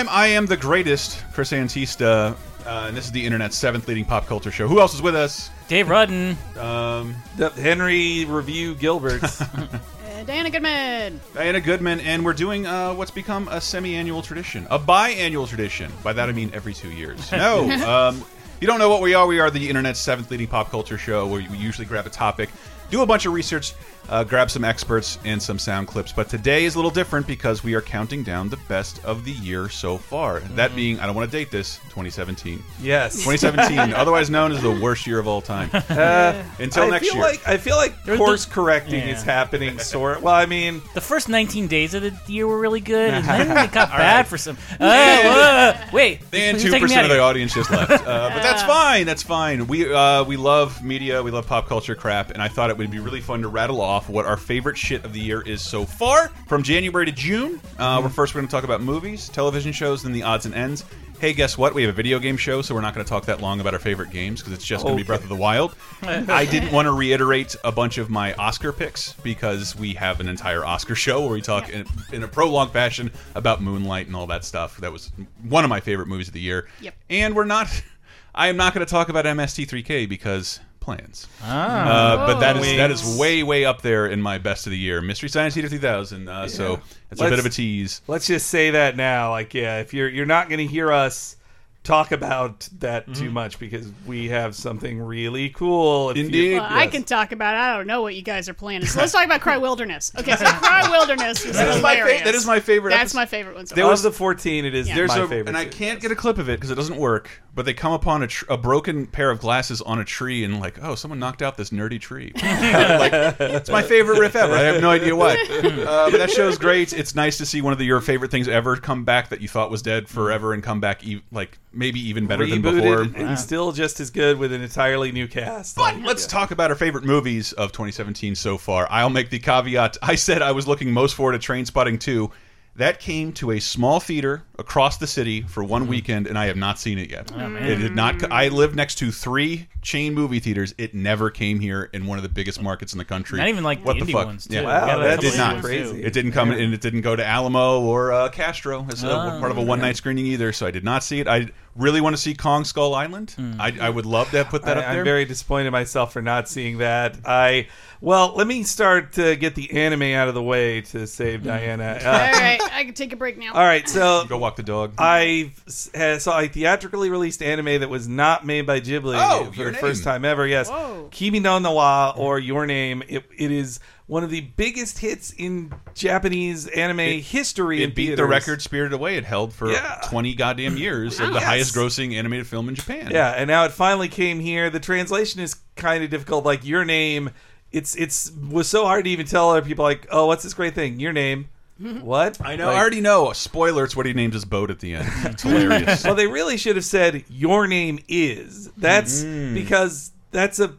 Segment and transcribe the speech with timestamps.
[0.00, 0.08] Time.
[0.10, 4.26] I am the greatest, Chris Antista, uh, and this is the internet's seventh leading pop
[4.26, 4.66] culture show.
[4.66, 5.50] Who else is with us?
[5.68, 6.38] Dave Rudden.
[6.56, 9.22] Um, The Henry Review Gilbert.
[10.10, 11.20] Uh, Diana Goodman.
[11.34, 15.90] Diana Goodman, and we're doing uh, what's become a semi-annual tradition, a biannual tradition.
[16.02, 17.30] By that I mean every two years.
[17.32, 18.24] No, um,
[18.60, 19.26] you don't know what we are.
[19.26, 22.50] We are the internet's seventh leading pop culture show, where we usually grab a topic,
[22.90, 23.72] do a bunch of research,
[24.08, 26.12] uh, grab some experts and some sound clips.
[26.12, 29.32] But today is a little different because we are counting down the best of the
[29.32, 30.40] year so far.
[30.40, 32.62] That being, I don't want to date this, 2017.
[32.80, 33.14] yes.
[33.24, 35.70] 2017, otherwise known as the worst year of all time.
[35.90, 37.22] Uh, Until I next feel year.
[37.24, 39.14] like I feel like There's course the- correcting Yeah.
[39.16, 39.78] is happening.
[39.78, 40.22] Sort.
[40.22, 43.50] Well, I mean, The first 19 days of the year were really good, and then
[43.64, 44.56] it got bad for some.
[44.78, 46.20] Uh, wait.
[46.32, 49.04] And 2% of the audience just left, uh, but that's fine.
[49.06, 49.66] That's fine.
[49.66, 52.90] We uh, we love media, we love pop culture crap, and I thought it would
[52.90, 55.84] be really fun to rattle off what our favorite shit of the year is so
[55.84, 57.60] far from January to June.
[57.78, 60.54] Uh, We're first we're going to talk about movies, television shows, then the odds and
[60.54, 60.84] ends.
[61.20, 61.74] Hey, guess what?
[61.74, 63.74] We have a video game show, so we're not going to talk that long about
[63.74, 65.74] our favorite games because it's just going to be Breath of the Wild.
[66.02, 70.28] I didn't want to reiterate a bunch of my Oscar picks because we have an
[70.28, 74.28] entire Oscar show where we talk in, in a prolonged fashion about Moonlight and all
[74.28, 74.78] that stuff.
[74.78, 75.12] That was
[75.42, 76.68] one of my favorite movies of the year.
[76.80, 76.94] Yep.
[77.10, 77.68] And we're not.
[78.34, 81.26] I am not going to talk about MST3K because plans.
[81.42, 81.88] Ah.
[82.24, 84.78] Uh, but that is that is way way up there in my best of the
[84.78, 85.00] year.
[85.00, 86.28] Mystery Science Theater 3000.
[86.28, 88.00] Uh, So it's a Let's- bit of a tease.
[88.06, 89.30] let's just say that now.
[89.30, 91.36] Like, yeah, if you're you're not going to hear us
[91.82, 93.12] talk about that Mm-hmm.
[93.14, 96.10] too much because we have something really cool.
[96.10, 96.54] If you- Indeed.
[96.58, 97.54] Well, I can talk about.
[97.54, 98.86] I don't know what you guys are planning.
[98.86, 100.12] So let's talk about Cry Wilderness.
[100.18, 102.22] Okay, so Cry Wilderness is That is my fa- hilarious.
[102.24, 103.18] that is my favorite That's episode.
[103.18, 103.66] my favorite one.
[103.66, 104.94] So There was- the 14, it is Yeah.
[104.94, 105.48] There's my a, favorite.
[105.48, 107.30] and I can't get a clip of it because it doesn't work.
[107.54, 110.60] But they come upon a, tr a broken pair of glasses on a tree, and
[110.60, 112.30] like, oh, someone knocked out this nerdy tree.
[112.36, 114.54] like, it's my favorite riff ever.
[114.54, 115.36] I have no idea what.
[115.50, 116.92] Uh, but that show's great.
[116.92, 119.48] It's nice to see one of the, your favorite things ever come back that you
[119.48, 123.04] thought was dead forever and come back, e like maybe even better than before.
[123.04, 125.76] Rebooted and still just as good with an entirely new cast.
[125.76, 126.30] But Like, let's yeah.
[126.30, 128.86] talk about our favorite movies of 2017 so far.
[128.90, 129.96] I'll make the caveat.
[130.02, 132.30] I said I was looking most forward to Trainspotting 2.
[132.76, 136.56] That came to a small theater across the city for one weekend, and I have
[136.56, 137.32] not seen it yet.
[137.34, 138.30] it did not.
[138.30, 140.74] I live next to three chain movie theaters.
[140.78, 143.38] It never came here in one of the biggest markets in the country.
[143.38, 144.26] Not even like what the the indie fuck?
[144.26, 144.54] ones, too.
[144.56, 144.62] Yeah.
[144.62, 145.62] Wow, got that did not.
[145.64, 146.02] Crazy.
[146.04, 149.40] It didn't come, and it didn't go to Alamo or uh, Castro as a, Oh.
[149.40, 150.52] part of a one night screening either.
[150.52, 151.26] So I did not see it.
[151.26, 153.34] I really want to see Kong Skull Island.
[153.58, 154.98] I, I would love to put that I, up there.
[155.00, 157.16] I'm very disappointed in myself for not seeing that.
[157.24, 157.68] I
[158.02, 161.98] well, let me start to get the anime out of the way to save Diana.
[162.04, 163.52] All Uh, right, I can take a break now.
[163.52, 164.94] all right, so Go walk the dog.
[164.98, 169.72] I saw a theatrically released anime that was not made by Ghibli Oh, for Your
[169.72, 170.46] the first time ever.
[170.46, 171.08] Yes, Whoa.
[171.10, 173.02] Kimi no Na wa or Your Name.
[173.08, 177.82] It, it is one of the biggest hits in Japanese anime history.
[177.82, 180.00] in it beat the record Spirited Away it held for Yeah.
[180.04, 181.44] 20 goddamn years ah, of the Yes.
[181.44, 183.10] highest grossing animated film in Japan.
[183.12, 184.68] Yeah, and now it finally came here.
[184.68, 186.44] The translation is kind of difficult.
[186.44, 187.30] Like your name,
[187.70, 189.84] it's it's was so hard to even tell other people.
[189.84, 190.98] Like, oh, what's this great thing?
[190.98, 191.48] Your name.
[191.80, 192.04] Mm-hmm.
[192.04, 192.44] What?
[192.44, 192.66] I know.
[192.66, 193.32] Like- I already know.
[193.32, 195.08] Spoiler, it's what he names his boat at the end.
[195.24, 196.04] It's hilarious.
[196.04, 198.70] well, they really should have said your name is.
[198.76, 199.54] That's mm-hmm.
[199.54, 200.74] because that's a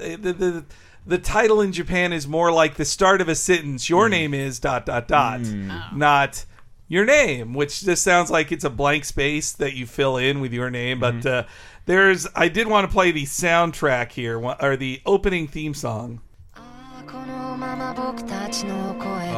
[0.00, 0.64] the, the
[1.06, 3.88] the title in Japan is more like the start of a sentence.
[3.88, 4.10] Your mm-hmm.
[4.10, 5.88] name is dot dot dot, oh.
[5.94, 6.44] not
[6.88, 10.52] your name, which just sounds like it's a blank space that you fill in with
[10.52, 11.00] your name.
[11.00, 11.44] But uh,
[11.86, 16.20] there's I did want to play the soundtrack here or the opening theme song.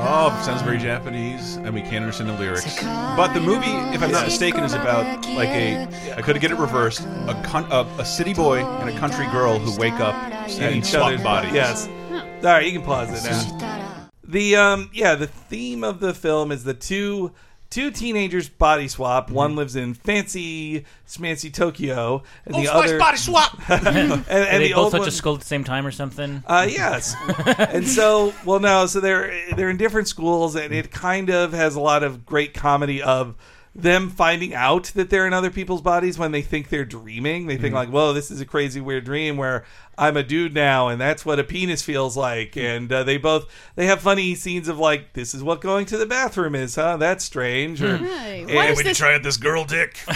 [0.01, 2.82] Oh, sounds very Japanese, and we can't understand the lyrics.
[2.82, 5.87] But the movie, if I'm not mistaken, is about like a.
[6.17, 7.03] I could get it reversed.
[7.26, 10.87] A, con- a, a city boy and a country girl who wake up and each
[10.87, 11.53] swap other's bodies.
[11.53, 11.88] Yes.
[11.88, 14.09] All right, you can pause it now.
[14.25, 17.32] The um yeah, the theme of the film is the two
[17.70, 19.31] two teenagers body swap.
[19.31, 23.59] One lives in fancy smancy Tokyo, and the other body swap.
[23.70, 25.87] and, and Are they the both old touch one, a school at the same time
[25.87, 26.43] or something?
[26.47, 27.15] uh, yes,
[27.59, 31.75] and so well no, so they're they're in different schools, and it kind of has
[31.75, 33.35] a lot of great comedy of
[33.80, 37.46] them finding out that they're in other people's bodies when they think they're dreaming.
[37.46, 39.64] They think like, "Whoa, this is a crazy weird dream where
[39.96, 43.46] I'm a dude now, and that's what a penis feels like." And uh, they both
[43.76, 46.96] they have funny scenes of like, "This is what going to the bathroom is, huh?
[46.96, 49.96] That's strange." Or, Hey, and- why, is this, Try out this girl dick.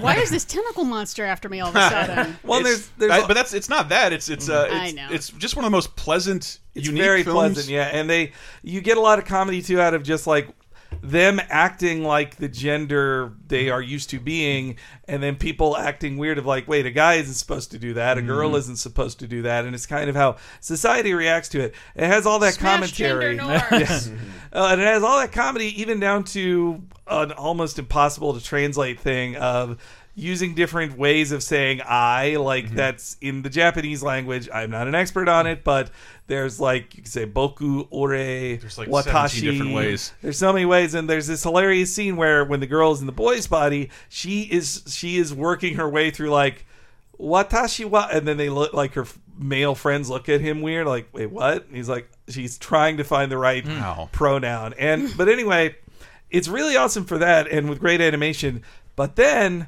[0.00, 2.38] why is this tentacle monster after me all of a sudden?
[2.44, 4.12] well, there's there's I- but that's it's not that.
[4.12, 5.08] It's it's uh, I it's, know.
[5.10, 7.54] it's just one of the most pleasant, it's unique very films.
[7.54, 8.30] pleasant yeah and they
[8.62, 10.46] you get a lot of comedy too out of just like
[11.02, 14.76] them acting like the gender they are used to being
[15.08, 18.16] and then people acting weird of like wait a guy isn't supposed to do that
[18.16, 18.28] a Mm-hmm.
[18.28, 21.74] girl isn't supposed to do that and it's kind of how society reacts to it
[21.94, 23.62] it has all that Smash commentary gender norms.
[23.72, 24.08] yes.
[24.52, 29.00] Uh, and it has all that comedy even down to an almost impossible to translate
[29.00, 29.78] thing of
[30.20, 32.76] using different ways of saying I, like Mm-hmm.
[32.76, 34.48] that's in the Japanese language.
[34.52, 35.90] I'm not an expert on it, but
[36.26, 40.12] there's like you can say boku ore There's like watashi 17 different ways.
[40.22, 43.06] There's so many ways, and there's this hilarious scene where when the girl is in
[43.06, 46.66] the boy's body, she is she is working her way through like
[47.18, 49.06] watashi wa, and then they look like her
[49.38, 51.66] male friends look at him weird, like wait what?
[51.66, 54.08] And he's like she's trying to find the right Wow.
[54.12, 55.76] pronoun, and but anyway,
[56.30, 58.62] it's really awesome for that, and with great animation.
[58.96, 59.66] But then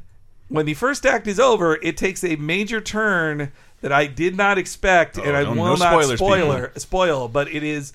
[0.53, 4.59] when the first act is over, it takes a major turn that I did not
[4.59, 7.93] expect, and I no- will no not spoilers, spoiler spoil, but it is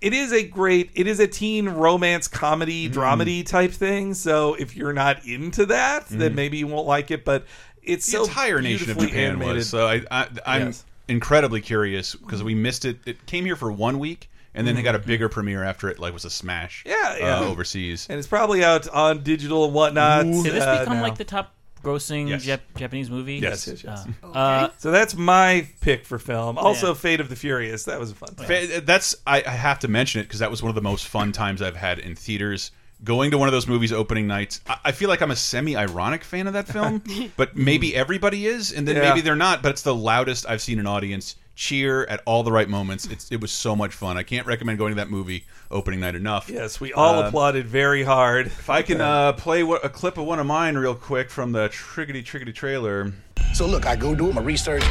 [0.00, 2.98] it is a great it is a teen romance comedy Mm-hmm.
[3.00, 7.24] dramedy type thing so if you're not into that then maybe you won't like it
[7.24, 7.44] but
[7.84, 8.18] it's Mm-hmm.
[8.18, 9.54] The so entire nation of Japan animated.
[9.58, 9.68] was.
[9.68, 10.84] So I, I I'm Yes.
[11.06, 12.98] incredibly curious because we missed it.
[13.06, 14.28] It came here for one week.
[14.54, 16.84] And then they got a bigger premiere after it, like was a smash.
[16.84, 17.20] Mm-hmm.
[17.20, 17.38] Yeah, yeah.
[17.38, 18.06] Uh, overseas.
[18.10, 21.02] and it's probably out on digital and whatnot Did this uh, become now.
[21.02, 22.44] like the top grossing Yes.
[22.44, 23.34] Jap- Japanese movie?
[23.36, 26.94] yes yes yes Uh, uh, so that's my pick for film also Yeah.
[26.94, 28.46] fate of the furious that was a fun time.
[28.46, 31.06] Fa- That's I, I have to mention it because that was one of the most
[31.06, 32.70] fun times I've had in theaters.
[33.04, 36.22] Going to one of those movies opening nights, I, I feel like I'm a semi-ironic
[36.22, 37.02] fan of that film,
[37.36, 39.08] but maybe everybody is, and then Yeah.
[39.08, 39.60] maybe they're not.
[39.60, 43.06] But it's the loudest I've seen an audience cheer at all the right moments.
[43.06, 44.16] It's, it was so much fun.
[44.16, 46.48] I can't recommend going to that movie opening night enough.
[46.50, 50.18] yes we all Uh, applauded very hard If I can uh, play what, a clip
[50.18, 53.12] of one of mine real quick from the Triggity Triggity trailer.
[53.54, 54.82] So look, I go do my research.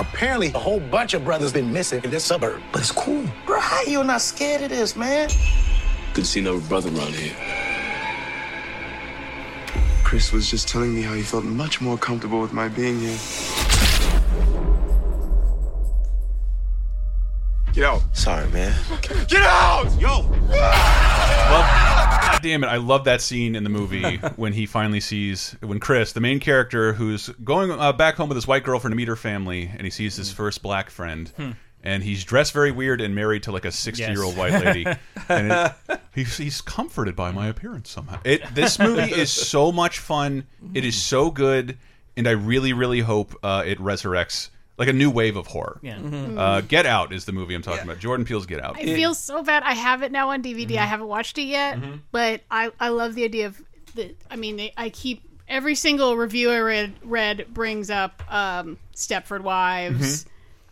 [0.00, 2.60] Apparently, a whole bunch of brothers been missing in this suburb.
[2.72, 3.24] But it's cool.
[3.46, 5.28] Bro, how you not scared of this, man?
[6.14, 7.34] Good to see another brother around here.
[10.04, 13.18] Chris was just telling me how he felt much more comfortable with my being here.
[17.78, 18.02] Get out.
[18.12, 18.74] Sorry, man.
[19.28, 19.84] Get out!
[20.00, 20.22] Yo!
[21.38, 22.66] God damn it!
[22.66, 26.40] I love that scene in the movie when he finally sees when Chris, the main
[26.40, 29.82] character, who's going uh, back home with his white girlfriend to meet her family, and
[29.82, 31.30] he sees his first black friend,
[31.84, 34.84] and he's dressed very weird and married to like a sixty-year-old white lady,
[35.28, 38.18] and it, he's, he's comforted by my appearance somehow.
[38.24, 40.48] It this movie is so much fun.
[40.74, 41.78] It is so good,
[42.16, 44.50] and I really, really hope uh, it resurrects.
[44.78, 45.80] Like a new wave of horror.
[45.82, 45.96] yeah.
[45.96, 46.38] Mm-hmm.
[46.38, 46.66] Uh, mm-hmm.
[46.68, 47.98] Get Out is the movie I'm talking about.
[47.98, 48.76] Jordan Peele's Get Out.
[48.78, 49.62] I feel so bad.
[49.64, 50.60] I have it now on DVD.
[50.60, 50.76] I mm-hmm.
[50.76, 51.78] haven't watched it yet,
[52.12, 53.60] but I, I love the idea of
[53.94, 54.14] the.
[54.30, 59.40] I mean, they, I keep every single review I read read brings up um, Stepford
[59.40, 60.26] Wives.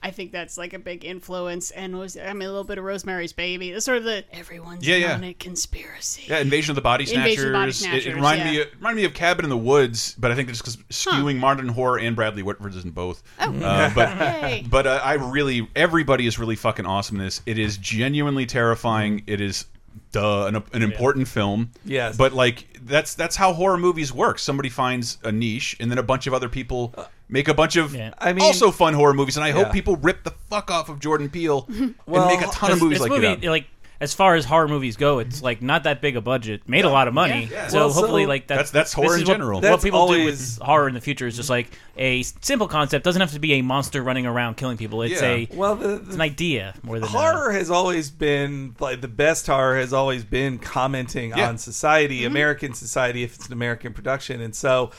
[0.06, 2.84] I think that's like a big influence, and was I mean a little bit of
[2.84, 3.72] Rosemary's Baby.
[3.72, 5.14] That's sort of the everyone's Yeah, yeah.
[5.14, 6.22] on it conspiracy.
[6.28, 7.42] Yeah, Invasion of the Body Snatchers.
[7.44, 8.52] Invasion the Body It- It, reminded yeah.
[8.52, 11.38] me of, reminded me of Cabin in the Woods, but I think it's because skewing
[11.38, 13.22] modern horror and Bradley Whitford is in both.
[13.38, 14.08] Uh, but
[14.42, 14.64] Yay.
[14.70, 17.42] but uh, I really everybody is really fucking awesome in this.
[17.44, 19.24] It is genuinely terrifying.
[19.26, 19.66] It is
[20.12, 21.70] duh an, an important film.
[21.84, 22.16] Yes.
[22.16, 24.38] but like that's that's how horror movies work.
[24.38, 26.94] Somebody finds a niche, and then a bunch of other people.
[27.28, 28.12] Make a bunch of Yeah.
[28.18, 29.54] I mean- also fun horror movies, and I Yeah.
[29.64, 32.80] hope people rip the fuck off of Jordan Peele and Well, make a ton of
[32.80, 33.50] movies this like movie, Get Out.
[33.50, 33.66] like
[33.98, 36.88] as far as horror movies go, it's like not that big a budget, made a
[36.90, 37.48] lot of money.
[37.48, 39.56] So Well, so hopefully, like That's- that's that's horror in is what- general.
[39.56, 43.06] What, That's people do with horror in the future is just like a simple concept.
[43.06, 45.00] Doesn't have to be a monster running around killing people.
[45.00, 45.28] It's Yeah.
[45.28, 49.08] a well the, it's an idea more than a- horror has always been like the
[49.08, 51.48] best horror has always been commenting Yeah.
[51.48, 52.26] on society mm-hmm.
[52.32, 54.90] american society if it's an american production and so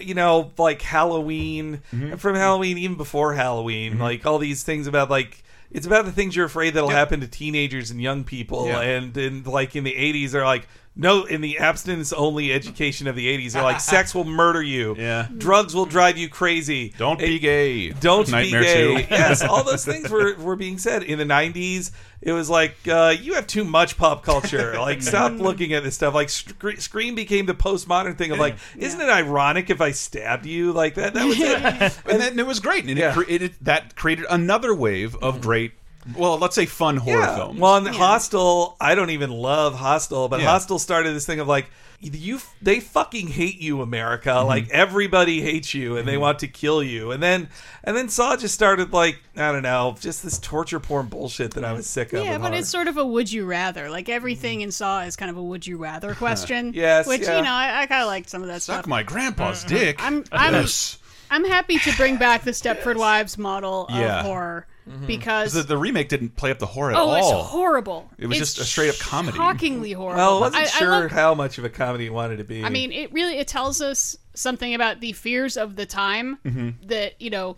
[0.00, 2.16] you know like halloween Mm-hmm.
[2.16, 6.34] from halloween even before halloween like all these things about like it's about the things
[6.36, 8.80] you're afraid that'll happen to teenagers and young people Yeah.
[8.80, 10.68] and and like in the 80s they're like
[11.00, 14.94] no in the abstinence only education of the 80s they're like sex will murder you
[14.98, 15.26] Yeah.
[15.36, 17.90] drugs will drive you crazy Don't be gay.
[17.90, 19.02] don't Nightmare be gay.
[19.02, 19.06] 2.
[19.10, 21.90] yes, all those things were, were being said in the '90s.
[22.22, 24.74] It was like uh, you have too much pop culture.
[24.78, 26.12] Like, stop looking at this stuff.
[26.12, 30.44] Like, Sc- Scream became the postmodern thing of like, isn't it ironic if I stabbed
[30.44, 31.14] you like that?
[31.14, 31.98] That was it.
[32.12, 33.10] and then it was great, and Yeah.
[33.10, 35.72] it created that created another wave of great
[36.16, 37.36] well, let's say fun horror yeah.
[37.36, 37.60] films.
[37.60, 40.46] Well, and Hostel, I don't even love Hostel, but Yeah.
[40.46, 41.70] Hostel started this thing of like,
[42.02, 44.30] you, they fucking hate you, America.
[44.30, 44.48] Mm-hmm.
[44.48, 46.22] Like everybody hates you, and they mm-hmm.
[46.22, 47.10] want to kill you.
[47.10, 47.50] And then,
[47.84, 51.64] and then Saw just started like, I don't know, just this torture porn bullshit that
[51.64, 52.24] I was sick of.
[52.24, 52.60] Yeah, but horror.
[52.60, 53.90] it's sort of a would you rather.
[53.90, 54.64] Like everything mm-hmm.
[54.64, 56.72] in Saw is kind of a would you rather question.
[56.72, 57.36] Yes, Which, yeah.
[57.36, 58.86] you know, I, I kind of liked some of that Suck stuff.
[58.86, 59.74] my grandpa's mm-hmm.
[59.76, 60.02] dick.
[60.02, 60.96] I'm- I'm- yes.
[61.30, 64.22] I'm happy to bring back the Stepford Wives model of Yeah.
[64.22, 64.66] horror
[65.06, 67.14] because The, the remake didn't play up the horror at oh, all.
[67.16, 68.10] it's horrible.
[68.18, 69.36] It was It's just a straight up comedy.
[69.36, 70.16] Shockingly horrible.
[70.18, 72.44] well, I wasn't I- I sure love- how much of a comedy it wanted to
[72.44, 72.64] be.
[72.64, 76.88] I mean, it really it tells us something about the fears of the time Mm-hmm.
[76.88, 77.56] that you know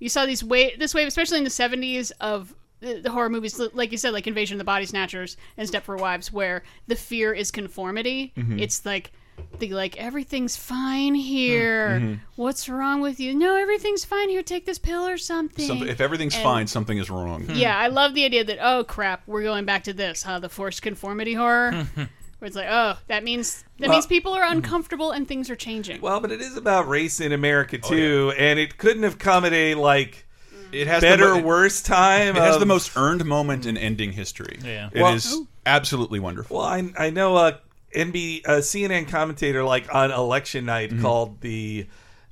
[0.00, 3.60] you saw these wave this wave, especially in the seventies of the, the horror movies,
[3.74, 7.32] like you said, like Invasion of the Body Snatchers and Stepford Wives, where the fear
[7.32, 8.32] is conformity.
[8.36, 8.58] Mm-hmm.
[8.58, 9.12] It's like
[9.58, 12.00] the like everything's fine here.
[12.00, 12.14] Mm-hmm.
[12.36, 13.34] What's wrong with you?
[13.34, 14.42] No, everything's fine here.
[14.42, 15.66] Take this pill or something.
[15.66, 17.46] Something- if everything's And- fine, something is wrong.
[17.52, 20.38] Yeah, I love the idea that oh crap, we're going back to this, huh?
[20.38, 21.72] The forced conformity horror.
[21.94, 24.58] Where it's like, oh, that means that Well- means people are mm-hmm.
[24.58, 26.00] uncomfortable and things are changing.
[26.00, 29.44] well, but it is about race in America Oh, too, and it couldn't have come
[29.44, 30.26] at a like
[30.72, 32.36] It has better the or worse time.
[32.36, 33.82] It has the most earned moment in mm.
[33.82, 34.58] ending history.
[34.64, 34.88] Yeah.
[34.92, 36.56] It is Well- absolutely wonderful.
[36.58, 37.60] Well, I I know a
[37.94, 41.02] NB a CNN commentator like on election night Mm-hmm.
[41.02, 41.86] called the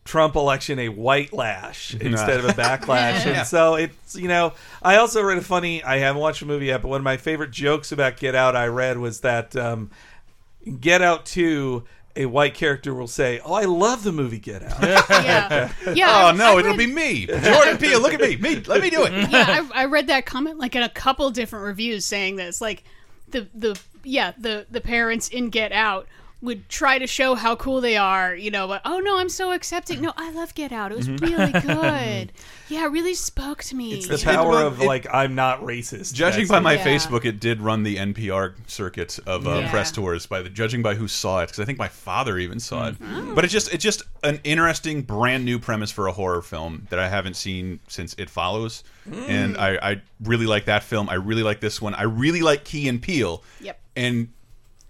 [0.04, 3.38] Trump election a white lash instead of a backlash, Yeah.
[3.40, 6.66] and so it's you know I also read a funny I haven't watched the movie
[6.66, 9.90] yet, but one of my favorite jokes about Get Out I read was that um,
[10.80, 11.84] Get Out two.
[12.16, 16.24] A white character will say, "Oh, I love the movie Get Out." yeah, yeah.
[16.24, 18.00] oh I- no, I it'll be me, Jordan Peele.
[18.02, 18.56] Look at me, me.
[18.56, 19.30] Let me do it.
[19.30, 22.60] yeah, I, I read that comment like in a couple different reviews saying this.
[22.60, 22.82] Like
[23.32, 26.06] the the yeah the the parents in Get Out
[26.42, 28.66] would try to show how cool they are, you know.
[28.66, 30.00] But oh no, I'm so accepting.
[30.00, 30.90] No, I love Get Out.
[30.90, 32.32] It was really good.
[32.68, 33.92] Yeah, it really spoke to me.
[33.92, 36.14] It's the power It- of it- like I'm not racist.
[36.14, 36.84] Judging by my Yeah.
[36.86, 39.70] Facebook, it did run the NPR circuit of uh, Yeah.
[39.70, 40.24] press tours.
[40.26, 42.98] By the judging by who saw it, because I think my father even saw it.
[43.00, 43.34] Mm.
[43.34, 46.98] But it's just it's just an interesting, brand new premise for a horror film that
[46.98, 49.28] I haven't seen since It Follows, Mm.
[49.28, 51.08] and I, I really like that film.
[51.10, 51.94] I really like this one.
[51.94, 53.42] I really like Key and Peele.
[53.60, 53.80] Yep.
[53.96, 54.28] And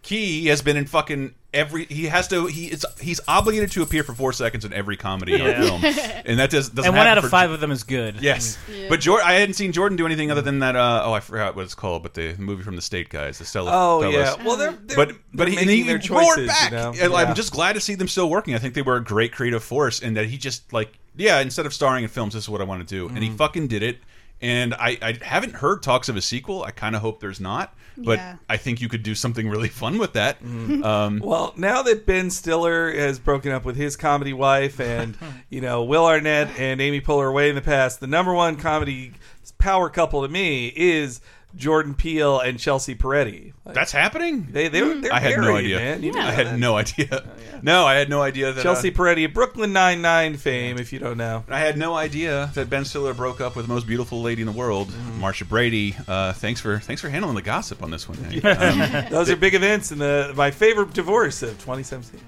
[0.03, 1.85] Key has been in fucking every.
[1.87, 2.47] He has to.
[2.47, 5.61] He it's He's obligated to appear for four seconds in every comedy or Yeah.
[5.63, 5.85] film,
[6.27, 6.89] and that does doesn't.
[6.89, 8.21] and one out of for- five of them is good.
[8.21, 10.77] Yes, but Jordan, I hadn't seen Jordan do anything other than that.
[10.77, 13.45] Uh, oh, I forgot what it's called, but the movie from the State guys, the
[13.45, 13.71] Stella.
[13.73, 14.37] Oh Fellas.
[14.39, 16.71] yeah, well they're, they're But but they're he, and making he their roared choices, back.
[16.71, 16.89] You know?
[16.91, 17.17] And Yeah.
[17.19, 18.55] I'm just glad to see them still working.
[18.55, 21.67] I think they were a great creative force, and that he just like yeah, instead
[21.67, 23.33] of starring in films, this is what I want to do, and Mm-hmm.
[23.33, 23.99] he fucking did it.
[24.43, 26.63] And I, I haven't heard talks of a sequel.
[26.63, 28.37] I kind of hope there's not, but Yeah.
[28.49, 30.43] I think you could do something really fun with that.
[30.43, 30.83] Mm-hmm.
[30.83, 35.17] Um, Well, now that Ben Stiller has broken up with his comedy wife, and
[35.51, 39.13] you know Will Arnett and Amy Poehler away in the past, the number one comedy
[39.59, 41.21] power couple to me is
[41.57, 43.53] Jordan Peele and Chelsea Peretti.
[43.65, 44.47] Like, that's happening.
[44.51, 45.77] they they were they're I had no idea.
[45.79, 46.03] Man.
[46.03, 46.21] You Yeah.
[46.23, 46.59] know I had that.
[46.59, 47.25] no idea.
[47.63, 50.99] No, I had no idea that uh, Chelsea Peretti, Brooklyn Nine Nine fame, if you
[50.99, 51.45] don't know.
[51.49, 54.47] I had no idea that Ben Stiller broke up with the most beautiful lady in
[54.47, 55.21] the world, Mm-hmm.
[55.21, 55.95] Marcia Brady.
[56.09, 58.17] Uh, thanks for thanks for handling the gossip on this one.
[58.19, 58.45] Hank.
[58.45, 62.21] Um, Those are big events in the my favorite divorce of 2017.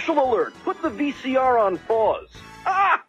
[0.00, 0.54] Commercial alert!
[0.64, 2.30] Put the VCR on pause.
[2.64, 3.02] Ah!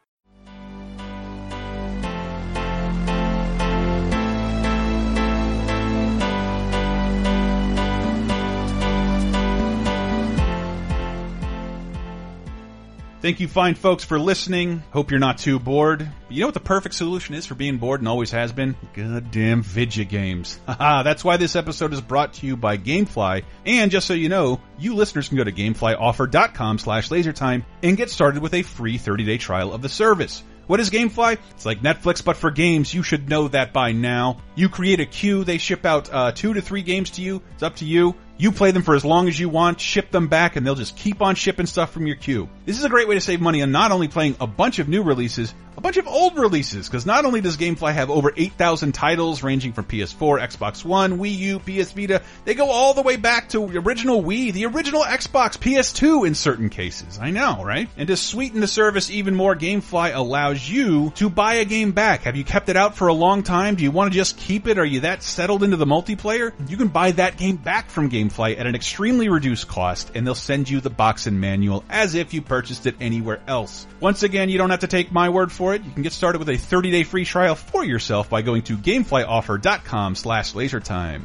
[13.21, 14.81] Thank you, fine folks, for listening.
[14.89, 15.99] Hope you're not too bored.
[15.99, 18.75] But you know what the perfect solution is for being bored and always has been?
[18.93, 20.59] Goddamn video games.
[20.67, 23.43] That's why this episode is brought to you by Gamefly.
[23.63, 28.09] And just so you know, you listeners can go to gameflyoffer.com slash lasertime and get
[28.09, 30.43] started with a free 30-day trial of the service.
[30.65, 31.37] What is GameFly?
[31.51, 32.93] It's like Netflix, but for games.
[32.93, 34.37] You should know that by now.
[34.55, 35.43] You create a queue.
[35.43, 37.41] They ship out uh, two to three games to you.
[37.53, 38.15] It's up to you.
[38.41, 40.97] You play them for as long as you want, ship them back, and they'll just
[40.97, 42.49] keep on shipping stuff from your queue.
[42.65, 44.89] This is a great way to save money on not only playing a bunch of
[44.89, 48.91] new releases, a bunch of old releases, because not only does GameFly have over 8,000
[48.91, 53.15] titles ranging from PS4, Xbox One, Wii U, PS Vita, they go all the way
[53.15, 57.17] back to original Wii, the original Xbox, PS2 in certain cases.
[57.19, 57.89] I know, right?
[57.97, 62.21] And to sweeten the service even more, GameFly allows you to buy a game back.
[62.25, 63.73] Have you kept it out for a long time?
[63.73, 64.77] Do you want to just keep it?
[64.77, 66.53] Are you that settled into the multiplayer?
[66.69, 70.35] You can buy that game back from GameFly at an extremely reduced cost, and they'll
[70.35, 73.87] send you the box and manual as if you purchased it anywhere else.
[73.99, 75.83] Once again, you don't have to take my word it.
[75.83, 80.15] You can get started with a 30-day free trial for yourself by going to gameflyoffer.com
[80.15, 81.23] slash lasertime.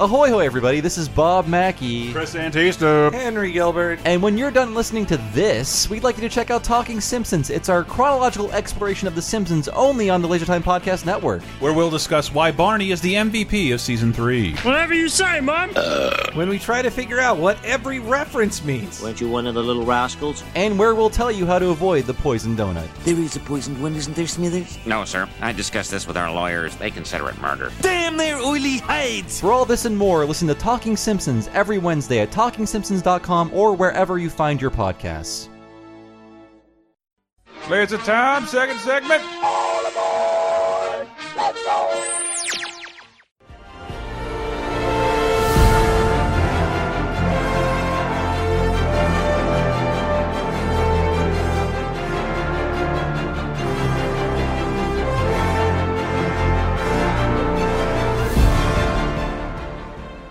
[0.00, 0.80] Ahoy, hoy, everybody.
[0.80, 2.10] This is Bob Mackey.
[2.10, 3.12] Chris Antista.
[3.12, 3.98] Henry Gilbert.
[4.06, 7.50] And when you're done listening to this, we'd like you to check out Talking Simpsons.
[7.50, 11.42] It's our chronological exploration of The Simpsons only on the Laser Time Podcast Network.
[11.60, 14.54] Where we'll discuss why Barney is the MVP of season three.
[14.62, 15.72] Whatever you say, Mom.
[15.76, 19.02] Uh, when we try to figure out what every reference means.
[19.02, 20.42] Weren't you one of the little rascals?
[20.54, 22.88] And where we'll tell you how to avoid the poison donut.
[23.04, 24.78] There is a poisoned one, isn't there, Smithers?
[24.86, 25.28] No, sir.
[25.42, 26.74] I discussed this with our lawyers.
[26.76, 27.70] They consider it murder.
[27.82, 29.38] Damn their oily hides!
[29.38, 34.18] For all this and more, listen to Talking Simpsons every Wednesday at TalkingSimpsons.com or wherever
[34.18, 35.48] you find your podcasts.
[37.68, 39.22] Laser time, second segment.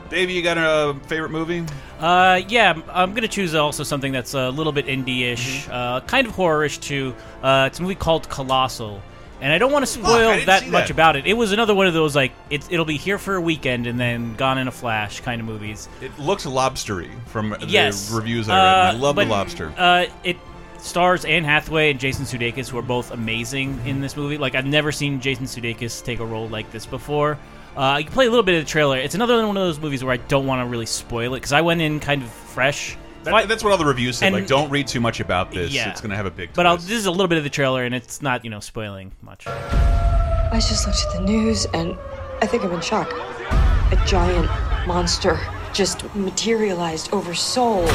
[0.10, 1.64] Davey, you got a favorite movie?
[2.00, 5.72] Uh, yeah, I'm- gonna choose also something that's a little bit indie-ish, Mm-hmm.
[5.72, 7.14] uh, kind of horror-ish too.
[7.44, 9.02] Uh, it's a movie called Colossal,
[9.42, 10.90] and I don't want to spoil didn't that much that.
[10.92, 11.26] about it.
[11.28, 14.00] It was another one of those like it's it'll be here for a weekend and
[14.00, 15.88] then gone in a flash kind of movies.
[16.02, 18.66] It looks lobstery from Yes, the reviews I read.
[18.66, 19.74] I Uh, love the lobster.
[19.78, 20.38] Uh, it
[20.80, 24.38] stars Anne Hathaway and Jason Sudeikis, who are both amazing in this movie.
[24.38, 27.38] Like I've never seen Jason Sudeikis take a role like this before.
[27.80, 28.98] Uh, you can play a little bit of the trailer.
[28.98, 31.54] It's another one of those movies where I don't want to really spoil it because
[31.54, 32.98] I went in kind of fresh.
[33.24, 34.26] That- that's what all the reviews said.
[34.28, 35.72] and- like, don't read too much about this.
[35.72, 35.90] Yeah.
[35.90, 36.50] It's going to have a big.
[36.54, 38.60] But I'll, this is a little bit of the trailer, and it's not you know
[38.60, 39.48] spoiling much.
[39.48, 41.98] I just looked at the news and
[42.42, 43.14] I think I'm in shock.
[43.14, 44.50] A giant
[44.86, 45.40] monster
[45.72, 47.86] just materialized over Seoul.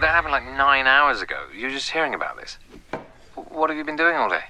[0.00, 1.46] That happened like nine hours ago.
[1.56, 2.58] You're just hearing about this.
[3.50, 4.42] What have you been doing all day?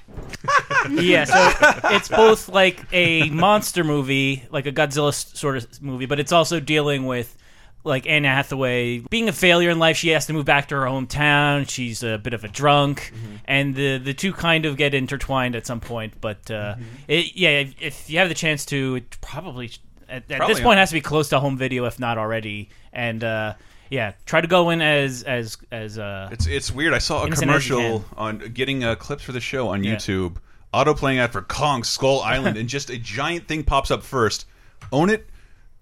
[0.91, 6.19] yeah, so it's both like a monster movie, like a Godzilla sort of movie, but
[6.21, 7.37] it's also dealing with
[7.83, 9.97] like Anne Hathaway being a failure in life.
[9.97, 11.69] She has to move back to her hometown.
[11.69, 13.13] She's a bit of a drunk,
[13.47, 16.21] and the the two kind of get intertwined at some point.
[16.21, 16.77] But uh,
[17.09, 19.71] it, yeah, if, if you have the chance to, it probably
[20.09, 22.19] at, at Probably this point on- has to be close to home video, if not
[22.19, 22.69] already.
[22.93, 23.55] And uh,
[23.91, 26.95] yeah, try to go in as as as uh, It's it's weird.
[26.95, 29.85] I saw a innocent as you commercial on getting uh, clips for the show on
[29.85, 29.97] Yeah.
[29.97, 30.37] YouTube.
[30.73, 34.47] Auto playing ad for Kong Skull Island, and just a giant thing pops up first.
[34.93, 35.29] Own it.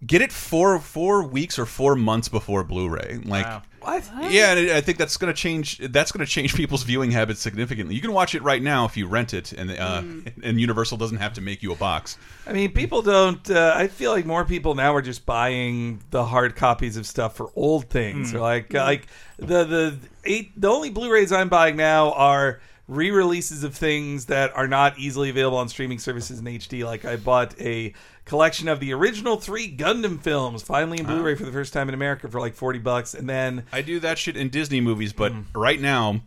[0.06, 3.20] Get it four four weeks or four months before Blu-ray.
[3.24, 3.62] Like Wow.
[3.80, 4.30] What?
[4.30, 5.78] Yeah, and I think that's going to change.
[5.78, 7.94] That's going to change people's viewing habits significantly.
[7.94, 10.02] You can watch it right now if you rent it, and uh,
[10.42, 12.18] and Universal doesn't have to make you a box.
[12.46, 13.48] I mean, people don't.
[13.50, 17.36] Uh, I feel like more people now are just buying the hard copies of stuff
[17.36, 18.34] for old things.
[18.34, 19.06] Or like, like
[19.38, 20.60] the the eight.
[20.60, 25.58] The only Blu-rays I'm buying now are re-releases of things that are not easily available
[25.58, 26.84] on streaming services in HD.
[26.84, 27.92] Like I bought a
[28.28, 31.94] collection of the original three Gundam films, finally in Blu-ray for the first time in
[31.94, 35.32] America for like forty bucks, and then I do that shit in Disney movies, but
[35.54, 36.20] right now,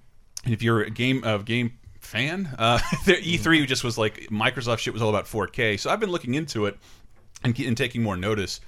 [0.46, 4.92] if you're a game of game fan, uh, the E3 just was like Microsoft shit
[4.94, 5.80] was all about 4K.
[5.80, 6.78] So I've been looking into it
[7.44, 8.60] and, and taking more notice.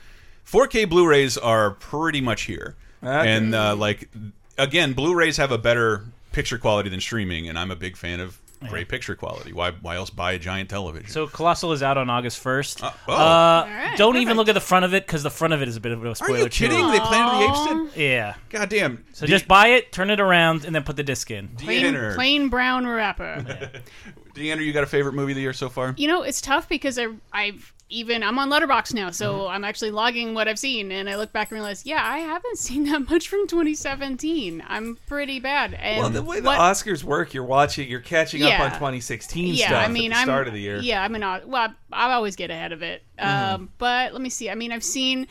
[0.47, 3.31] 4K Blu-rays are pretty much here, Okay.
[3.33, 4.09] and uh, like
[4.57, 8.39] again, Blu-rays have a better picture quality than streaming, and I'm a big fan of
[8.69, 9.53] great picture quality.
[9.53, 11.09] Why why else buy a giant television?
[11.09, 12.83] So Colossal is out on August first.
[12.83, 13.93] Uh, oh.
[13.97, 15.79] don't even look at the front of it because the front of it is a
[15.79, 16.39] bit of a spoiler.
[16.39, 16.77] Are you kidding?
[16.77, 16.91] too.
[16.91, 18.01] They Planet of the Apes did?
[18.01, 18.35] Yeah.
[18.49, 19.05] God damn.
[19.13, 21.49] So just buy it, turn it around, and then put the disc in.
[21.49, 22.15] Plain, Diana.
[22.15, 23.69] plain brown wrapper.
[24.33, 25.93] Diana, you got a favorite movie of the year so far?
[25.97, 29.51] You know, it's tough because I, I've even I'm on Letterboxd now, so Mm-hmm.
[29.53, 32.57] I'm actually logging what I've seen, and I look back and realize, yeah, I haven't
[32.67, 34.63] seen that much from 2017.
[34.67, 35.73] I'm pretty bad.
[35.75, 39.53] And well, the way the what- Oscars work, you're watching, you're catching up on 2016
[39.55, 40.77] yeah, stuff I mean, at the I'm start of the year.
[40.79, 41.45] Yeah, I'm an odd.
[41.45, 43.03] Well, I, I always get ahead of it.
[43.19, 43.53] Mm-hmm.
[43.55, 44.49] Um, but let me see.
[44.49, 45.27] I mean, I've seen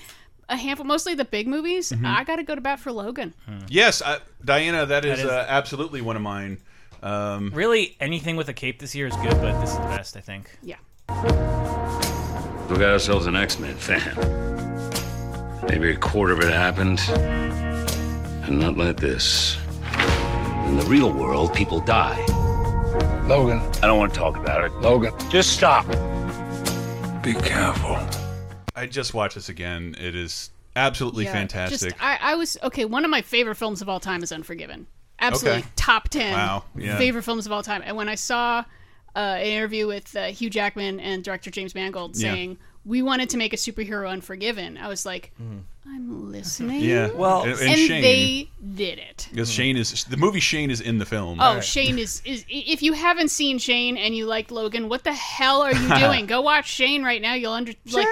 [0.48, 1.90] a handful, mostly the big movies.
[1.92, 2.04] Mhm.
[2.06, 3.32] I got to go to bat for Logan.
[3.68, 6.58] Yes, uh, Diana, that is, is- Uh, absolutely one of mine.
[7.02, 10.16] Um, Really, anything with a cape this year is good, but this is the best,
[10.16, 10.48] I think.
[10.62, 10.76] Yeah.
[12.72, 14.16] We got ourselves an X-Men fan.
[15.68, 19.58] Maybe a quarter of it happened, and not like this.
[20.66, 22.24] In the real world, people die.
[23.26, 23.58] Logan.
[23.82, 24.72] I don't want to talk about it.
[24.76, 25.12] Logan.
[25.30, 25.86] Just stop.
[27.22, 27.98] Be careful.
[28.74, 29.94] I just watched this again.
[30.00, 31.90] It is absolutely Yeah, fantastic.
[31.92, 32.86] Just, I, I was okay.
[32.86, 34.86] One of my favorite films of all time is Unforgiven.
[35.20, 35.68] Absolutely Okay.
[35.76, 36.96] top ten Wow, yeah.
[36.96, 37.82] favorite films of all time.
[37.84, 38.64] And when I saw
[39.14, 42.32] uh, an interview with uh, Hugh Jackman and director James Mangold Yeah.
[42.32, 44.76] saying we wanted to make a superhero Unforgiven.
[44.76, 45.32] I was like,
[45.86, 46.80] I'm listening.
[46.80, 47.10] Yeah.
[47.12, 48.02] Well, and, and, and Shane.
[48.02, 49.28] they did it.
[49.30, 50.40] because Shane is the movie.
[50.40, 51.38] Shane is in the film.
[51.40, 55.12] Oh, Shane is is if you haven't seen Shane and you liked Logan, what the
[55.12, 56.26] hell are you doing?
[56.26, 57.34] Go watch Shane right now.
[57.34, 58.06] You'll under like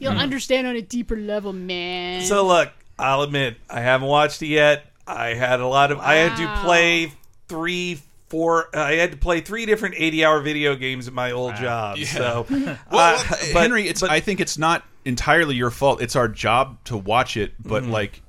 [0.00, 2.22] you'll understand on a deeper level, man.
[2.24, 4.86] So look, I'll admit I haven't watched it yet.
[5.06, 6.00] I had a lot of.
[6.00, 7.12] I had to play
[7.48, 8.68] three, four.
[8.76, 11.98] I had to play three different eighty-hour video games at my old job.
[11.98, 14.02] So, Well, uh, but- Henry, it's.
[14.02, 16.00] I think it's not entirely your fault.
[16.02, 17.92] It's our job to watch it, but Mm-hmm.
[17.92, 18.22] like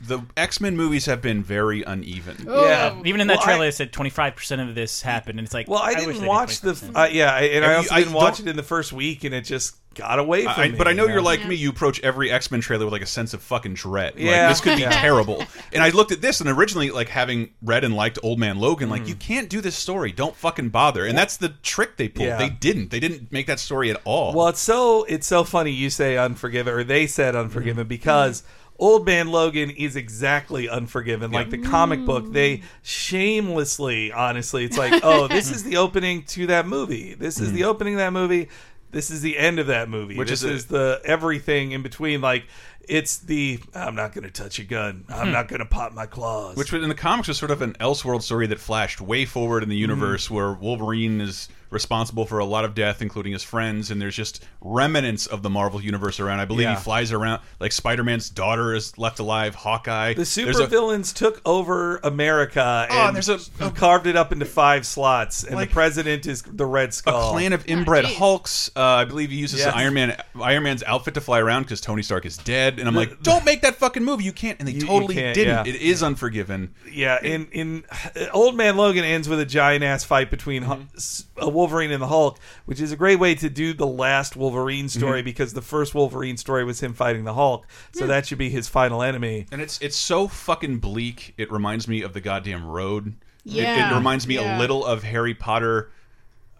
[0.00, 2.44] the X Men movies have been very uneven.
[2.46, 2.94] yeah.
[3.04, 5.68] Even in that Well, trailer, I- it said 25% of this happened, and it's like,
[5.68, 6.86] Well, I wish didn't they watch did the.
[6.86, 6.96] 20%.
[6.96, 9.34] Uh, yeah, I, and I also you- didn't watch it in the first week, and
[9.34, 10.76] it just got away from I, me.
[10.78, 11.56] but I know you you're like me.
[11.56, 14.14] You approach every X Men trailer with like a sense of fucking dread.
[14.16, 14.42] Yeah.
[14.42, 14.90] like, this could be Yeah.
[14.90, 15.42] terrible.
[15.72, 18.88] And I looked at this, and originally, like having read and liked Old Man Logan,
[18.88, 18.92] Mm.
[18.92, 20.12] like you can't do this story.
[20.12, 21.04] Don't fucking bother.
[21.04, 22.28] And that's the trick they pulled.
[22.28, 22.38] Yeah.
[22.38, 22.90] They didn't.
[22.92, 24.32] They didn't make that story at all.
[24.34, 27.88] Well, it's so it's so funny you say Unforgiven, or they said Unforgiven, Mm-hmm.
[27.88, 28.44] because
[28.78, 31.32] Old Man Logan is exactly Unforgiven.
[31.32, 32.32] Like the comic book, mm.
[32.32, 37.14] they shamelessly, honestly, it's like, oh, this is the opening to that movie.
[37.14, 37.66] This is the mm.
[37.66, 38.48] opening of that movie.
[38.90, 40.14] This is the end of that movie.
[40.14, 40.18] Mm-hmm.
[40.20, 42.20] Which this is a- is the everything in between.
[42.20, 42.44] Like
[42.88, 45.04] it's the I'm not going to touch a gun.
[45.08, 45.32] I'm hmm.
[45.32, 46.56] not going to pop my claws.
[46.56, 49.68] Which in the comics was sort of an Elseworld story that flashed way forward in
[49.68, 49.90] the mm-hmm.
[49.90, 54.16] universe, where Wolverine is responsible for a lot of death, including his friends, and there's
[54.16, 56.40] just remnants of the Marvel universe around.
[56.40, 56.76] I believe Yeah.
[56.76, 60.14] he flies around like Spider-Man's daughter is left alive, Hawkeye.
[60.14, 64.32] The There's a- supervillains took over America Oh, and and there's a- carved it up
[64.32, 67.28] into five slots, and Like- the president is the Red Skull.
[67.30, 68.70] a clan of inbred Hulks.
[68.76, 69.74] Uh, I believe he uses Yes.
[69.74, 72.78] Iron Man Iron Man's outfit to fly around because Tony Stark is dead.
[72.78, 74.24] And I'm like, don't make that fucking movie.
[74.24, 74.58] You can't.
[74.58, 75.66] And they You- you totally can't, didn't.
[75.66, 75.72] yeah.
[75.74, 76.70] It is Unforgiven.
[76.92, 77.84] Yeah, in in
[78.32, 82.00] Old Man Logan ends with a giant ass fight between Hu- s- uh, Wolverine and
[82.00, 85.24] the Hulk, which is a great way to do the last Wolverine story Mhm.
[85.24, 88.68] because the first Wolverine story was him fighting the Hulk, so that should be his
[88.68, 89.46] final enemy.
[89.50, 91.34] And it's it's so fucking bleak.
[91.36, 93.14] It reminds me of the goddamn road.
[93.44, 94.56] It- It, reminds me yeah.
[94.56, 95.90] a little of Harry Potter.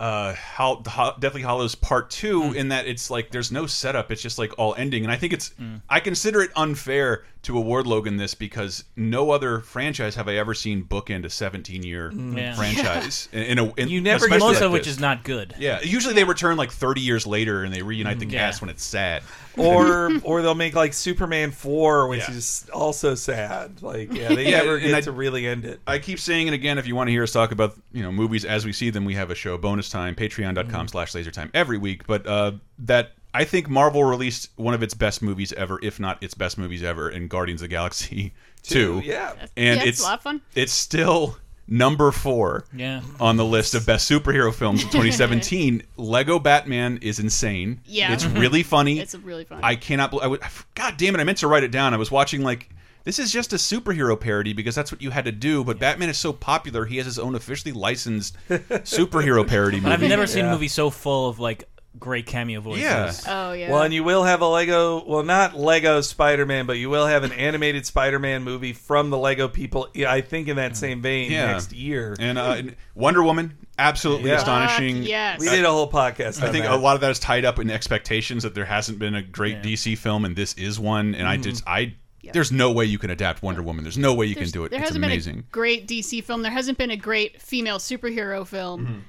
[0.01, 2.55] Uh, how, Ho- Deathly Hallows Part Two, Hmm.
[2.57, 5.03] in that it's like there's no setup; it's just like all ending.
[5.05, 5.77] And I think it's, Hmm.
[5.91, 10.55] I consider it unfair to award Logan this because no other franchise have I ever
[10.55, 12.37] seen bookend a 17 year Hmm.
[12.37, 12.55] Yeah.
[12.55, 13.29] franchise.
[13.33, 15.55] in, in a, in, You never- most like of which is not good.
[15.59, 18.33] Yeah, usually they return like 30 years later and they reunite the Mm.
[18.33, 19.23] cast when it's sad.
[19.57, 22.35] Or or they'll make like Superman four, which Yeah.
[22.35, 23.83] is also sad.
[23.83, 25.81] Like yeah, they Yeah, never and get I- to really end it.
[25.87, 26.77] I keep saying it again.
[26.79, 29.05] If you want to hear us talk about you know movies as we see them,
[29.05, 30.87] we have a show bonus time patreon.com Mm-hmm.
[30.89, 32.07] slash laser time every week.
[32.07, 36.23] But uh, that I think Marvel released one of its best movies ever, if not
[36.23, 39.07] its best movies ever, in Guardians of the Galaxy Two, two.
[39.07, 39.33] yeah.
[39.57, 40.41] and Yeah, it's it's a lot of fun.
[40.55, 41.37] It's still
[41.71, 43.03] number four Yeah.
[43.21, 45.83] on the list of best superhero films of 2017.
[45.99, 47.81] Lego Batman is insane.
[47.85, 48.13] Yeah.
[48.13, 48.99] it's really funny.
[48.99, 49.61] It's really funny.
[49.63, 50.11] I cannot.
[50.11, 50.41] bel- I would.
[50.75, 51.21] God damn it!
[51.21, 51.95] I meant to write it down.
[51.95, 52.69] I was watching like.
[53.05, 55.65] This is just a superhero parody because that's what you had to do.
[55.65, 59.93] But Batman is so popular; he has his own officially licensed superhero parody movie.
[59.93, 60.51] I've never seen Yeah.
[60.51, 61.65] a movie so full of like
[61.99, 62.83] great cameo voices.
[62.85, 63.13] Yeah.
[63.27, 63.71] Oh yeah.
[63.71, 67.07] Well, and you will have a Lego, well, not Lego Spider Man, but you will
[67.07, 70.77] have an animated Spider Man movie from the Lego people, yeah, I think in that
[70.77, 71.47] same vein Yeah.
[71.53, 72.17] next year.
[72.19, 74.37] And, uh, and Wonder Woman, absolutely Yeah.
[74.37, 74.99] astonishing.
[75.03, 75.41] Fuck yes.
[75.41, 76.73] We did a whole podcast I on think that.
[76.73, 79.63] a lot of that is tied up in expectations that there hasn't been a great
[79.63, 81.15] DC film, and this is one.
[81.15, 81.43] And I Mm-hmm.
[81.43, 81.95] just, I,
[82.33, 83.85] there's no way you can adapt Wonder Woman.
[83.85, 84.71] There's no way you There's- can do it.
[84.71, 85.35] There it's hasn't amazing.
[85.35, 86.43] been a great DC film.
[86.43, 89.05] There hasn't been a great female superhero film.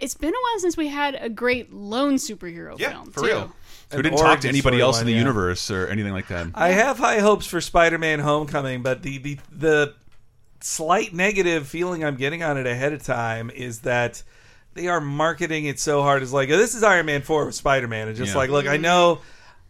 [0.00, 3.10] It's been a while since we had a great lone superhero film.
[3.10, 3.26] for too.
[3.26, 3.52] real.
[3.92, 5.18] Who didn't talk to anybody else in the yeah.
[5.18, 6.48] universe or anything like that.
[6.54, 9.94] I have high hopes for Spider Man Homecoming, but the, the, the
[10.60, 14.22] slight negative feeling I'm getting on it ahead of time is that
[14.72, 16.22] they are marketing it so hard.
[16.22, 18.08] It's like, oh, this is Iron Man 4 with Spider Man.
[18.08, 18.38] And just Yeah.
[18.38, 19.20] like, look, I know.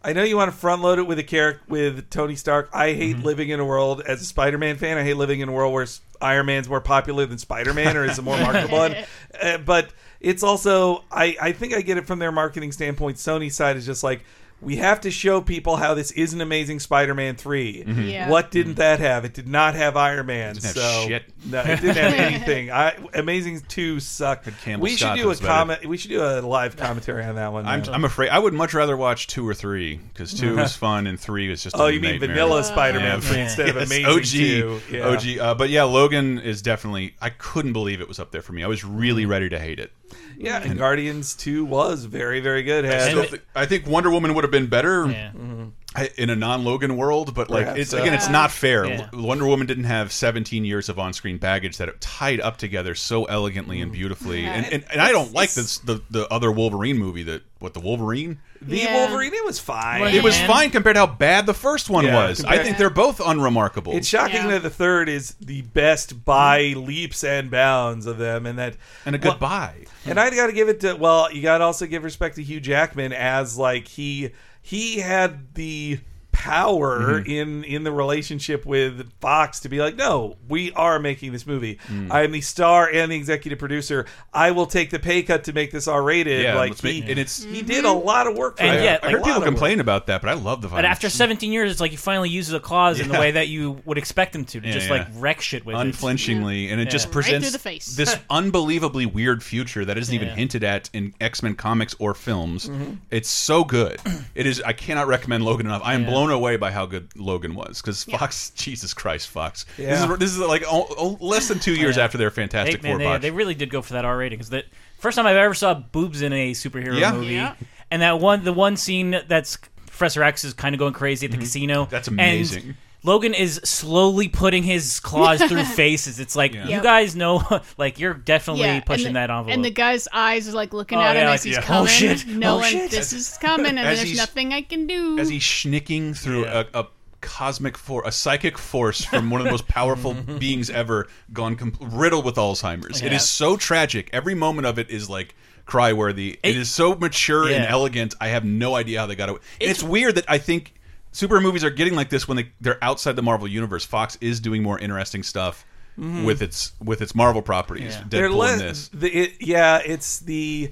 [0.03, 2.69] I know you want to front load it with a character with Tony Stark.
[2.73, 3.25] I hate Mm-hmm.
[3.25, 4.99] living in a world as a Spider-Man fan.
[4.99, 5.87] I hate living in a world where
[6.21, 8.95] Iron Man's more popular than Spider-Man or is a more marketable one.
[9.41, 9.89] Uh, but
[10.25, 13.17] it's also I, I think I get it from their marketing standpoint.
[13.17, 14.21] Sony's side is just like
[14.61, 17.83] we have to show people how this is an amazing Spider-Man 3.
[17.83, 18.01] Mm-hmm.
[18.01, 18.29] Yeah.
[18.29, 18.79] What didn't mm-hmm.
[18.79, 19.25] that have?
[19.25, 20.53] It did not have Iron Man.
[20.53, 21.23] Didn't have so shit.
[21.45, 22.71] No, it didn't have anything.
[22.71, 24.45] I, Amazing 2 sucked.
[24.61, 25.51] Campbell We should do a was better.
[25.51, 25.85] comment.
[25.85, 27.65] We should do a live commentary on that one.
[27.65, 27.83] I'm.
[27.85, 31.19] I'm afraid I would much rather watch two or three because two is fun and
[31.19, 31.75] three is just.
[31.77, 32.29] Oh, a you mean nightmare.
[32.29, 32.61] vanilla oh.
[32.61, 33.29] Spider-Man Yeah.
[33.29, 34.81] three instead of Yes, Amazing OG, 2.
[34.91, 35.07] Yeah.
[35.07, 35.37] OG.
[35.37, 37.15] Uh, but yeah, Logan is definitely.
[37.21, 38.63] I couldn't believe it was up there for me.
[38.63, 39.31] I was really mm-hmm.
[39.31, 39.91] ready to hate it.
[40.37, 42.85] Yeah, and Guardians 2 was very, very good.
[42.85, 45.29] I, still thi- I think Wonder Woman would have been better Yeah.
[45.29, 45.65] Mm-hmm.
[45.95, 48.01] I- in a non-Logan world, but like Perhaps it's so.
[48.01, 48.85] again, it's not fair.
[48.85, 49.09] Yeah.
[49.13, 53.23] Wonder Woman didn't have 17 years of on-screen baggage that it tied up together so
[53.25, 54.43] elegantly and beautifully.
[54.45, 57.81] And, and and I don't like this the the other Wolverine movie that what the
[57.81, 58.39] Wolverine.
[58.61, 59.07] The Yeah.
[59.07, 60.13] Wolverine, it was fine.
[60.13, 62.45] It was fine compared to how bad the first one Yeah, was.
[62.45, 63.93] I think they're both unremarkable.
[63.97, 68.57] It's shocking that the third is the best by leaps and bounds of them, and
[68.57, 68.75] that
[69.05, 69.85] and a well, goodbye.
[70.05, 72.43] And I got to give it to well, you got to also give respect to
[72.43, 75.99] Hugh Jackman as like he he had the
[76.45, 77.27] power Mhm.
[77.27, 81.79] in in the relationship with Fox to be like, no, we are making this movie.
[81.91, 82.11] Mm.
[82.11, 84.05] I am the star and the executive producer.
[84.33, 86.43] I will take the pay cut to make this R rated.
[86.43, 88.57] Yeah, like he, make- and it's- he did a lot of work.
[88.57, 88.83] For And it.
[88.83, 89.47] yet, I like- heard people of work.
[89.47, 90.91] complain about that, but I love the But violence.
[90.91, 93.81] after 17 years, it's like he finally uses a claws in the way that you
[93.85, 94.93] would expect him to, to Yeah, just yeah.
[94.97, 95.79] like wreck shit with it.
[95.79, 96.91] unflinchingly, and it Yeah.
[96.91, 97.95] just presents through the face.
[97.95, 102.69] this unbelievably weird future that isn't even hinted at in X Men comics or films.
[102.69, 102.97] Mhm.
[103.09, 103.99] It's so good.
[104.35, 104.61] It is.
[104.65, 105.81] I cannot recommend Logan enough.
[105.85, 106.09] I am Yeah.
[106.09, 108.49] blown away by how good Logan was because Fox.
[108.55, 109.65] Jesus Christ, Fox.
[109.77, 109.89] Yeah.
[109.95, 112.03] This is this is like o o- less than two years Yeah.
[112.03, 114.37] after their Fantastic they, man, Four they, they really did go for that R rating
[114.37, 114.63] because the
[114.99, 117.13] first time I've ever saw boobs in a superhero Yeah.
[117.13, 117.55] movie, Yeah.
[117.89, 121.31] and that one the one scene that's Professor X is kind of going crazy at
[121.31, 121.83] the casino.
[121.83, 121.91] Mm-hmm.
[121.91, 122.75] That's and amazing.
[123.05, 126.19] Logan is slowly putting his claws through faces.
[126.19, 126.67] It's like Yeah.
[126.67, 127.43] you guys know,
[127.77, 129.53] like you're definitely Yeah, and pushing the- that envelope.
[129.53, 131.59] And the guy's eyes are like looking Oh, at him yeah, as like, he's yeah.
[131.59, 132.27] Oh, coming, Oh, shit.
[132.27, 132.91] knowing Oh, shit.
[132.91, 135.19] this is coming, and As there's he's- nothing I can do.
[135.19, 136.87] as he's schnicking through a, a
[137.21, 140.39] cosmic force, a psychic force from one of the most powerful mhm.
[140.39, 143.01] beings ever, gone com riddled with Alzheimer's.
[143.01, 143.15] It Yeah.
[143.17, 144.09] is so tragic.
[144.13, 146.37] Every moment of it is like cry worthy.
[146.43, 147.69] it is so mature and Yeah.
[147.69, 148.13] elegant.
[148.21, 149.35] I have no idea how they got it.
[149.59, 150.73] And it's weird that I think
[151.15, 153.85] superhero movies are getting like this when they they're outside the Marvel universe.
[153.85, 155.65] Fox is doing more interesting stuff.
[155.97, 156.25] Mhm.
[156.25, 158.89] With its with its Marvel properties, They're Deadpool le- and this.
[158.89, 160.71] The, it, yeah, it's the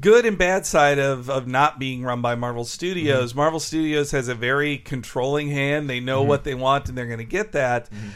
[0.00, 3.30] good and bad side of of not being run by Marvel Studios.
[3.32, 3.38] Mm-hmm.
[3.40, 5.90] Marvel Studios has a very controlling hand.
[5.90, 6.28] They know Mhm.
[6.28, 7.90] what they want and they're going to get that.
[7.90, 8.08] Mm-hmm.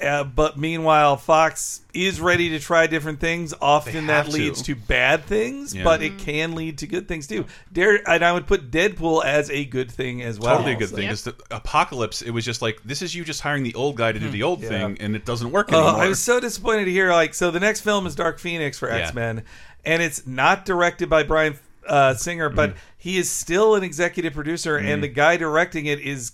[0.00, 3.52] Uh, but meanwhile, Fox is ready to try different things.
[3.60, 4.74] Often that have leads to.
[4.74, 5.84] to bad things, Yeah.
[5.84, 7.44] but it can lead to good things too.
[7.70, 10.56] Dare and I would put Deadpool as a good thing as well.
[10.56, 11.04] totally a good So- thing.
[11.06, 14.10] Because the apocalypse, it was just like this is you just hiring the old guy
[14.12, 14.68] to do the old Yeah.
[14.70, 16.02] thing, and it doesn't work Oh, anymore.
[16.02, 18.90] I was so disappointed to hear like so the next film is Dark Phoenix for
[18.90, 19.42] X Men,
[19.84, 21.58] and it's not directed by Brian
[21.88, 24.84] uh, Singer, but he is still an executive producer, Mhm.
[24.94, 26.32] and the guy directing it is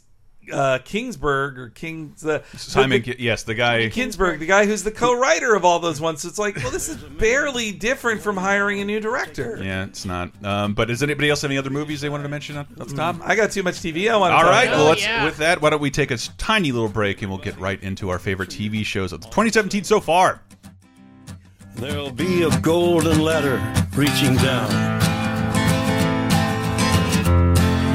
[0.52, 3.88] uh, Kingsburg or Kings uh, Simon, the- yes, the guy.
[3.88, 6.22] Kingsburg, the guy who's the co-writer of all those ones.
[6.22, 9.58] So it's like, well, this is barely different from hiring a new director.
[9.62, 10.30] Yeah, it's not.
[10.44, 12.84] Um, but does anybody else have any other movies they wanted to mention at the
[12.86, 13.16] top?
[13.22, 14.10] I got too much TV.
[14.10, 14.32] I want.
[14.32, 14.68] All to right.
[14.68, 14.76] About.
[14.76, 17.58] Well, let's, with that, why don't we take a tiny little break and we'll get
[17.58, 20.42] right into our favorite TV shows of 2017 so far.
[21.76, 23.56] There'll be a golden ladder
[23.94, 24.70] reaching down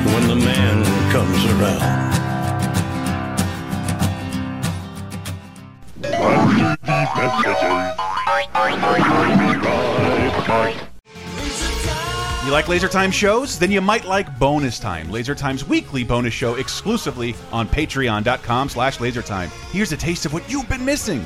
[0.06, 2.11] when the man comes around.
[12.46, 13.58] You like Laser Time shows?
[13.58, 18.98] Then you might like Bonus Time, Laser Time's weekly bonus show exclusively on patreon.com slash
[18.98, 19.48] lasertime.
[19.72, 21.26] Here's a taste of what you've been missing.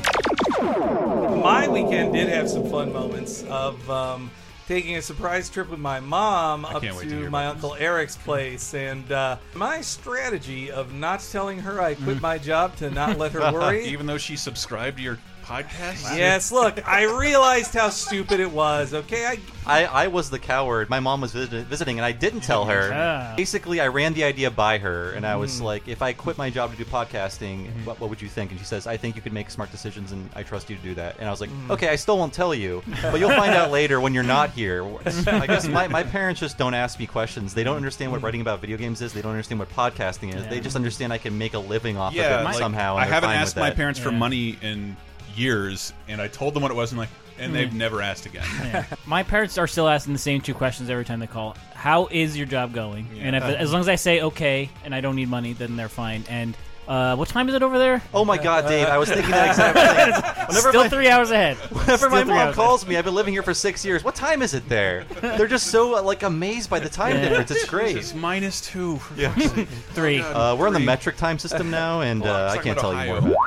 [0.61, 4.29] my weekend did have some fun moments of um,
[4.67, 9.11] taking a surprise trip with my mom up to to my uncle Eric's place, and
[9.11, 12.03] uh, my strategy of not telling her I Mm.
[12.03, 13.85] quit my job to not let her worry.
[13.85, 16.17] Even though she subscribed to your podcast?
[16.17, 18.93] yes, look, I realized how stupid it was.
[18.93, 20.89] Okay, I I, I was the coward.
[20.91, 22.91] My mom was visit- visiting, and I didn't tell her.
[22.93, 23.33] Ah.
[23.35, 25.63] Basically, I ran the idea by her, and I was Mhm.
[25.63, 27.85] like, "If I quit my job to do podcasting, Mm-hmm.
[27.85, 30.11] what, what would you think?" And she says, "I think you could make smart decisions,
[30.11, 31.71] and I trust you to do that." And I was like, Mhm.
[31.71, 34.85] "Okay, I still won't tell you, but you'll find out later when you're not here."
[35.27, 37.55] I guess my, my parents just don't ask me questions.
[37.55, 39.13] They don't understand what writing about video games is.
[39.13, 40.45] They don't understand what podcasting is.
[40.47, 42.95] They just understand I can make a living off Yeah, of it like, somehow.
[42.97, 43.75] and I they're haven't fine asked with my that.
[43.77, 44.95] parents for money in
[45.37, 47.73] years, and I told them what it was, and like, and they've Mm.
[47.73, 48.45] never asked again.
[48.63, 48.85] Yeah.
[49.05, 51.55] My parents are still asking the same two questions every time they call.
[51.73, 53.07] How is your job going?
[53.19, 55.89] And if, as long as I say okay and I don't need money, then they're
[55.89, 56.23] fine.
[56.29, 56.55] And
[56.87, 58.01] uh, what time is it over there?
[58.13, 58.87] Oh my God, Dave!
[58.87, 59.77] I was thinking that exact
[60.35, 60.47] thing.
[60.47, 61.57] Whenever Still my- three hours ahead.
[61.57, 64.03] Whenever Still my mom hours calls me, I've been living here for six years.
[64.03, 65.05] What time is it there?
[65.21, 67.29] They're just so uh, like amazed by the time Yeah.
[67.29, 67.51] difference.
[67.51, 67.95] It's great.
[67.95, 68.97] Jesus, minus two.
[68.97, 69.33] for Yeah.
[69.93, 70.19] Three.
[70.19, 72.55] Oh, God, Uh, we're on the metric time system now, and Well, uh, I'm I
[72.55, 73.37] talking can't tell about you more about it.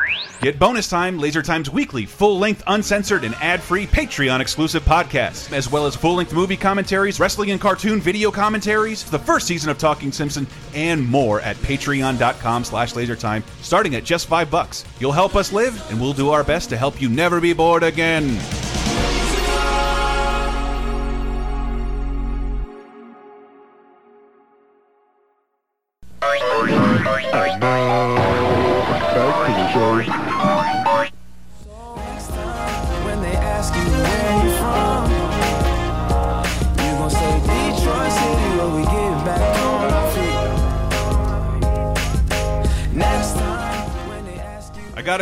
[0.40, 5.52] Get Bonus Time, Laser Time's weekly, full length, uncensored, and ad free Patreon exclusive podcast,
[5.52, 9.68] as well as full length movie commentaries, wrestling and cartoon video commentaries, the first season
[9.68, 13.27] of Talking Simpson, and more at patreon.com slash lasertime,
[13.60, 14.84] starting at just five bucks.
[14.98, 17.82] You'll help us live, and we'll do our best to help you never be bored
[17.82, 18.38] again.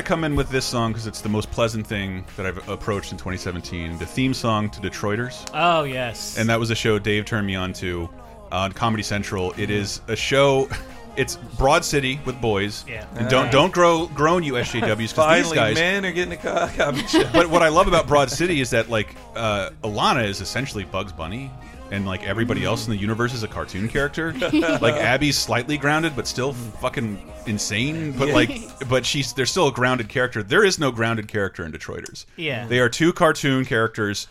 [0.06, 3.18] Come in with this song because it's the most pleasant thing that I've approached in
[3.18, 3.98] 2017.
[3.98, 5.50] The theme song to Detroiters.
[5.52, 6.38] Oh yes.
[6.38, 8.08] and that was a show Dave turned me on to
[8.52, 9.52] on Comedy Central.
[9.58, 10.68] It is a show.
[11.16, 12.84] It's Broad City with boys.
[12.86, 13.06] Yeah.
[13.14, 15.74] And don't don't grow groan you SJWs because these Finally, guys.
[15.74, 17.24] men are getting a co- comedy show.
[17.32, 21.12] But what I love about Broad City is that like uh, Ilana is essentially Bugs
[21.14, 21.50] Bunny.
[21.90, 24.32] And like everybody else in the universe is a cartoon character.
[24.52, 28.12] like Abby's slightly grounded, but still fucking insane.
[28.12, 30.42] But like, but she's they're still a grounded character.
[30.42, 32.26] There is no grounded character in Detroiters.
[32.36, 32.66] Yeah.
[32.66, 34.26] they are two cartoon characters,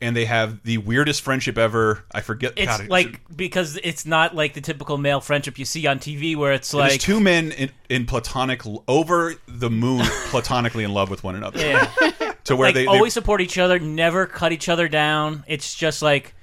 [0.00, 2.04] and they have the weirdest friendship ever.
[2.12, 2.52] I forget.
[2.56, 6.36] It's God, like because it's not like the typical male friendship you see on TV,
[6.36, 11.10] where it's There's like two men in, in platonic, over the moon, platonically in love
[11.10, 11.58] with one another.
[11.58, 11.90] Yeah.
[12.44, 15.44] to where like, they, they always support each other, never cut each other down.
[15.46, 16.34] It's just like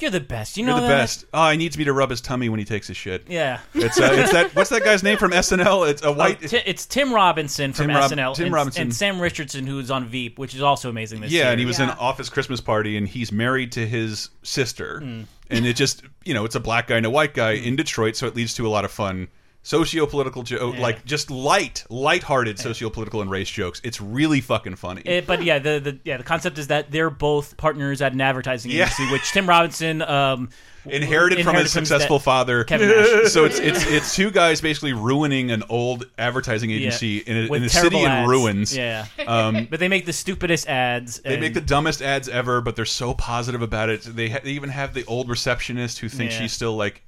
[0.00, 0.56] you're the best.
[0.56, 0.98] You you're know the that?
[1.00, 1.24] best.
[1.32, 3.24] Oh, he needs me to rub his tummy when he takes his shit.
[3.28, 3.60] Yeah.
[3.74, 4.54] it's uh, it's that.
[4.54, 5.88] What's that guy's name from SNL?
[5.90, 6.40] It's a Oh, white.
[6.40, 8.34] Ti- it's Tim Robinson from Tim Rob- SNL.
[8.34, 8.82] Tim and, Robinson.
[8.82, 11.50] and Sam Richardson, who's on Veep, which is also amazing this yeah, year.
[11.52, 15.22] and he was in Office Christmas Party, and he's married to his sister, Hmm.
[15.50, 18.16] and it just you know it's a black guy and a white guy in Detroit,
[18.16, 19.28] so it leads to a lot of fun
[19.66, 23.80] socio-political joke, like just light, light-hearted socio-political and race jokes.
[23.82, 25.02] It's really fucking funny.
[25.04, 28.20] It- but yeah, the, the yeah the concept is that they're both partners at an
[28.20, 28.84] advertising Yeah.
[28.84, 30.50] agency, which Tim Robinson um,
[30.84, 32.64] inherited from his successful father.
[32.68, 37.64] So it's it's it's two guys basically ruining an old advertising agency in a, in
[37.64, 38.76] a city terrible in ruins.
[38.76, 41.18] Yeah, Um, but they make the stupidest ads.
[41.20, 44.02] They make the dumbest ads ever, but they're so positive about it.
[44.02, 46.42] They, ha they even have the old receptionist who thinks Yeah.
[46.42, 47.02] she's still like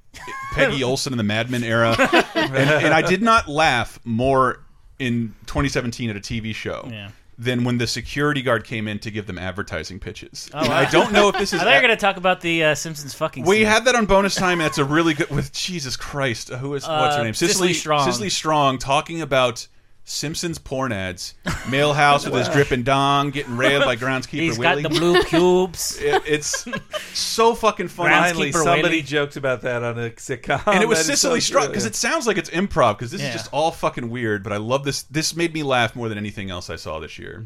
[0.53, 1.95] Peggy Olson in the Mad Men era.
[2.35, 4.61] and, and I did not laugh more
[4.97, 6.87] in 2017 at a TV show.
[6.91, 7.11] Yeah.
[7.37, 10.49] Than when the security guard came in to give them advertising pitches.
[10.53, 10.75] Oh, wow.
[10.75, 11.61] I don't know if this is.
[11.61, 13.45] I thought you were going to talk about the uh, Simpsons fucking.
[13.45, 13.65] We scene.
[13.67, 14.59] had that on bonus time.
[14.59, 16.51] and That's a really good with Jesus Christ.
[16.51, 17.33] uh, Who is what's her Uh, name?
[17.33, 18.03] Cecily Strong.
[18.11, 19.65] Cecily Strong talking about
[20.09, 21.35] Simpsons porn ads.
[21.69, 25.97] Male house with his dripping dong, getting railed by groundskeeper He's got the blue pubes.
[26.01, 26.65] It- it's
[27.13, 28.09] so fucking funny.
[28.09, 30.63] Finally, somebody joked about that on a sitcom.
[30.65, 31.89] and it was That is Cecily so Strong because yeah.
[31.89, 33.27] it sounds like it's improv because this Yeah.
[33.27, 34.43] is just all fucking weird.
[34.43, 35.03] But I love this.
[35.03, 37.45] This made me laugh more than anything else I saw this year.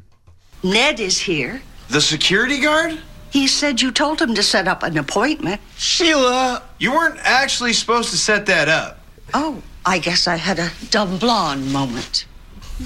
[0.64, 1.62] Ned is here.
[1.90, 2.98] The security guard?
[3.32, 5.60] He said you told him to set up an appointment.
[5.78, 9.00] Sheila, you weren't actually supposed to set that up.
[9.34, 12.26] Oh, I guess I had a dumb blonde moment.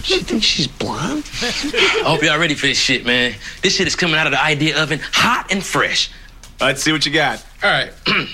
[0.04, 1.24] She thinks she's blonde?
[1.42, 3.36] I hope y'all ready for this shit, man.
[3.62, 6.10] This shit is coming out of the idea oven hot and fresh.
[6.60, 7.46] Let's see what you got.
[7.64, 7.92] All right.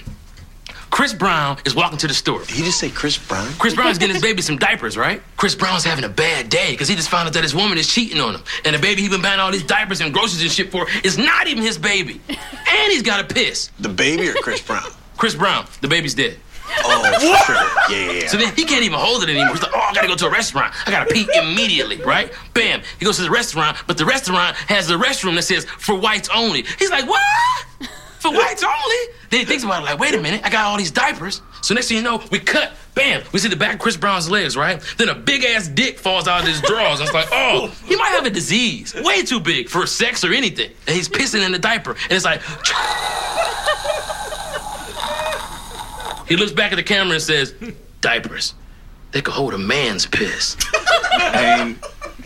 [0.94, 2.40] Chris Brown is walking to the store.
[2.42, 3.52] Did he just say Chris Brown?
[3.54, 5.24] Chris Brown's getting his baby some diapers, right?
[5.38, 7.92] Chris Brown's having a bad day because he just found out that his woman is
[7.92, 8.44] cheating on him.
[8.64, 11.18] And the baby he been buying all these diapers and groceries and shit for is
[11.18, 12.22] not even his baby.
[12.30, 13.72] And he's got a piss.
[13.80, 14.88] The baby or Chris Brown?
[15.18, 16.38] Chris Brown, the baby's dead.
[16.86, 17.56] Oh, sure.
[17.96, 18.28] Yeah, yeah, yeah.
[18.28, 19.54] So then he can't even hold it anymore.
[19.54, 20.74] He's like, oh, I gotta go to a restaurant.
[20.88, 22.32] I gotta pee immediately, right?
[22.54, 22.82] Bam.
[23.00, 26.30] He goes to the restaurant, but the restaurant has the restroom that says for whites
[26.34, 26.64] only.
[26.80, 27.22] He's like, what?
[28.20, 29.14] For whites only?
[29.30, 31.42] Then he thinks about it like, wait a minute, I got all these diapers.
[31.62, 32.74] So next thing you know, we cut.
[32.96, 33.24] Bam.
[33.32, 34.80] We see the back of Chris Brown's legs, right?
[34.98, 37.00] Then a big ass dick falls out of his drawers.
[37.00, 38.94] I was like, oh, he might have a disease.
[38.94, 40.70] Way too big for sex or anything.
[40.86, 41.92] And he's pissing in the diaper.
[41.92, 42.42] And it's like,
[46.28, 47.54] He looks back at the camera and says,
[48.02, 48.54] diapers.
[49.12, 50.58] They could hold a man's piss.
[50.74, 51.80] I mean,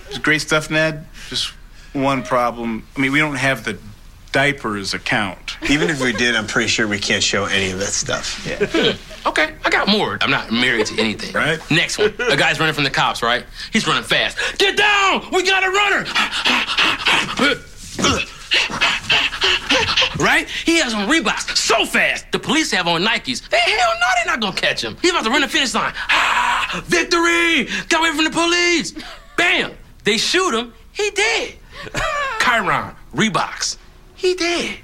[0.07, 1.05] it's great stuff, Ned.
[1.29, 1.53] Just
[1.93, 2.87] one problem.
[2.95, 3.77] I mean, we don't have the
[4.31, 5.57] diapers account.
[5.69, 8.45] Even if we did, I'm pretty sure we can't show any of that stuff.
[8.47, 8.57] Yeah.
[8.61, 9.27] Hmm.
[9.27, 10.17] Okay, I got more.
[10.21, 11.33] I'm not married to anything.
[11.33, 11.59] Right.
[11.69, 12.13] Next one.
[12.19, 13.45] A guy's running from the cops, right?
[13.73, 14.37] He's running fast.
[14.57, 15.27] Get down!
[15.31, 16.05] We got a runner!
[20.19, 20.47] right?
[20.65, 22.31] He has on Reeboks so fast.
[22.31, 23.47] The police have on Nikes.
[23.49, 24.97] They hell no, they're not gonna catch him.
[25.01, 25.93] He's about to run the finish line.
[26.09, 27.67] Ah, victory!
[27.89, 28.93] Got away from the police.
[29.35, 29.73] Bam!
[30.03, 30.73] They shoot him.
[30.91, 31.55] He dead.
[32.39, 33.77] Chiron, Reeboks.
[34.15, 34.79] He dead.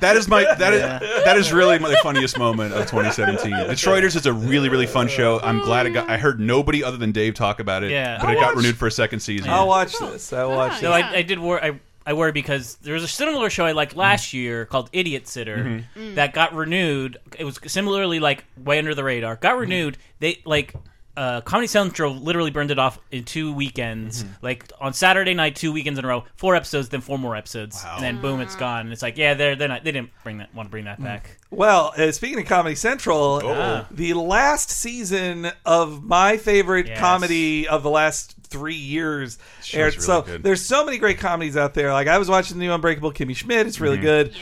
[0.00, 0.80] That is my that is
[1.24, 3.52] that is really my funniest moment of 2017.
[3.52, 5.40] Detroiters is a really really fun show.
[5.40, 6.10] I'm glad it got.
[6.10, 7.90] I heard nobody other than Dave talk about it.
[7.92, 8.18] Yeah.
[8.20, 9.50] but I'll it got watch- renewed for a second season.
[9.50, 10.32] I'll watch this.
[10.32, 11.04] I'll watch No, this.
[11.04, 11.60] I, I did worry.
[11.62, 15.56] I, I worry because there was a similar show I liked last year called Idiotsitter
[15.64, 15.84] Mhm.
[15.96, 16.14] Mm.
[16.16, 17.18] that got renewed.
[17.38, 19.36] It was similarly like way under the radar.
[19.36, 19.98] Got renewed.
[20.18, 20.74] They like
[21.16, 24.24] uh, Comedy Central literally burned it off in two weekends.
[24.40, 27.84] Like on Saturday night, two weekends in a row, four episodes, then four more episodes,
[27.86, 28.80] and then boom, it's gone.
[28.82, 29.84] And it's like, yeah, they're they're not.
[29.84, 30.54] They didn't bring that.
[30.54, 31.36] Want to bring that back?
[31.50, 33.86] Well, uh, speaking of Comedy Central, Oh.
[33.90, 36.98] the last season of my favorite Yes.
[36.98, 39.94] comedy of the last three years Show's aired.
[39.94, 40.42] really so good.
[40.42, 41.92] there's so many great comedies out there.
[41.92, 43.66] Like I was watching the new Unbreakable Kimmy Schmidt.
[43.66, 44.02] It's really Mhm.
[44.02, 44.34] good.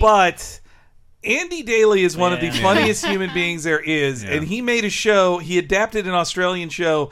[0.00, 0.60] But
[1.24, 4.30] Andy Daly is one of the funniest human beings there is, Yeah.
[4.34, 5.38] and he made a show.
[5.38, 7.10] He adapted an Australian show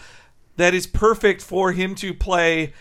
[0.56, 2.72] that is perfect for him to play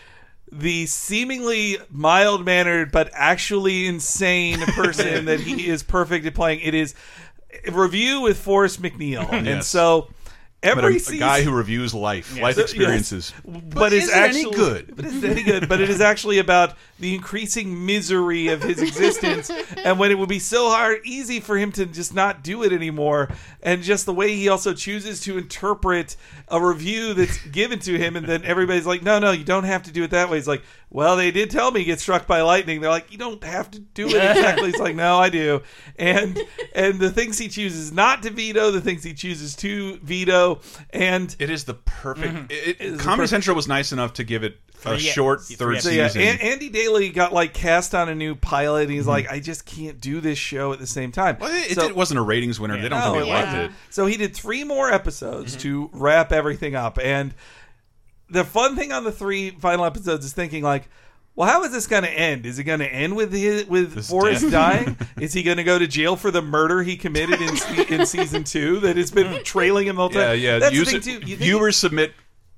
[0.50, 6.60] the seemingly mild mannered but actually insane person that he is perfect at playing.
[6.60, 6.94] It is
[7.66, 10.10] a review with Forrest McNeil, and so
[10.62, 12.70] every a, a season, guy who reviews life, life So- yes.
[12.70, 13.32] experiences.
[13.44, 14.96] but, it's is it any actually good?
[14.96, 15.68] But it's any good.
[15.68, 19.50] But it is actually about the increasing misery of his existence,
[19.84, 22.72] and when it would be so hard, easy for him to just not do it
[22.72, 23.28] anymore,
[23.62, 26.16] and just the way he also chooses to interpret
[26.48, 29.82] a review that's given to him, and then everybody's like, "No, no, you don't have
[29.82, 32.26] to do it that way." He's like, "Well, they did tell me he gets struck
[32.26, 35.28] by lightning." They're like, "You don't have to do it exactly." He's like, "No, I
[35.28, 35.62] do,"
[35.98, 36.38] and
[36.74, 41.34] and the things he chooses not to veto, the things he chooses to veto, and
[41.38, 42.32] it is the perfect.
[42.34, 42.44] Mm-hmm.
[42.50, 44.98] It, it- is the Comedy perfect- Central was nice enough to give it a Three-
[45.00, 46.22] short three third So, yeah, season.
[46.22, 48.82] An- Andy Daly got like cast on a new pilot.
[48.82, 49.08] And he's Mhm.
[49.08, 51.36] like, I just can't do this show at the same time.
[51.40, 52.80] Well, it, So- it wasn't a ratings winner.
[52.80, 53.64] They don't No, think they it liked wasn't.
[53.64, 53.76] it.
[53.90, 56.98] So he did three more episodes to wrap everything up.
[57.02, 57.34] And
[58.30, 60.88] the fun thing on the three final episodes is thinking like,
[61.34, 62.44] well, how is this going to end?
[62.44, 64.50] Is it going to end with his, with Forrest death.
[64.52, 64.96] dying?
[65.20, 68.04] is he going to go to jail for the murder he committed in se- in
[68.04, 70.20] season two that has been trailing him the whole time?
[70.20, 70.58] Yeah, yeah.
[70.58, 71.26] That's User- the thing too.
[71.26, 72.12] You think viewers submit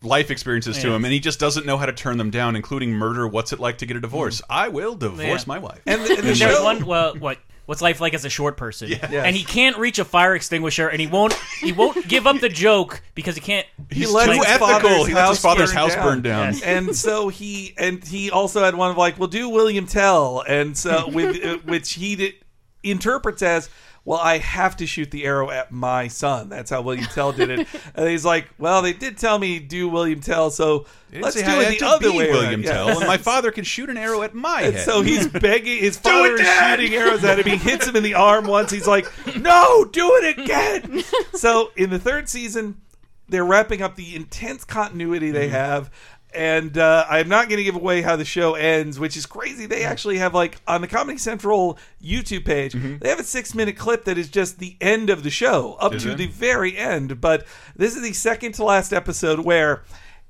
[0.04, 0.96] life experiences to Yeah.
[0.96, 3.26] him, and he just doesn't know how to turn them down, including murder.
[3.26, 4.42] What's it like to get a divorce?
[4.48, 5.44] I will divorce Yeah.
[5.46, 5.80] my wife.
[5.86, 6.84] And the, and the There's one.
[6.86, 7.38] Well, what?
[7.66, 8.90] What's life like as a short person?
[8.90, 9.10] Yes.
[9.10, 11.32] And he can't reach a fire extinguisher, and he won't.
[11.60, 13.66] He won't give up the joke because he can't.
[13.90, 14.66] he let too his ethical.
[14.68, 16.22] father's He lets his house father's burn house down.
[16.22, 16.52] down.
[16.52, 16.62] Yes.
[16.62, 20.76] and so he and he also had one of like, "Well, do William Tell," and
[20.76, 22.34] so with uh, which he did,
[22.82, 23.70] interprets as.
[24.06, 26.50] Well, I have to shoot the arrow at my son.
[26.50, 27.66] That's how William Tell did it.
[27.94, 31.78] and he's like, "Well, they did tell me do William Tell, so let's do it
[31.78, 32.62] the other way." William around.
[32.64, 32.96] Tell, Yeah.
[32.98, 34.84] and my father can shoot an arrow at my And head.
[34.84, 35.78] so he's begging.
[35.78, 37.46] His father is shooting arrows at him.
[37.46, 38.70] He hits him in the arm once.
[38.70, 41.02] He's like, "No, do it again."
[41.32, 42.82] so in the third season,
[43.30, 45.54] they're wrapping up the intense continuity they mm-hmm.
[45.54, 45.90] have.
[46.34, 49.66] And uh, I'm not going to give away how the show ends, which is crazy.
[49.66, 49.92] They mm-hmm.
[49.92, 52.98] actually have like on the Comedy Central YouTube page, mm-hmm.
[52.98, 55.94] they have a six minute clip that is just the end of the show up
[55.94, 56.18] Is to it?
[56.18, 57.20] the very end.
[57.20, 59.84] But this is the second to last episode where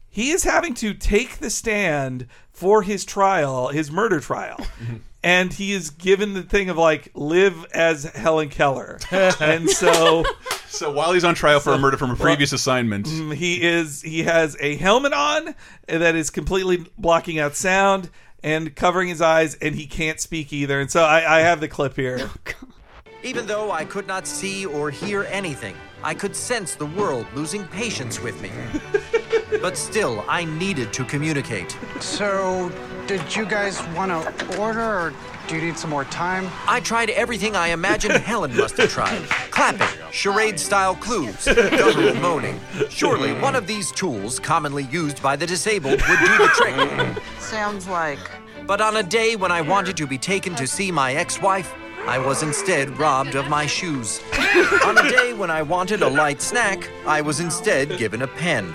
[0.08, 4.58] he is having to take the stand for his trial, his murder trial.
[4.58, 4.96] Mm-hmm.
[5.24, 10.24] And he is given the thing of like live as Helen Keller, and so
[10.74, 13.62] So while he's on trial for a murder from a well, previous assignment, mm, he
[13.62, 15.54] is he has a helmet on
[15.86, 18.10] that is completely blocking out sound
[18.42, 20.80] and covering his eyes, and he can't speak either.
[20.80, 22.28] And so I, I have the clip here.
[23.22, 27.66] Even though I could not see or hear anything, I could sense the world losing
[27.68, 28.50] patience with me.
[29.62, 31.78] but still, I needed to communicate.
[32.00, 32.70] So,
[33.06, 35.12] did you guys want to order, or
[35.46, 36.48] do you need some more time?
[36.66, 42.58] I tried everything I imagined Helen must have tried clapping, charade style clues, guttural moaning.
[42.88, 47.24] Surely one of these tools, commonly used by the disabled, would do the trick.
[47.38, 48.18] Sounds like.
[48.66, 51.74] But on a day when I wanted to be taken to see my ex wife,
[52.06, 54.20] I was instead robbed of my shoes.
[54.84, 58.74] on a day when I wanted a light snack, I was instead given a pen.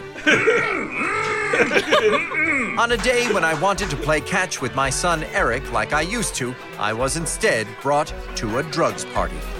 [2.79, 6.01] On a day when I wanted to play catch with my son Eric like I
[6.01, 9.35] used to, I was instead brought to a drugs party.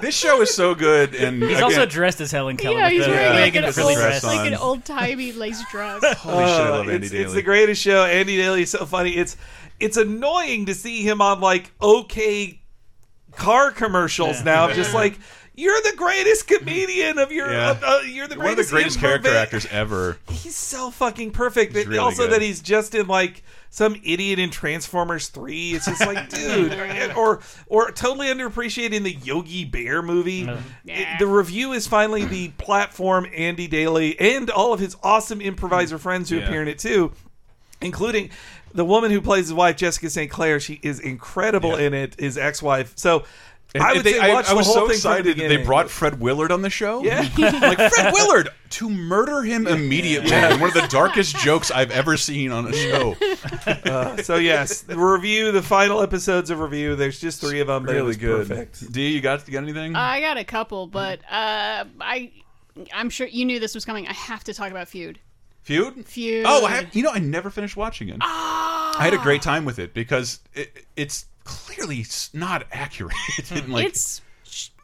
[0.00, 2.78] this show is so good, and He's again, also dressed as Helen Keller.
[2.78, 4.24] Yeah, with he's the wearing like wig and an, frilly old, dress.
[4.24, 6.00] like an old timey lace dress.
[6.18, 7.24] Holy shit, I love oh, Andy it's, Daly.
[7.24, 8.04] it's the greatest show.
[8.04, 9.16] Andy Daly is so funny.
[9.16, 9.36] It's
[9.80, 12.60] it's annoying to see him on like okay
[13.32, 14.44] car commercials Yeah.
[14.44, 14.72] now.
[14.72, 15.18] Just like
[15.58, 17.50] you're the greatest comedian of your.
[17.50, 17.70] Yeah.
[17.70, 20.16] Uh, uh, you're the greatest One of the greatest greatest character improv- actors ever.
[20.30, 21.74] He's so fucking perfect.
[21.74, 22.32] He's really also good.
[22.34, 25.72] that he's just in like some idiot in Transformers Three.
[25.72, 26.72] It's just like, dude,
[27.16, 30.48] or or totally underappreciated in the Yogi Bear movie.
[30.86, 35.98] It- the review is finally the platform Andy Daly and all of his awesome improviser
[35.98, 36.44] friends who Yeah.
[36.46, 37.12] appear in it too,
[37.80, 38.30] including
[38.74, 40.30] the woman who plays his wife, Jessica St.
[40.30, 40.60] Clair.
[40.60, 42.14] She is incredible in it.
[42.20, 42.92] His ex-wife.
[42.96, 43.24] So.
[43.74, 45.36] And I would they- say watch I, the was whole so thing from the excited
[45.38, 47.02] that they brought Fred Willard on the show.
[47.02, 47.20] Yeah.
[47.38, 50.30] like Fred Willard to murder him immediately.
[50.30, 50.58] Yeah.
[50.60, 53.14] One of the darkest jokes I've ever seen on a show.
[53.84, 56.96] Uh, so yes, the review, the final episodes of review.
[56.96, 58.48] There's just three of them, but it really was good.
[58.48, 58.92] perfect.
[58.92, 59.94] D, you got you got anything?
[59.94, 62.32] I got a couple, but uh, I,
[62.92, 64.06] I'm sure you knew this was coming.
[64.08, 65.18] I have to talk about Feud.
[65.68, 66.06] Feud?
[66.06, 66.44] Feud.
[66.48, 68.16] Oh, I have, you know, I never finished watching it.
[68.22, 68.98] Ah.
[68.98, 73.14] I had a great time with it because it, it's clearly not accurate.
[73.38, 74.22] It didn't, like, it's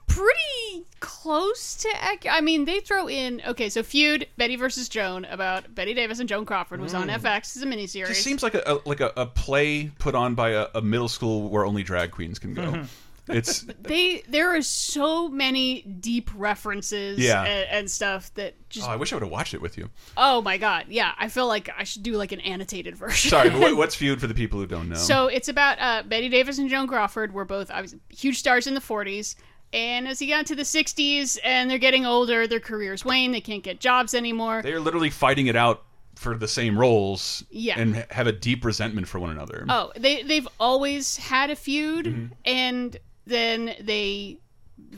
[0.07, 2.37] pretty close to accurate.
[2.37, 3.68] I mean, they throw in okay.
[3.70, 7.18] So Feud, Bette versus Joan, about Bette Davis and Joan Crawford was on Mm.
[7.20, 7.39] FX.
[7.39, 8.11] It's a miniseries.
[8.11, 11.09] it seems like a, a like a, a play put on by a, a middle
[11.09, 12.62] school where only drag queens can go.
[12.62, 12.82] Mm-hmm.
[13.29, 17.43] It's they there are so many deep references Yeah.
[17.43, 19.89] and, and stuff that just oh, I wish I would have watched it with you.
[20.16, 23.31] oh my god yeah I feel like I should do like an annotated version.
[23.31, 24.97] Sorry, but what, what's feud for the people who don't know?
[24.97, 28.75] So it's about uh, Bette Davis and Joan Crawford were both obviously huge stars in
[28.75, 29.37] the 40s.
[29.72, 33.33] And as he got to the 60s and they're getting older, their careers wane.
[33.33, 34.62] They can't get jobs anymore.
[34.62, 35.83] they are literally fighting it out
[36.14, 37.77] for the same roles Yeah.
[37.81, 39.64] and ha- have a deep resentment for one another.
[39.68, 42.27] Oh, they they've always had a feud, Mm-hmm.
[42.45, 42.97] and
[43.27, 44.39] then they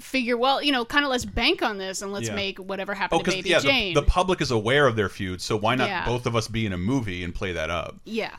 [0.00, 2.34] figure, well, you know, kind of let's bank on this and let's Yeah.
[2.34, 3.94] make whatever Oh, happened to because Baby yeah, Jane.
[3.94, 6.04] the, the public is aware of their feud, so why not Yeah.
[6.06, 7.96] both of us be in a movie and play that up?
[8.04, 8.34] Yeah,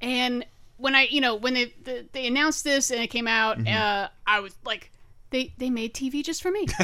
[0.00, 0.44] and
[0.78, 3.68] when I, you know, when they they, they announced this and it came out, Mm-hmm.
[3.74, 4.90] uh, I was like,
[5.30, 6.66] they they made TV just for me.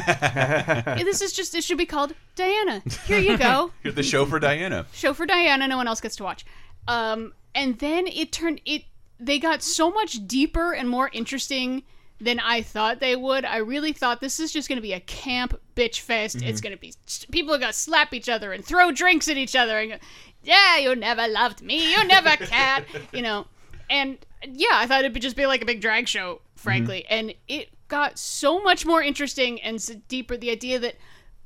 [0.97, 2.83] this is just it should be called Diana.
[3.07, 3.73] Here you go.
[3.83, 4.87] Here's the show for Diana.
[4.93, 5.67] show for Diana.
[5.69, 6.47] No one else gets to watch.
[6.87, 8.83] Um, and then it turned it.
[9.21, 11.83] They got so much deeper and more interesting
[12.21, 13.45] than I thought they would.
[13.45, 16.43] I really thought this is just going to be a camp bitch fest.
[16.43, 16.62] It's Mhm.
[16.64, 16.93] going to be
[17.31, 19.99] people are going to slap each other and throw drinks at each other and
[20.43, 21.93] yeah, you never loved me.
[21.93, 22.85] You never cat.
[23.12, 23.47] you know,
[23.91, 27.05] and yeah, I thought it'd just be like a big drag show, frankly.
[27.09, 30.37] And it got so much more interesting and deeper.
[30.37, 30.97] The idea that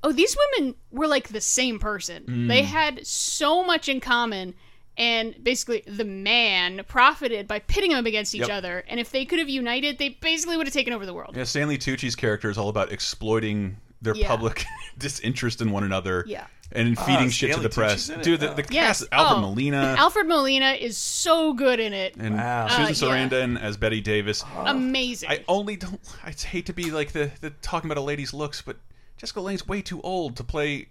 [0.04, 2.24] oh, these women were like the same person.
[2.24, 2.48] Mm.
[2.48, 4.54] They had so much in common.
[4.98, 8.50] And basically, the man profited by pitting them against each Yep.
[8.50, 8.84] other.
[8.88, 11.34] And if they could have united, they basically would have taken over the world.
[11.36, 14.28] Yeah, Stanley Tucci's character is all about exploiting their Yeah.
[14.28, 14.64] public
[14.98, 16.24] disinterest in one another.
[16.26, 16.46] Yeah.
[16.74, 18.08] And Ah, feeding shit to the press.
[18.08, 18.22] It?
[18.22, 18.54] Dude, the, Oh.
[18.54, 19.00] the Yes.
[19.00, 19.94] cast, Alfred Oh, Molina.
[19.98, 22.16] Alfred Molina is so good in it.
[22.16, 23.28] and Uh, Susan yeah.
[23.28, 24.42] Sarandon as Bette Davis.
[24.56, 25.30] Amazing.
[25.30, 26.00] I only don't.
[26.24, 28.76] I hate to be like the, the talking about a lady's looks, but
[29.18, 30.88] Jessica Lange's way too old to play.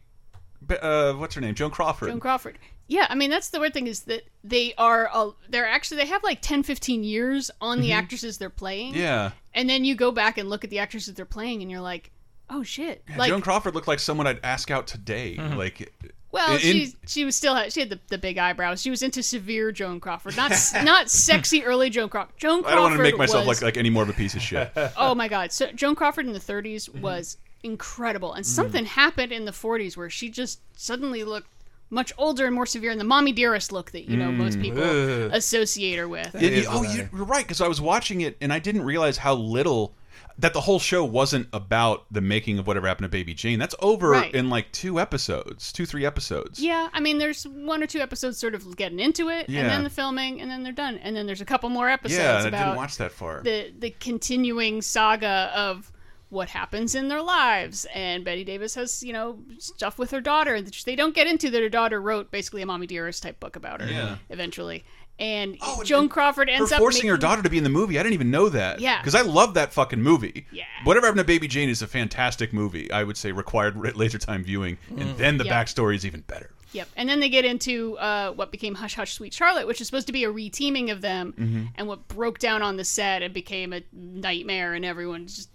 [0.82, 1.56] Uh, what's her name?
[1.56, 2.10] Joan Crawford.
[2.10, 2.60] Joan Crawford.
[2.92, 6.08] Yeah, I mean that's the weird thing is that they are uh, they're actually they
[6.08, 7.96] have like 10 15 years on the Mhm.
[7.96, 8.96] actresses they're playing.
[8.96, 9.32] Yeah.
[9.54, 12.12] And then you go back and look at the actresses they're playing and you're like,
[12.50, 15.38] "Oh shit." Yeah, like Joan Crawford looked like someone I'd ask out today.
[15.38, 15.94] Like,
[16.34, 18.82] well, in- she she was still she had the, the big eyebrows.
[18.82, 20.52] She was into severe Joan Crawford, not
[20.84, 22.36] not sexy early Joan Crawford.
[22.38, 24.14] Joan Crawford I don't want to make myself was, like like any more of a
[24.14, 24.70] piece of shit.
[24.98, 27.02] oh my god so joan crawford in the 30s Mm-hmm.
[27.02, 28.50] was incredible and Mm.
[28.50, 31.48] something happened in the 40s where she just suddenly looked
[31.92, 34.62] much older and more severe and the mommy dearest look that you know most Mm.
[34.64, 35.30] people Ugh.
[35.34, 37.44] associate her with Yeah, yeah, oh, you- you're right.
[37.46, 39.94] Because I was watching it and I didn't realize how little
[40.40, 43.60] that the whole show wasn't about the making of whatever happened to Baby Jane.
[43.60, 44.34] That's over Right.
[44.34, 46.60] in like two episodes, two three episodes.
[46.60, 49.62] yeah i mean there's one or two episodes sort of getting into it Yeah.
[49.62, 52.18] and then the filming and then they're done and then there's a couple more episodes
[52.20, 53.42] Yeah, and I about didn't watch that far.
[53.44, 55.92] the the continuing saga of
[56.32, 60.62] what happens in their lives and bette davis has you know stuff with her daughter
[60.62, 63.56] that they don't get into that her daughter wrote basically a mommy dearest type book
[63.56, 64.16] about her Yeah.
[64.30, 64.84] eventually
[65.20, 68.00] and joan crawford Her ends up forcing her daughter to be in the movie.
[68.00, 68.80] I didn't even know that.
[68.80, 69.00] Yeah.
[69.00, 70.48] Because I love that fucking movie.
[70.52, 70.64] Yeah.
[70.84, 72.90] Whatever Happened to Baby Jane is a fantastic movie.
[72.92, 74.80] I would say required ra- laser time viewing.
[74.98, 75.64] And then the Yeah.
[75.64, 76.50] backstory is even better.
[76.72, 76.88] Yep.
[76.96, 80.08] And then they get into uh, what became Hush Hush Sweet Charlotte, which is supposed
[80.08, 81.68] to be a reteaming of them, Mhm.
[81.76, 85.50] and what broke down on the set and became a nightmare, and everyone just.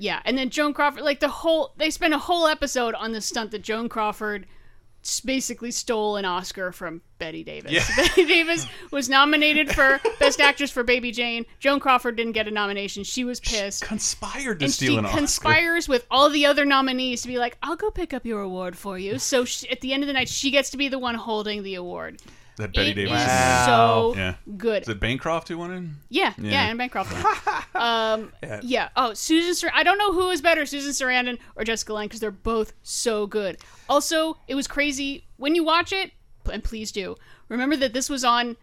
[0.00, 0.20] Yeah.
[0.24, 1.74] And then Joan Crawford, like the whole.
[1.76, 4.46] They spent a whole episode on the stunt that Joan Crawford
[5.24, 7.72] basically stole an Oscar from Bette Davis.
[7.72, 7.84] Yeah.
[7.96, 11.46] Bette Davis was nominated for Best Actress for Baby Jane.
[11.58, 13.04] Joan Crawford didn't get a nomination.
[13.04, 13.82] She was pissed.
[13.82, 15.18] conspired to and steal she an Oscar.
[15.18, 18.76] conspires with all the other nominees to be like, "I'll go pick up your award
[18.76, 20.98] for you." So she, at the end of the night, she gets to be the
[20.98, 22.20] one holding the award.
[22.56, 23.12] That Bette It Davis.
[23.18, 24.34] is is- so yeah.
[24.56, 24.82] good.
[24.82, 25.84] Is it Bancroft who won it?
[26.08, 27.12] Yeah, yeah, and Bancroft.
[27.74, 28.32] um,
[28.62, 28.88] yeah.
[28.96, 29.54] Oh, Susan.
[29.54, 32.72] Sar- I don't know who is better, Susan Sarandon or Jessica Lange, because they're both
[32.82, 33.58] so good.
[33.88, 36.12] Also, it was crazy when you watch it,
[36.52, 37.16] and please do
[37.48, 38.56] remember that this was on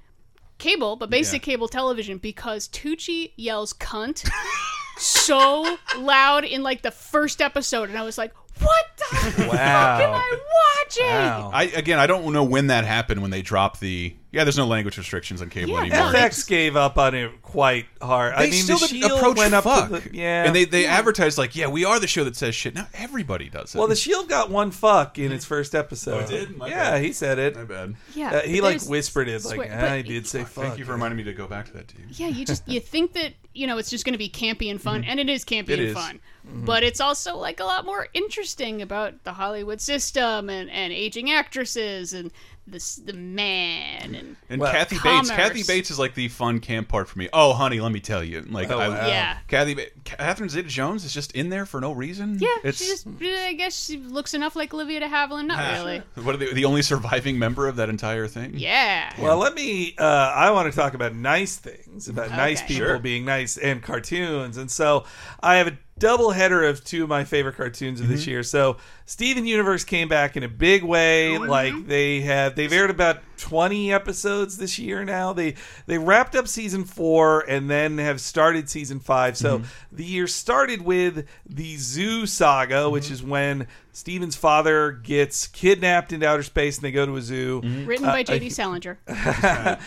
[0.59, 4.27] cable, but basic cable television, because Tucci yells "cunt"
[4.97, 9.47] so loud in like the first episode, and I was like, "What the Wow.
[9.51, 10.37] fuck am I
[10.83, 11.05] watching?"
[11.53, 14.15] I again, I don't know when that happened when they dropped the.
[14.29, 16.11] Yeah, there's no language restrictions on cable anymore.
[16.11, 18.33] FX gave up on it quite hard.
[18.33, 19.89] I They mean, still the didn't Shield approach went up fuck.
[19.89, 22.53] to the yeah, and they they advertised like, yeah, we are the show that says
[22.53, 22.75] shit.
[22.75, 23.77] Now everybody does it.
[23.79, 26.15] Well, the Shield got one fuck in its first episode.
[26.15, 26.57] Oh, it did?
[26.57, 27.03] My yeah, bad.
[27.03, 27.55] he said it.
[27.55, 27.95] My bad.
[28.13, 30.65] Yeah, Uh, he like there's- whispered it, like swear- "Ah, but- I did say fuck.
[30.65, 32.03] Thank you for reminding me to go back to that, too.
[32.11, 34.79] Yeah, you just you think that you know it's just going to be campy and
[34.79, 35.71] fun, and it is campy Mm-hmm.
[35.71, 35.93] It and is.
[35.95, 36.19] fun.
[36.51, 36.65] Mhm.
[36.65, 41.31] But it's also like a lot more interesting about the Hollywood system and and aging
[41.31, 42.31] actresses and
[42.69, 45.29] the the man and And Well- Kathy Bates.
[45.29, 47.29] Kathy Bates is like the fun camp part for me.
[47.31, 48.41] Oh, honey, let me tell you.
[48.41, 49.07] Like, Oh, I, wow.
[49.07, 49.37] Yeah.
[49.47, 52.37] Kathy, ba Catherine Zeta-Jones is just in there for no reason.
[52.39, 55.47] yeah, it's she just I guess she looks enough like Olivia de Havilland.
[55.47, 56.01] Not really.
[56.23, 58.53] what are they, the only surviving member of that entire thing.
[58.57, 59.13] Yeah.
[59.17, 59.95] Well, let me.
[59.97, 62.99] Uh, I want to talk about nice things, about nice people Sure.
[62.99, 64.57] being nice and cartoons.
[64.57, 65.05] And so
[65.41, 68.29] I have a double header of two of my favorite cartoons of this Mm-hmm.
[68.31, 68.43] year.
[68.43, 71.37] So Steven Universe came back in a big way.
[71.37, 75.33] Like they have, they've aired about twenty episodes this year now.
[75.33, 79.37] They they wrapped up season four and then have started season five.
[79.37, 79.95] So Mm-hmm.
[79.95, 86.27] the year started with the Zoo Saga, which is when Steven's father gets kidnapped into
[86.27, 87.61] outer space and they go to a zoo.
[87.85, 88.49] Written Uh, by uh, J.D.
[88.51, 88.99] Salinger.
[89.07, 89.77] well,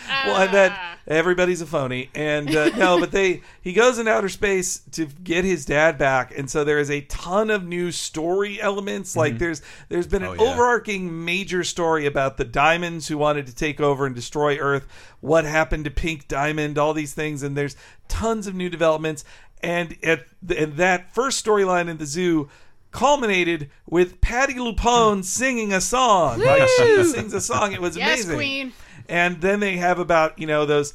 [0.41, 0.75] and then
[1.07, 5.45] everybody's a phony, and uh, no, but they he goes into outer space to get
[5.45, 9.15] his dad back, and so there is a ton of new story elements.
[9.15, 10.51] Like there's there's been an Oh, yeah.
[10.51, 14.87] overarching major story about the diamonds who wanted to take over and destroy Earth.
[15.19, 16.77] What happened to Pink Diamond?
[16.77, 17.75] All these things, and there's
[18.07, 19.23] tons of new developments.
[19.63, 20.25] And at
[20.55, 22.49] and that first storyline in the zoo
[22.91, 25.21] culminated with Patti LuPone hmm.
[25.21, 26.39] singing a song.
[26.39, 27.73] Like she sings a song.
[27.73, 28.35] It was Yes, amazing.
[28.35, 28.73] Queen.
[29.09, 30.93] And then they have about, you know, those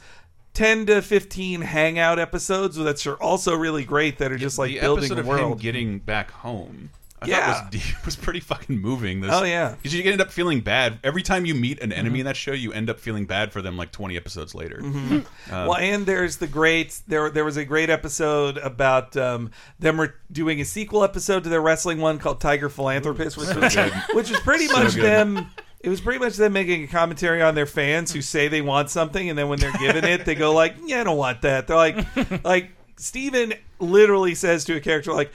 [0.55, 4.81] 10 to 15 hangout episodes that are also really great that are just like the
[4.81, 5.53] building episode a of world.
[5.53, 6.91] him getting back home.
[7.23, 7.53] I Yeah.
[7.53, 9.21] thought was, deep, was pretty fucking moving.
[9.23, 9.71] This, Oh, yeah.
[9.77, 12.53] because you end up feeling bad every time you meet an enemy in that show.
[12.53, 14.81] You end up feeling bad for them like twenty episodes later.
[14.83, 15.25] Mhm.
[15.51, 17.31] Um, well, and there's the great there.
[17.31, 21.63] There was a great episode about um, them re- doing a sequel episode to their
[21.63, 23.93] wrestling one called Tiger Philanthropist, which So was good.
[24.13, 25.05] which was pretty So much good.
[25.05, 25.47] them.
[25.81, 28.91] It was pretty much them making a commentary on their fans who say they want
[28.91, 31.67] something, and then when they're given it, they go like, "Yeah, I don't want that."
[31.67, 35.33] They're like, like Steven literally says to a character like.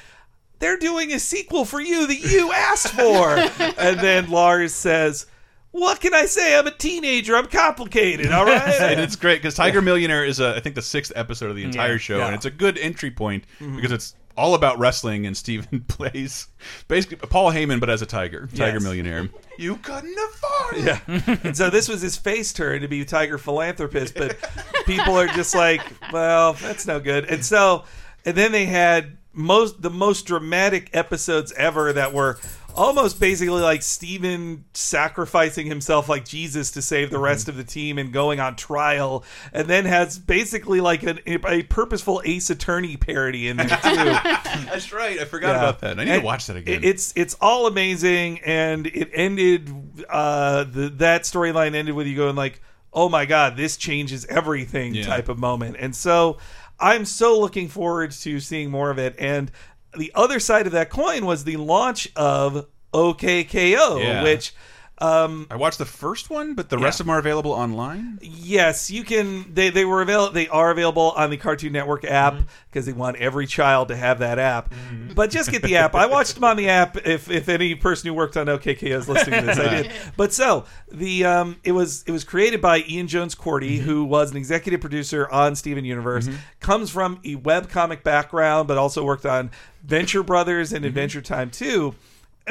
[0.61, 3.35] They're doing a sequel for you that you asked for.
[3.79, 5.25] and then Lars says,
[5.71, 6.57] What can I say?
[6.57, 7.35] I'm a teenager.
[7.35, 8.31] I'm complicated.
[8.31, 8.61] All right.
[8.81, 11.63] and it's great because Tiger Millionaire is a, I think the sixth episode of the
[11.63, 11.97] entire Yeah.
[11.97, 12.27] show, Yeah.
[12.27, 13.75] and it's a good entry point Mhm.
[13.75, 16.47] because it's all about wrestling, and Steven plays
[16.87, 18.83] basically Paul Heyman, but as a tiger, Tiger Yes.
[18.83, 19.29] Millionaire.
[19.57, 21.01] You couldn't afford it.
[21.07, 21.37] Yeah.
[21.43, 24.37] and so this was his face turn to be Tiger Philanthropist, but
[24.85, 25.81] people are just like,
[26.13, 27.25] well, that's no good.
[27.25, 27.83] And so,
[28.25, 32.37] and then they had most the most dramatic episodes ever that were
[32.73, 37.97] almost basically like Steven sacrificing himself like Jesus to save the rest of the team
[37.97, 43.49] and going on trial, and then has basically like an, a purposeful Ace Attorney parody
[43.49, 43.75] in there too.
[43.83, 45.19] That's right.
[45.19, 45.57] I forgot Yeah.
[45.57, 45.99] about that.
[45.99, 46.81] I need And to watch that again.
[46.83, 49.69] It's it's all amazing, and it ended.
[50.09, 52.61] Uh, the that storyline ended with you going like,
[52.93, 55.05] "Oh my god, this changes everything" Yeah.
[55.05, 56.37] type of moment, and so
[56.81, 59.15] I'm so looking forward to seeing more of it.
[59.19, 59.51] And
[59.97, 64.23] the other side of that coin was the launch of OKKO, Yeah.
[64.23, 64.53] which.
[65.01, 68.19] Um, I watched the first one, but the rest of them are available online.
[68.21, 69.51] Yes, you can.
[69.53, 70.31] They they were available.
[70.31, 72.43] They are available on the Cartoon Network app Mm-hmm.
[72.69, 74.73] because they want every child to have that app.
[75.15, 75.95] But just get the app.
[75.95, 76.97] I watched them on the app.
[77.05, 79.91] If if any person who worked on OKK is listening to this, I did.
[80.17, 83.83] But so the um, it was it was created by Ian Jones-Quartey, Mm-hmm.
[83.85, 86.29] who was an executive producer on Steven Universe.
[86.59, 89.49] Comes from a webcomic background, but also worked on
[89.83, 90.75] Venture Brothers Mm-hmm.
[90.77, 91.95] and Adventure Time too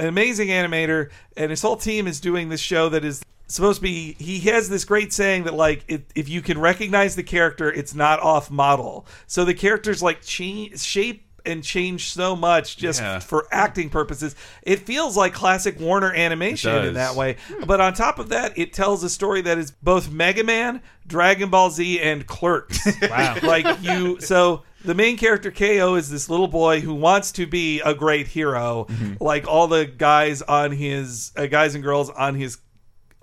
[0.01, 3.82] an amazing animator, and his whole team is doing this show that is supposed to
[3.82, 4.14] be.
[4.18, 7.94] He has this great saying that like if, if you can recognize the character, it's
[7.94, 9.07] not off model.
[9.26, 13.18] So the characters like change shape and change so much just Yeah.
[13.18, 14.36] for acting purposes.
[14.62, 17.36] It feels like classic Warner animation in that way.
[17.66, 21.48] But on top of that, it tells a story that is both Mega Man, Dragon
[21.48, 22.86] Ball Z, and Clerks.
[23.11, 23.36] Wow.
[23.42, 27.81] like you so the main character KO is this little boy who wants to be
[27.81, 29.22] a great hero, Mm-hmm.
[29.22, 32.59] like all the guys on his uh, guys and girls on his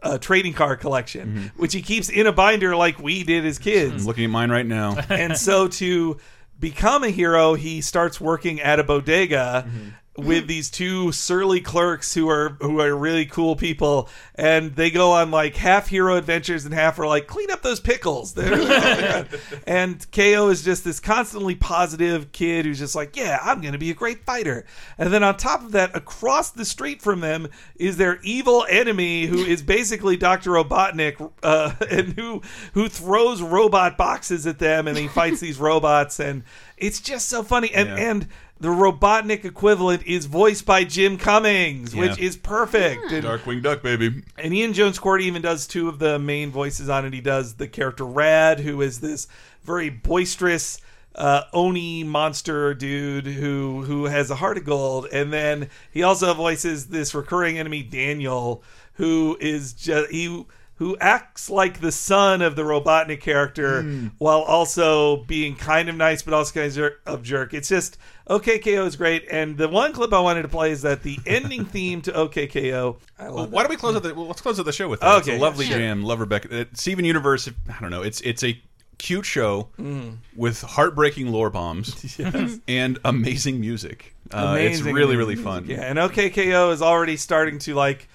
[0.03, 1.61] uh, trading card collection, Mm-hmm.
[1.61, 4.01] which he keeps in a binder like we did as kids.
[4.03, 4.95] I'm looking at mine right now.
[5.09, 6.17] and so to
[6.59, 9.65] become a hero, he starts working at a bodega.
[9.67, 9.89] Mm-hmm.
[10.17, 15.11] With these two surly clerks who are who are really cool people, and they go
[15.11, 18.35] on like half hero adventures and half are like clean up those pickles.
[19.67, 23.77] And KO is just this constantly positive kid who's just like, yeah, I'm going to
[23.77, 24.65] be a great fighter.
[24.97, 29.25] And then on top of that, across the street from them is their evil enemy
[29.25, 30.51] who is basically Dr.
[30.51, 32.41] Robotnik uh, and who
[32.73, 36.43] who throws robot boxes at them and he fights these robots and
[36.77, 37.95] it's just so funny and Yeah.
[37.95, 38.27] and
[38.59, 43.11] the Robotnik equivalent is voiced by Jim Cummings, which is perfect.
[43.11, 44.23] And- Darkwing Duck, baby.
[44.37, 47.13] and Ian Jones-Quartey even does two of the main voices on it.
[47.13, 49.27] He does the character Rad, who is this
[49.63, 50.79] very boisterous
[51.15, 56.33] uh, Oni monster dude who who has a heart of gold, and then he also
[56.33, 60.45] voices this recurring enemy Daniel, who is just he.
[60.77, 64.07] Who acts like the son of the Robotnik character Hmm.
[64.19, 67.53] while also being kind of nice but also kind of jerk, of jerk.
[67.53, 67.97] It's just
[68.29, 71.65] OKKO is great, and the one clip I wanted to play is that the ending
[71.65, 72.97] theme to OKKO.
[73.17, 74.13] I Well, why don't we close out the?
[74.13, 75.21] Well, let's close out the show with that.
[75.21, 75.77] Okay, it's a lovely sure.
[75.77, 76.03] jam.
[76.03, 76.61] Love Rebecca.
[76.61, 77.49] Uh, Steven Universe.
[77.69, 78.03] I don't know.
[78.03, 78.59] It's it's a
[78.99, 80.17] cute show Mm.
[80.35, 82.59] with heartbreaking lore bombs Yes.
[82.67, 84.15] and amazing music.
[84.31, 85.45] Uh, it's Amazing really really music.
[85.45, 85.65] fun.
[85.67, 88.09] Yeah, and OKKO is already starting to like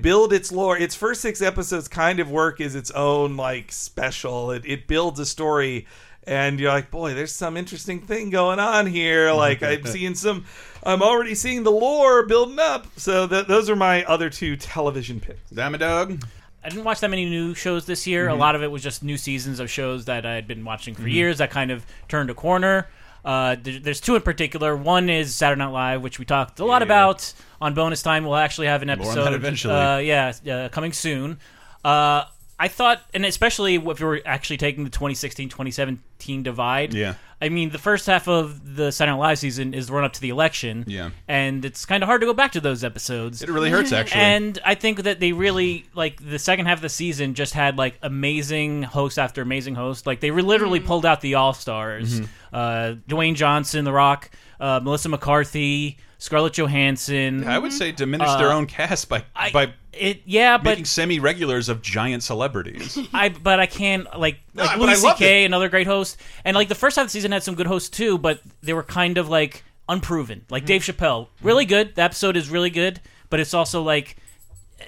[0.00, 0.76] build its lore.
[0.76, 4.50] Its first six episodes kind of work as its own like special.
[4.50, 5.86] It it builds a story
[6.24, 9.32] and you're like, boy, there's some interesting thing going on here.
[9.32, 10.44] Like I'm seeing some
[10.84, 12.86] I'm already seeing the lore building up.
[12.96, 15.50] So th- those are my other two television picks.
[15.50, 16.24] Damn it, Doug.
[16.64, 18.28] I didn't watch that many new shows this year.
[18.28, 18.38] A Mhm.
[18.38, 21.02] lot of it was just new seasons of shows that I had been watching for
[21.02, 21.12] Mhm.
[21.12, 22.86] years that kind of turned a corner.
[23.24, 24.76] Uh, there's two in particular.
[24.76, 28.24] One is Saturday Night Live, which we talked a lot about on bonus time.
[28.24, 29.74] We'll actually have an episode that eventually.
[29.74, 31.38] Uh, yeah, uh, coming soon.
[31.84, 32.24] Uh,
[32.58, 36.94] I thought, and especially if we were actually taking the 2016-2017 divide.
[36.94, 37.14] Yeah.
[37.40, 40.12] I mean, the first half of the Saturday Night Live season is the run up
[40.12, 40.84] to the election.
[40.86, 41.10] Yeah.
[41.26, 43.42] And it's kind of hard to go back to those episodes.
[43.42, 44.20] It really hurts, actually.
[44.20, 47.76] And I think that they really like the second half of the season just had
[47.76, 50.06] like amazing host after amazing host.
[50.06, 52.20] Like they literally pulled out the all stars.
[52.20, 52.28] Mhm.
[52.52, 54.30] Uh, Dwayne Johnson, The Rock,
[54.60, 57.46] uh, Melissa McCarthy, Scarlett Johansson.
[57.48, 60.22] I would say diminish Uh, their own cast by by it.
[60.24, 62.98] Yeah, but making semi regulars of giant celebrities.
[63.12, 65.44] I but I can't like No, like but Louis loved C.K.
[65.44, 67.88] another great host, and like the first half of the season had some good hosts
[67.88, 70.40] too, but they were kind of like unproven.
[70.40, 70.52] Mm-hmm.
[70.52, 71.94] Like Dave Chappelle, really good.
[71.96, 73.00] The episode is really good,
[73.30, 74.16] but it's also like yeah,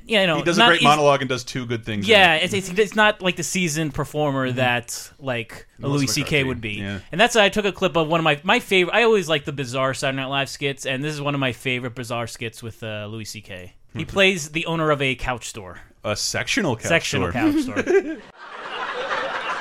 [0.06, 2.06] you know, he does a great monologue and does two good things.
[2.08, 2.52] Yeah, it.
[2.52, 6.44] it's, it's it's not like the seasoned performer that like a Louis C.K.
[6.44, 6.72] Would be.
[6.74, 7.00] yeah.
[7.12, 8.94] And that's I took a clip of one of my my favorite.
[8.94, 11.52] I always like the bizarre Saturday Night Live skits, and this is one of my
[11.52, 13.74] favorite bizarre skits with uh, Louis C.K.
[13.96, 15.80] He plays the owner of a couch store.
[16.02, 17.52] a sectional couch Sectional store.
[17.52, 18.16] couch store.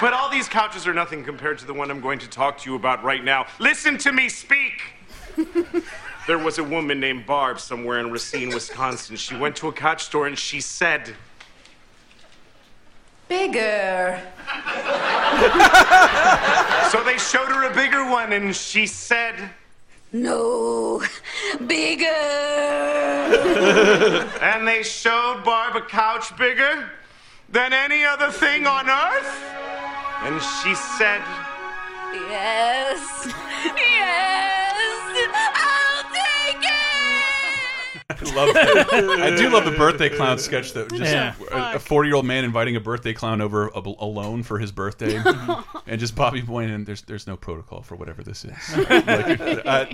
[0.01, 2.69] But all these couches are nothing compared to the one I'm going to talk to
[2.69, 3.45] you about right now.
[3.59, 4.81] Listen to me speak!
[6.27, 9.15] There was a woman named Barb somewhere in Racine, Wisconsin.
[9.15, 11.13] She went to a couch store and she said,
[13.27, 14.21] Bigger.
[16.91, 19.49] So they showed her a bigger one and she said,
[20.11, 21.01] No.
[21.65, 22.05] Bigger.
[24.41, 26.89] and they showed Barb a couch bigger
[27.49, 29.43] than any other thing on earth?
[30.23, 31.21] And she said,
[32.29, 33.33] Yes.
[33.75, 34.62] Yes.
[38.09, 39.21] I love it.
[39.21, 40.87] I do love the birthday clown sketch though.
[40.87, 41.33] Just Yeah.
[41.51, 45.15] a- a forty-year-old man inviting a birthday clown over a, alone for his birthday,
[45.87, 46.83] and just Bobby Boyne.
[46.83, 48.53] There's there's no protocol for whatever this is.
[48.77, 49.07] Like,
[49.65, 49.85] uh,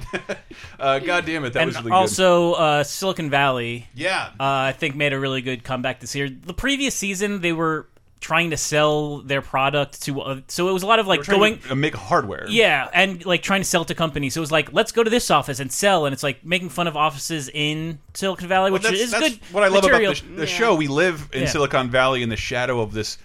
[0.79, 1.95] uh, God damn it, that and was really good.
[1.95, 3.87] also uh, Silicon Valley.
[3.93, 4.29] Yeah.
[4.39, 6.29] uh, I think made a really good comeback this year.
[6.29, 7.87] The previous season, they were
[8.21, 11.57] trying to sell their product to, uh, so it was a lot of like going.
[11.59, 12.45] to, make hardware.
[12.49, 14.33] Yeah, and like trying to sell to companies.
[14.33, 16.69] So it was like, let's go to this office and sell, and it's like making
[16.69, 19.39] fun of offices in Silicon Valley, Well, which that's, is that's good.
[19.53, 20.11] what I love material.
[20.11, 20.75] about the, sh- the show.
[20.75, 21.47] We live in Yeah.
[21.47, 23.17] Silicon Valley in the shadow of this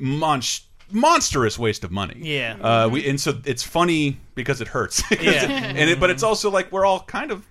[0.00, 2.16] monst- monstrous waste of money.
[2.18, 2.56] Yeah.
[2.60, 5.02] uh, we and so it's funny because it hurts.
[5.20, 5.44] Yeah.
[5.48, 7.46] and it, but it's also like we're all kind of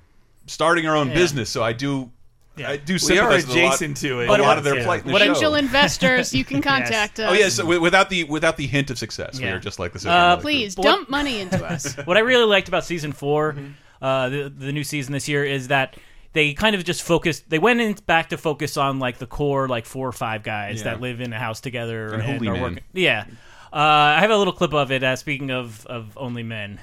[0.45, 1.15] starting our own Yeah.
[1.15, 1.49] business.
[1.49, 2.11] So I do.
[2.57, 4.29] I do We are sympathize with a lot- adjacent to it.
[4.29, 4.83] A lot of their yeah.
[4.83, 7.29] plight in the Potential investors, you can contact us.
[7.31, 9.53] Oh yes, wi- without the without the hint of success, we Yeah.
[9.53, 11.95] are just like the Silicon Uh, Please But- dump money into us.
[12.05, 13.71] what I really liked about season 4 Mm-hmm.
[14.05, 15.95] uh, the the new season this year, is that
[16.33, 17.49] they kind of just focused.
[17.49, 20.79] They went in back to focus on like the core, like four or five guys
[20.79, 20.83] Yeah.
[20.91, 22.61] that live in a house together And Holy are Men.
[22.61, 22.79] working.
[22.93, 23.25] Yeah,
[23.73, 25.03] uh, I have a little clip of it.
[25.03, 26.79] Uh, speaking of of only men.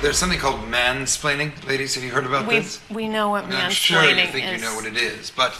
[0.00, 1.64] There's something called mansplaining.
[1.66, 2.80] Ladies, have you heard about We, this?
[2.90, 3.64] we know what mansplaining is.
[3.64, 4.60] I'm sure you think is.
[4.60, 5.52] you know what it is, but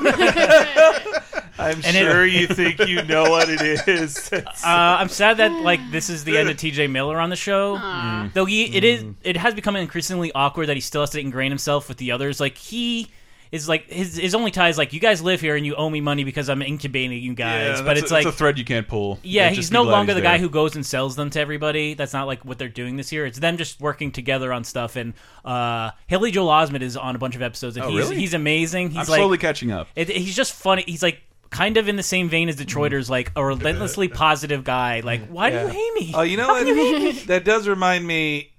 [1.58, 4.30] I'm And it- sure you think you know what it is.
[4.62, 6.88] Uh, I'm sad that like this is the end of T.J.
[6.88, 7.76] Miller on the show.
[7.76, 8.30] Aw.
[8.34, 11.50] Though he, it is, it has become increasingly awkward that he still has to ingrain
[11.50, 12.40] himself with the others.
[12.40, 13.10] Like he
[13.52, 15.90] is like his his only tie is like you guys live here and you owe
[15.90, 17.78] me money because I'm incubating you guys.
[17.80, 19.18] Yeah, but it's a, like that's a thread you can't pull.
[19.22, 21.94] Yeah, Just he's no longer he's the guy who goes and sells them to everybody.
[21.94, 23.26] That's not like what they're doing this year.
[23.26, 24.96] It's them just working together on stuff.
[24.96, 28.16] And uh, Haley Joel Osment is on a bunch of episodes, and Oh, he's really?
[28.16, 28.90] he's amazing.
[28.90, 29.88] He's I'm like, slowly catching up.
[29.96, 30.84] It, he's just funny.
[30.86, 31.20] He's like
[31.50, 35.00] kind of in the same vein as Detroiters, like a relentlessly positive guy.
[35.00, 36.12] Like, why do you hate me?
[36.14, 36.66] Oh, you know what?
[36.66, 38.49] you that does remind me.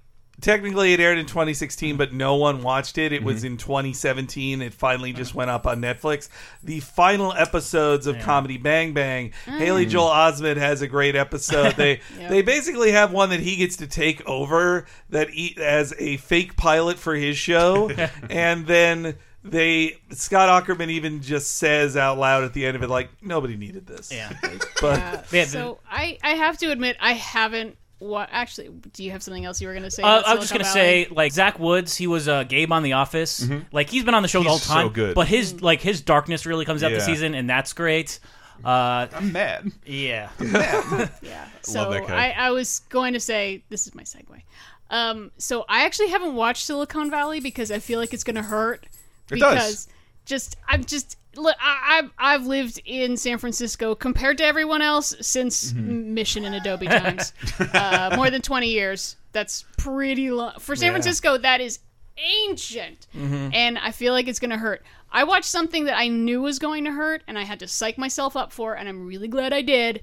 [0.42, 3.12] Technically, it aired in 2016, but no one watched it.
[3.12, 3.24] It Mm-hmm.
[3.26, 4.60] was in 2017.
[4.60, 6.28] It finally just went up on Netflix.
[6.62, 9.32] The final episodes of Comedy Bang Bang.
[9.46, 9.90] Haley Mm.
[9.90, 11.76] Joel Osment has a great episode.
[11.76, 12.30] They Yep.
[12.30, 16.56] they basically have one that he gets to take over that he, as a fake
[16.56, 17.88] pilot for his show,
[18.30, 22.88] and then they Scott Aukerman even just says out loud at the end of it,
[22.90, 24.12] like nobody needed this.
[24.12, 24.32] Yeah,
[24.80, 27.76] but Yeah, so I, I have to admit I haven't.
[28.02, 28.68] What actually?
[28.92, 30.02] Do you have something else you were going to say?
[30.02, 32.94] Uh, I was just gonna say, like Zach Woods, he was uh, Gabe on The
[32.94, 33.48] Office.
[33.70, 35.14] Like he's been on the show the whole He's so time, good.
[35.14, 36.96] but his like his darkness really comes out Yeah.
[36.98, 38.18] this season, and that's great.
[38.64, 39.72] Uh, I'm mad.
[39.86, 41.48] Yeah, yeah.
[41.62, 42.10] So that.
[42.10, 44.42] I, I was going to say this is my segue.
[44.90, 48.42] Um, so I actually haven't watched Silicon Valley because I feel like it's going to
[48.42, 48.86] hurt.
[49.30, 49.86] It does.
[49.86, 49.88] because
[50.24, 55.14] just I'm just look, I, I've I've lived in San Francisco compared to everyone else
[55.20, 56.14] since Mm-hmm.
[56.14, 57.32] Mission and Adobe times,
[57.74, 59.16] uh, more than twenty years.
[59.32, 60.92] That's pretty long for San Yeah.
[60.92, 61.38] Francisco.
[61.38, 61.78] That is
[62.18, 63.54] ancient, Mhm.
[63.54, 64.82] and I feel like it's going to hurt.
[65.10, 67.98] I watched something that I knew was going to hurt, and I had to psych
[67.98, 70.02] myself up for, and I'm really glad I did.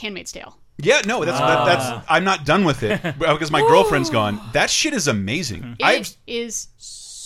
[0.00, 0.56] Handmaid's Tale.
[0.80, 1.64] Yeah, no, that's that, Ah.
[1.64, 2.06] that's.
[2.08, 4.40] I'm not done with it because my girlfriend's gone.
[4.52, 5.76] That shit is amazing.
[5.82, 6.68] I've It is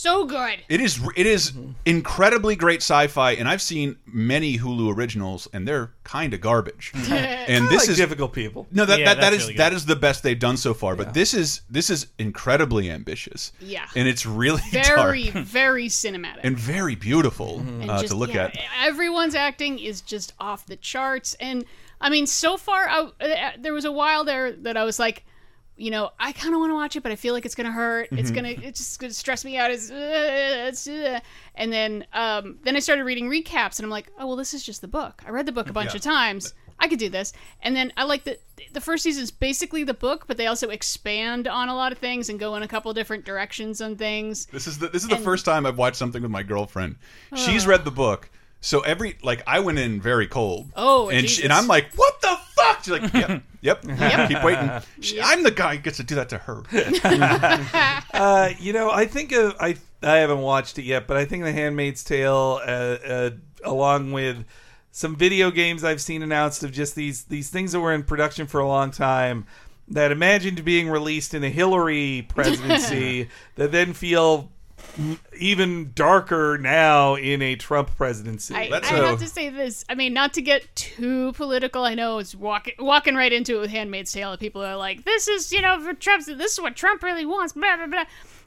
[0.03, 0.59] so good.
[0.69, 1.53] It is it is
[1.85, 6.93] incredibly great sci-fi, and I've seen many Hulu originals, and they're kind of garbage.
[6.95, 8.67] and this like is difficult people.
[8.71, 9.61] No, that Yeah, that, that that's is really good.
[9.61, 10.97] that is the best they've done so far.
[10.97, 13.53] But this is this is incredibly ambitious.
[13.61, 13.87] Yeah.
[13.95, 16.41] and it's really Very, dark very cinematic.
[16.43, 18.59] and very beautiful And uh, just, to look yeah, at.
[18.83, 21.65] Everyone's acting is just off the charts, and
[22.01, 25.25] I mean, so far, I, uh, there was a while there that I was like,
[25.83, 27.73] you know, I kind of want to watch it, but I feel like it's gonna
[27.73, 28.09] hurt.
[28.13, 28.35] It's Mhm.
[28.37, 29.71] gonna, it's just gonna stress me out.
[29.73, 31.19] It's, uh, it's uh.
[31.57, 34.63] and then, um, then I started reading recaps, and I'm like, oh well, this is
[34.63, 35.23] just the book.
[35.27, 35.97] I read the book a bunch Yeah.
[35.97, 36.55] of times.
[36.79, 38.41] I could do this, and then I like that
[38.73, 41.99] the first season is basically the book, but they also expand on a lot of
[41.99, 44.47] things and go in a couple different directions on things.
[44.47, 46.97] This is the this is the And- first time I've watched something with my girlfriend.
[47.35, 47.71] She's Oh.
[47.71, 48.31] read the book,
[48.63, 50.71] so every like I went in very cold.
[50.75, 51.37] Oh, and Jesus.
[51.37, 52.79] she, and I'm like, what the fuck?
[52.85, 54.29] She's like, yep, yep, Yep.
[54.31, 54.71] keep waiting.
[55.01, 56.63] She- I'm the guy who gets to do that to her.
[58.15, 61.45] uh, you know, I think of, I I haven't watched it yet, but I think
[61.45, 63.31] The Handmaid's Tale, uh, uh,
[63.65, 64.45] along with
[64.91, 68.47] some video games I've seen announced of just these these things that were in production
[68.47, 69.47] for a long time
[69.89, 74.49] that imagined being released in a Hillary presidency that then feel m-
[75.39, 78.55] even darker now in a Trump presidency.
[78.55, 79.85] I, I have to say this.
[79.89, 81.85] I mean, not to get too political.
[81.85, 84.37] I know it's walking walking right into it with *Handmaid's Tale*.
[84.37, 86.27] People are like, "This is, you know, for Trump.
[86.27, 88.05] This is what Trump really wants." Blah blah blah.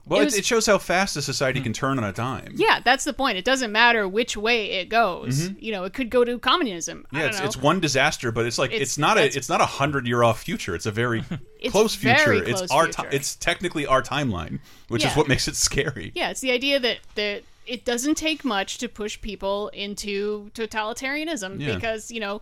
[0.08, 2.54] Well, It it, was- it shows how fast a society can turn on a dime.
[2.56, 3.38] yeah, that's the point.
[3.38, 5.50] It doesn't matter which way it goes.
[5.50, 5.56] Mhm.
[5.60, 7.08] You know, it could go to communism.
[7.12, 9.50] I Yeah, don't it's, it's one disaster, but it's like it's, It's- not a it's
[9.50, 10.76] not a hundred year off future.
[10.76, 11.24] It's a very
[11.60, 12.16] It's close future.
[12.24, 13.10] very it's our future.
[13.12, 16.12] it's technically our timeline, which is what makes it scary.
[16.14, 21.60] Yeah, it's the idea that that it doesn't take much to push people into totalitarianism
[21.60, 21.74] Yeah.
[21.76, 22.42] because you know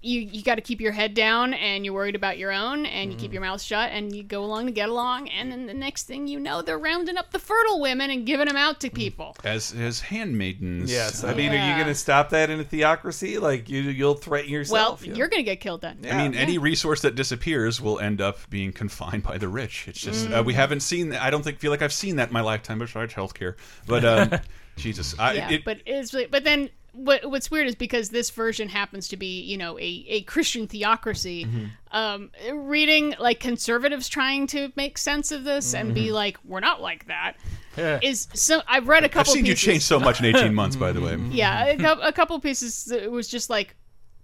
[0.00, 3.10] you you got to keep your head down and you're worried about your own and
[3.10, 3.20] you Mm-hmm.
[3.24, 6.04] keep your mouth shut and you go along to get along and then the next
[6.04, 8.78] thing you know they're rounding up the fertile women and giving them out Mm.
[8.80, 9.36] to people.
[9.42, 10.90] As as handmaidens.
[10.90, 13.38] Yes, I mean, are you going to stop that in a theocracy?
[13.38, 15.04] Like you, you'll threaten Well, yourself.
[15.04, 15.18] you know?
[15.18, 15.98] you're gonna get killed then.
[16.08, 19.86] I mean, any resource that disappears will end up being confined by the rich.
[19.88, 20.46] It's just uh, Mm.
[20.46, 21.12] we haven't seen.
[21.14, 23.56] I don't think feel like I've seen that in my lifetime besides healthcare.
[23.86, 24.40] But um,
[24.76, 28.30] Jesus, I, yeah, it, but it's really, but then what what's weird is because this
[28.30, 31.44] version happens to be you know a, a Christian theocracy.
[31.44, 31.64] Mm-hmm.
[31.90, 36.12] Um, reading like conservatives trying to make sense of this and be Mhm.
[36.12, 37.34] like, we're not like that.
[37.78, 37.98] Yeah.
[38.02, 39.32] Is so I've read a I've couple.
[39.32, 40.76] seen you pieces- change so much in eighteen months.
[40.76, 42.90] By the way, Yeah, a, a couple pieces.
[42.90, 43.74] It was just like.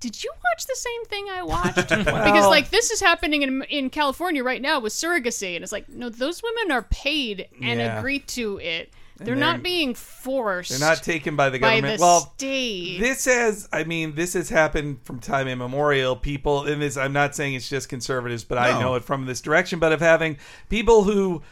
[0.00, 1.76] Did you watch the same thing I watched?
[1.88, 5.88] because like this is happening in in California right now with surrogacy, and it's like
[5.88, 7.98] no, those women are paid and Yeah.
[7.98, 8.92] agree to it.
[9.18, 10.70] And They're, they're- not being forced.
[10.70, 11.98] They're not taken by the by government.
[11.98, 12.98] the well, state.
[12.98, 16.16] this has, I mean, this has happened from time immemorial.
[16.16, 19.40] People, and this, I'm not saying it's just conservatives, but I know it from this
[19.40, 19.78] direction.
[19.78, 20.38] But of having
[20.68, 21.42] people who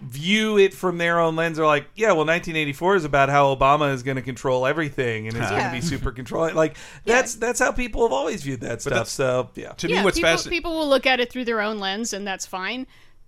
[0.00, 3.92] view it from their own lens are like, yeah, well, 1984 is about how Obama
[3.92, 6.54] is going to control everything and is going to be super controlling.
[6.54, 9.08] Like that's that's how people have always viewed that stuff.
[9.08, 10.58] So yeah, to yeah, me, what's people, fascinating.
[10.58, 12.86] people will look at it through their own lens, and that's fine.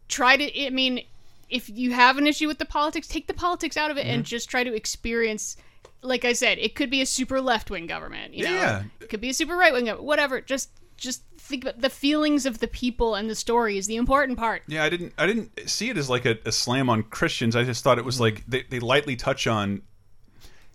[0.08, 1.02] Try to, I mean,
[1.48, 4.22] if you have an issue with the politics, take the politics out of it and
[4.22, 4.28] Mm-hmm.
[4.28, 5.56] just try to experience.
[6.02, 8.34] Like I said, it could be a super left wing government.
[8.34, 8.82] You know, Yeah.
[9.00, 10.40] it could be a super right wing, whatever.
[10.40, 14.38] Just, just think about the feelings of the people and the story is the important
[14.38, 14.62] part.
[14.66, 15.12] Yeah, I didn't.
[15.18, 17.54] I didn't see it as like a, a slam on Christians.
[17.56, 19.82] I just thought it was like they, they lightly touch on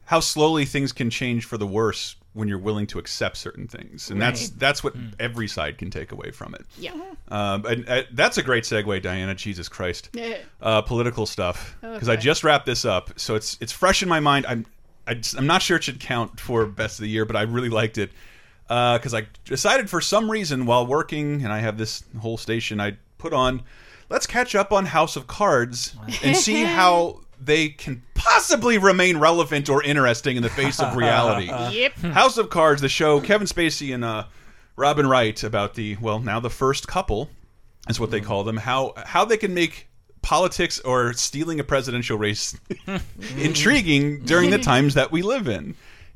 [0.06, 4.10] how slowly things can change for the worse when you're willing to accept certain things,
[4.10, 4.52] and that's Right.
[4.60, 6.66] that's what every side can take away from it.
[6.80, 6.94] Yeah.
[7.30, 9.36] Um, and uh, that's a great segue, Diana.
[9.36, 10.10] Jesus Christ,
[10.62, 14.20] uh, political stuff because I just wrapped this up, so it's it's fresh in my
[14.22, 14.46] mind.
[14.48, 14.66] I'm
[15.08, 17.70] I I'm not sure it should count for best of the year, but I really
[17.70, 18.12] liked it
[18.68, 22.98] because I decided for some reason while working, and I have this whole station, I
[23.18, 23.64] put on.
[24.10, 29.70] Let's catch up on House of Cards and see how they can possibly remain relevant
[29.70, 31.50] or interesting in the face of reality.
[31.72, 31.94] Yep.
[31.94, 32.12] Hmm.
[32.12, 34.26] House of Cards, the show Kevin Spacey and uh,
[34.76, 37.30] Robin Wright about the well now the first couple
[37.90, 38.26] is what they hmm.
[38.26, 38.58] call them.
[38.58, 39.88] How how they can make
[40.22, 42.58] politics or stealing a presidential race
[43.38, 44.64] intriguing during the hmm.
[44.64, 45.76] times that we live in.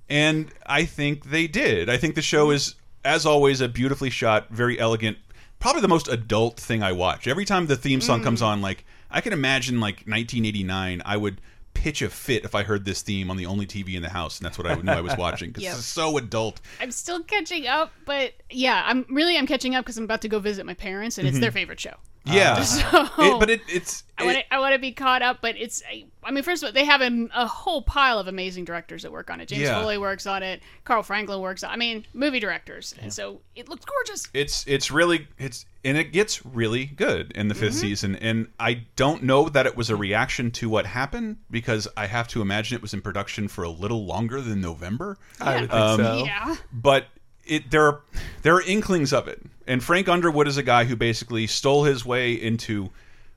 [0.09, 1.89] And I think they did.
[1.89, 5.17] I think the show is, as always, a beautifully shot, very elegant,
[5.65, 7.27] probably the most adult thing I watch.
[7.27, 11.41] Every time the theme song comes on, like I can imagine like 1989, I would
[11.73, 14.39] pitch a fit if I heard this theme on the only TV in the house,
[14.39, 15.73] and that's what I knew I was watching because Yep.
[15.75, 16.61] it's so adult.
[16.79, 20.29] I'm still catching up, but yeah, I'm really I'm catching up because I'm about to
[20.29, 21.41] go visit my parents, and it's Mhm.
[21.41, 21.95] their favorite show.
[22.25, 25.39] Yeah, So- It- but it, it's I want to I want to be caught up,
[25.41, 28.27] but it's I, I mean, first of all, they have a, a whole pile of
[28.27, 29.47] amazing directors that work on it.
[29.49, 29.81] James Yeah.
[29.81, 30.61] Foley works on it.
[30.85, 31.71] Carl Franklin works on.
[31.71, 34.29] I mean, movie directors, and so it looks gorgeous.
[34.33, 37.73] It's it's really it's and it gets really good in the 5th Mhm.
[37.73, 38.15] season.
[38.15, 42.27] And I don't know that it was a reaction to what happened because I have
[42.29, 45.17] to imagine it was in production for a little longer than November.
[45.41, 46.23] I would think so.
[46.25, 46.55] Yeah.
[46.71, 47.07] But
[47.45, 48.01] it there are
[48.43, 49.41] there are inklings of it.
[49.67, 52.91] And Frank Underwood is a guy who basically stole his way into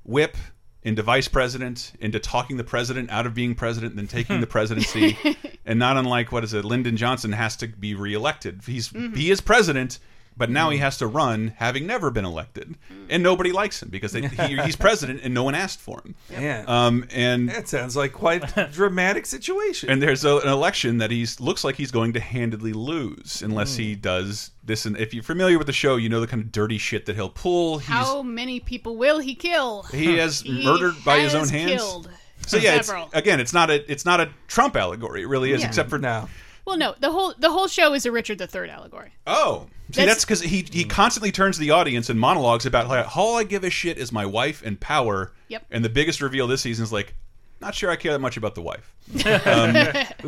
[0.05, 0.37] whip
[0.85, 5.19] into vice president, into talking the president out of being president, then taking the presidency,
[5.67, 8.63] and not unlike what is it, Lyndon Johnson has to be reelected.
[8.65, 9.15] He's Mhm.
[9.17, 9.99] he is president,
[10.39, 12.77] but now he has to run, having never been elected,
[13.11, 16.15] and nobody likes him because they, he, he's president and no one asked for him.
[16.31, 16.65] Yeah.
[16.67, 19.91] Um, and that sounds like quite a dramatic situation.
[19.91, 23.75] and there's a, an election that he's looks like he's going to handedly lose unless
[23.75, 23.79] Mm.
[23.79, 24.87] he does this.
[24.87, 27.17] And if you're familiar with the show, you know the kind of dirty shit that
[27.17, 27.79] he'll pull.
[27.79, 29.83] He's How many people will he kill?
[29.91, 31.73] he has He murdered by his own has hands.
[31.83, 32.11] Killed
[32.47, 35.23] So yeah, it's, again, it's not a it's not a Trump allegory.
[35.23, 35.67] It really is, Yeah.
[35.69, 36.29] except for now.
[36.65, 39.13] Well, no, the whole the whole show is a Richard III allegory.
[39.27, 43.17] Oh, see, that's because he he constantly turns to the audience and monologues about like
[43.17, 45.33] all I give a shit is my wife and power.
[45.49, 45.67] Yep.
[45.71, 47.15] And the biggest reveal this season is like,
[47.61, 48.95] not sure I care that much about the wife.
[49.25, 49.75] Um,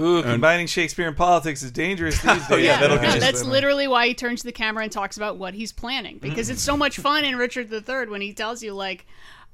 [0.02, 2.46] Ooh, combining Shakespeare and politics is dangerous these days.
[2.50, 3.20] Oh, yeah, that'll get No, you.
[3.20, 6.48] that's literally why he turns to the camera and talks about what he's planning because
[6.48, 9.06] it's so much fun in Richard III when he tells you like,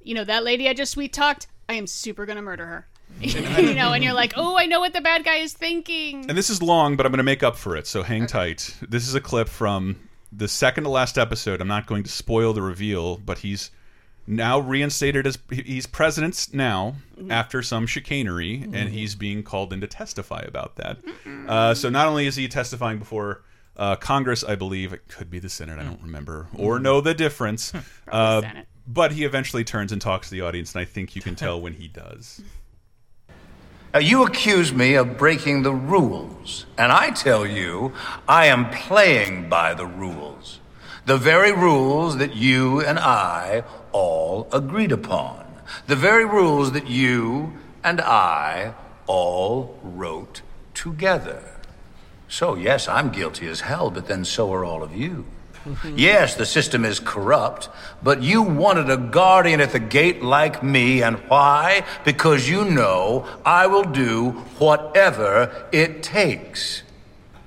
[0.02, 2.86] you know, that lady I just sweet talked, I am super gonna murder her.
[3.20, 6.28] you know, and you're like, oh, I know what the bad guy is thinking.
[6.28, 8.76] And this is long, but I'm going to make up for it, so hang tight.
[8.86, 9.96] This is a clip from
[10.32, 11.60] the second to last episode.
[11.60, 13.70] I'm not going to spoil the reveal, but he's
[14.26, 16.96] now reinstated as he's president now
[17.30, 20.98] after some chicanery, and he's being called in to testify about that.
[21.48, 23.42] Uh, so not only is he testifying before
[23.76, 27.14] uh, Congress, I believe it could be the Senate, I don't remember, or know the
[27.14, 27.72] difference.
[28.08, 28.42] Uh,
[28.86, 31.60] but he eventually turns and talks to the audience, and I think you can tell
[31.60, 32.40] when he does.
[33.96, 37.94] Now, you accuse me of breaking the rules, and I tell you,
[38.28, 40.60] I am playing by the rules.
[41.06, 45.46] The very rules that you and I all agreed upon.
[45.86, 48.74] The very rules that you and I
[49.06, 50.42] all wrote
[50.74, 51.42] together.
[52.28, 55.24] So, yes, I'm guilty as hell, but then so are all of you.
[55.96, 57.68] Yes, the system is corrupt,
[58.02, 61.84] but you wanted a guardian at the gate like me, and why?
[62.04, 66.82] Because you know I will do whatever it takes.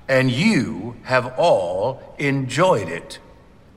[0.08, 3.20] And you have all enjoyed it,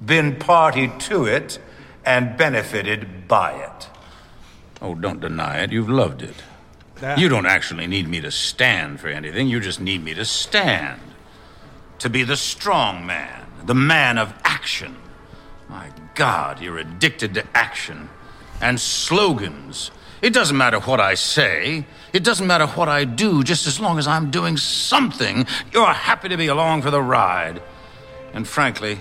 [0.04, 1.60] been party to it,
[2.06, 3.90] and benefited by it.
[4.82, 5.72] Oh, don't deny it.
[5.72, 6.36] You've loved it.
[7.18, 9.48] You don't actually need me to stand for anything.
[9.48, 11.02] You just need me to stand.
[12.00, 14.96] To be the strong man, the man of action.
[15.70, 18.10] My God, you're addicted to action
[18.62, 19.92] and slogans.
[20.22, 24.00] It doesn't matter what I say, it doesn't matter what I do, just as long
[24.00, 27.62] as I'm doing something, you're happy to be along for the ride.
[28.34, 29.00] And frankly,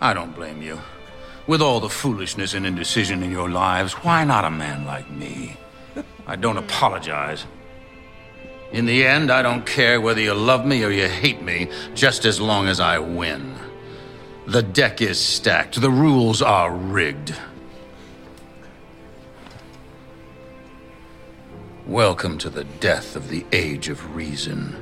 [0.00, 0.80] I don't blame you.
[1.46, 5.56] With all the foolishness and indecision in your lives, why not a man like me?
[6.26, 7.44] I don't apologize.
[8.72, 12.24] In the end, I don't care whether you love me or you hate me, just
[12.24, 13.54] as long as I win.
[14.46, 17.34] The deck is stacked, the rules are rigged.
[21.84, 24.76] Welcome to the death of the age of reason.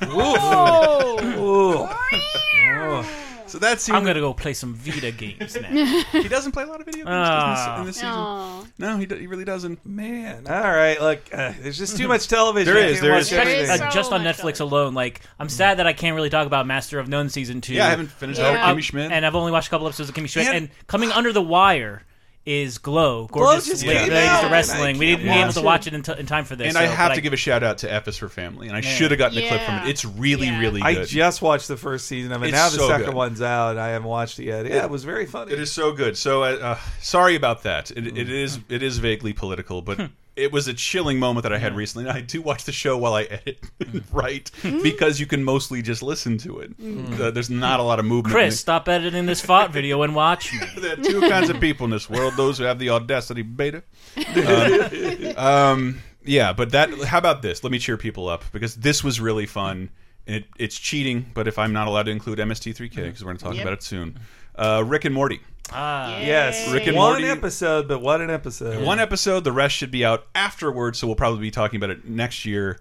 [3.50, 5.68] So that's I'm gonna go play some Vita games now.
[6.12, 7.80] he doesn't play a lot of video games Ah.
[7.80, 8.08] in this season.
[8.10, 8.64] Aw.
[8.78, 9.84] No, he, do- he really doesn't.
[9.84, 11.00] Man, all right.
[11.00, 12.72] Look, uh, there's just too much television.
[12.72, 13.32] There I is, can't there watch is.
[13.32, 13.70] everything.
[13.82, 16.98] Uh, just on Netflix alone, like I'm sad that I can't really talk about Master
[16.98, 17.74] of None season two.
[17.74, 19.10] Yeah, I haven't finished that with uh, Kimmy Schmidt.
[19.10, 20.46] and I've only watched a couple episodes of Kimmy Schmidt.
[20.46, 20.52] Yeah.
[20.52, 22.02] And coming under the wire
[22.46, 24.98] is Glow, Glow gorgeous just ladies came ladies out, of and wrestling.
[24.98, 25.64] We can't didn't be able watch to it.
[25.64, 26.68] watch it in, t- in time for this.
[26.68, 28.68] And I so- have but to give a shout out to F is for Family,
[28.68, 29.84] and I should have gotten a clip from Yeah.
[29.84, 29.88] it.
[29.90, 30.58] It's really, Yeah.
[30.58, 31.06] really I good.
[31.08, 32.46] just watched the first season of it.
[32.48, 33.14] It's now the so second good.
[33.14, 33.76] one's out.
[33.76, 34.66] I haven't watched it yet.
[34.66, 35.52] Yeah, it was very funny.
[35.52, 36.16] It is so good.
[36.16, 37.90] So uh, uh, sorry about that.
[37.90, 40.10] It, it is it is vaguely political, but
[40.40, 42.08] it, it was a chilling moment that I had recently.
[42.08, 43.60] And I do watch the show while I edit,
[44.12, 44.50] right?
[44.62, 46.78] Because you can mostly just listen to it.
[46.80, 47.18] Mm.
[47.20, 48.34] Uh, there's not a lot of movement.
[48.34, 50.60] Chris, stop editing this font video and watch me.
[50.80, 53.82] there are two kinds of people in this world: those who have the audacity beta.
[54.16, 56.90] Um, um, yeah, but that.
[57.04, 57.62] How about this?
[57.64, 59.90] Let me cheer people up because this was really fun.
[60.26, 63.44] It, it's cheating, but if I'm not allowed to include MST3K because we're going to
[63.44, 63.62] talk Yep.
[63.62, 64.18] about it soon.
[64.54, 65.40] Uh, Rick and Morty.
[65.72, 67.26] Ah, Yes, Rick and one Morty.
[67.28, 68.84] episode, but what an episode!
[68.84, 69.44] One episode.
[69.44, 72.78] The rest should be out afterwards, so we'll probably be talking about it next year.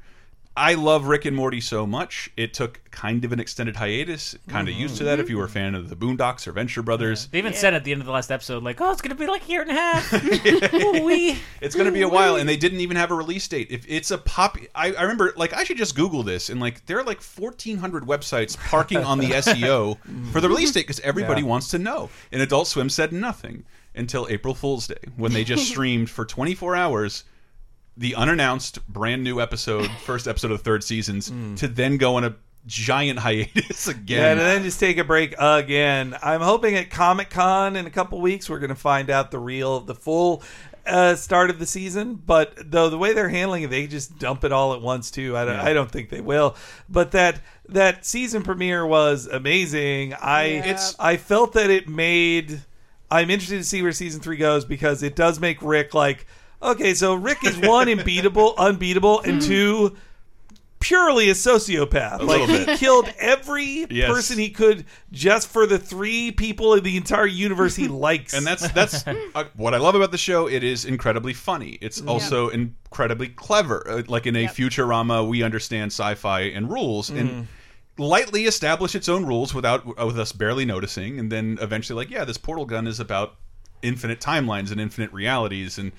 [0.60, 2.30] I love Rick and Morty so much.
[2.36, 4.36] It took kind of an extended hiatus.
[4.50, 6.82] Kind of used to that if you were a fan of the Boondocks or Venture
[6.84, 7.28] Brothers.
[7.28, 9.26] They even said at the end of the last episode, like, "Oh, it's gonna be
[9.26, 10.14] like a year and a half."
[11.62, 13.68] It's going to be a while, and they didn't even have a release date.
[13.70, 16.86] If it's a pop, I, I remember like I should just Google this, and like
[16.86, 19.98] there are like fourteen hundred websites parking on the SEO
[20.32, 21.48] for the release date because everybody Yeah.
[21.48, 22.10] wants to know.
[22.32, 23.64] And Adult Swim said nothing
[23.96, 27.24] until April Fool's Day when they just streamed for twenty four hours
[28.00, 32.24] the unannounced brand new episode, first episode of the third seasons, to then go on
[32.24, 32.36] a
[32.66, 34.32] giant hiatus Yeah, again.
[34.32, 36.16] and then just take a break again.
[36.24, 39.40] I'm hoping at Comic Con in a couple weeks we're going to find out the
[39.40, 40.44] real, the full
[40.86, 42.16] uh, start of the season.
[42.16, 45.36] But though the way they're handling it, they just dump it all at once too.
[45.38, 45.64] I don't, Yeah.
[45.64, 46.56] I don't think they will.
[46.90, 50.14] But that that season premiere was amazing.
[50.16, 52.62] I It's- I felt that it made.
[53.12, 56.26] I'm interested to see where season three goes because it does make Rick like.
[56.62, 59.96] Okay, so Rick is one unbeatable, unbeatable, and two
[60.82, 62.20] purely a sociopath.
[62.20, 62.80] A like little he bit.
[62.80, 64.10] killed every Yes.
[64.10, 68.34] person he could just for the three people in the entire universe he likes.
[68.34, 70.48] and that's that's uh, what I love about the show.
[70.48, 71.78] It is incredibly funny.
[71.82, 73.86] It's also incredibly clever.
[73.90, 77.20] Uh, like in a Futurama, we understand sci-fi and rules, Mm.
[77.20, 77.48] and
[77.98, 82.10] lightly establish its own rules without uh, with us barely noticing, and then eventually, like,
[82.10, 83.36] yeah, this portal gun is about
[83.82, 85.92] infinite timelines and infinite realities, and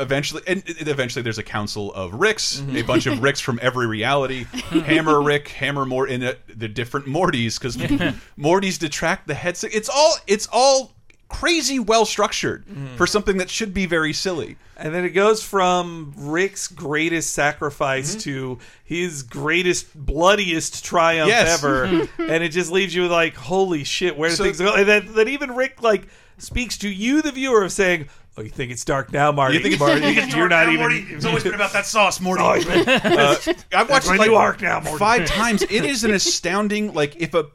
[0.00, 2.76] eventually and eventually there's a council of ricks Mm-hmm.
[2.76, 7.06] a bunch of ricks from every reality hammer rick hammer more in it, the different
[7.06, 7.76] mortys because
[8.38, 10.92] mortys detract the heads it's all it's all
[11.28, 12.96] crazy well structured Mm-hmm.
[12.96, 18.10] for something that should be very silly And then it goes from Rick's greatest sacrifice
[18.12, 18.20] Mm-hmm.
[18.20, 21.58] to his greatest, bloodiest triumph Yes.
[21.62, 21.84] ever,
[22.18, 24.88] and it just leaves you with like, "Holy shit, where did So- things go?" And
[24.88, 26.06] that, that even Rick like
[26.38, 29.54] speaks to you, the viewer, of saying, "Oh, you think it's dark now, Morty?
[29.56, 31.14] You think it's- Morty, you think it's you're dark not now, even." Morty?
[31.14, 32.42] It's always been about that sauce, Morty.
[32.42, 33.36] Oh, Uh,
[33.72, 34.98] I've watched it like arc now, Morty.
[34.98, 35.62] five times.
[35.62, 37.46] It is an astounding like if a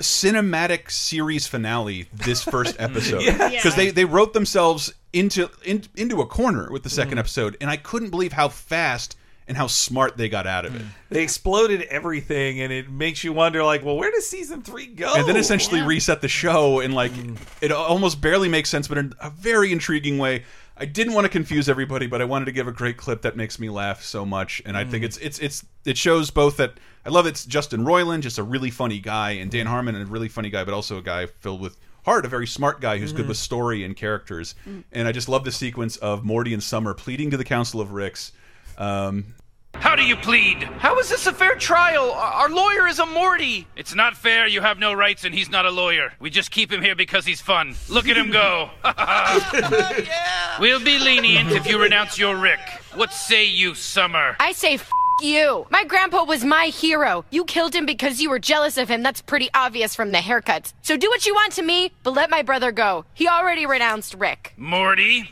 [0.00, 3.52] cinematic series finale this first episode Yes.
[3.62, 7.70] because they they wrote themselves into in, into a corner with the 2nd episode and
[7.70, 9.16] I couldn't believe how fast
[9.52, 10.80] and how smart they got out of it.
[11.10, 15.12] They exploded everything, and it makes you wonder, like, well, where does season three go?
[15.14, 17.12] and then essentially reset the show and like
[17.60, 20.44] it almost barely makes sense but in a very intriguing way.
[20.74, 23.36] I didn't want to confuse everybody but i wanted to give a great clip that
[23.36, 26.72] makes me laugh so much and i think it's it's it's it shows both that
[27.06, 30.28] i love it's justin roiland just a really funny guy and dan harmon a really
[30.28, 33.26] funny guy but also a guy filled with heart a very smart guy who's good
[33.26, 33.28] Mhm.
[33.28, 34.54] with story and characters.
[34.90, 37.92] And i just love the sequence of morty and summer pleading to the council of
[37.92, 38.32] ricks
[38.78, 39.34] um,
[39.82, 40.62] How do you plead?
[40.78, 42.12] How is this a fair trial?
[42.12, 43.66] Our our lawyer is a Morty.
[43.74, 44.46] It's not fair.
[44.46, 46.12] You have no rights, and he's not a lawyer.
[46.20, 47.74] We just keep him here because he's fun.
[47.88, 48.70] Look at him go.
[50.60, 52.60] We'll be lenient if you renounce your Rick.
[52.94, 54.36] What say you, Summer?
[54.38, 54.88] I say f
[55.20, 55.66] you.
[55.70, 57.24] My grandpa was my hero.
[57.30, 59.02] You killed him because you were jealous of him.
[59.02, 60.72] That's pretty obvious from the haircut.
[60.82, 63.04] So do what you want to me, but let my brother go.
[63.14, 64.54] He already renounced Rick.
[64.56, 65.28] Morty?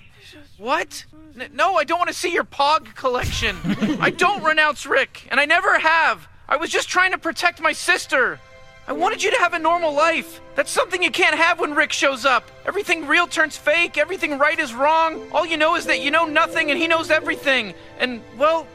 [0.59, 1.05] What?
[1.39, 3.57] N- no, I don't want to see your Pog collection.
[4.01, 6.29] I don't renounce Rick, and I never have.
[6.49, 8.41] I was just trying to protect my sister.
[8.89, 10.41] I wanted you to have a normal life.
[10.57, 12.51] That's something you can't have when Rick shows up.
[12.67, 15.31] Everything real turns fake, everything right is wrong.
[15.31, 17.75] All you know is that you know nothing and he knows everything.
[18.01, 18.67] And, well,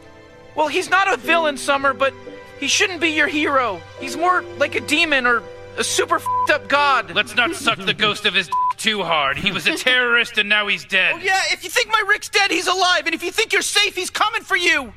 [0.56, 2.14] well, he's not a villain, Summer, but
[2.60, 3.82] he shouldn't be your hero.
[3.99, 5.43] He's more like a demon or
[5.78, 7.13] a super fed up god.
[7.13, 9.38] Let's not suck the ghost of his too hard.
[9.38, 11.15] He was a terrorist and now he's dead.
[11.15, 13.05] Oh, yeah, if you think my Rick's dead, he's alive.
[13.05, 14.93] And if you think you're safe, he's coming for you.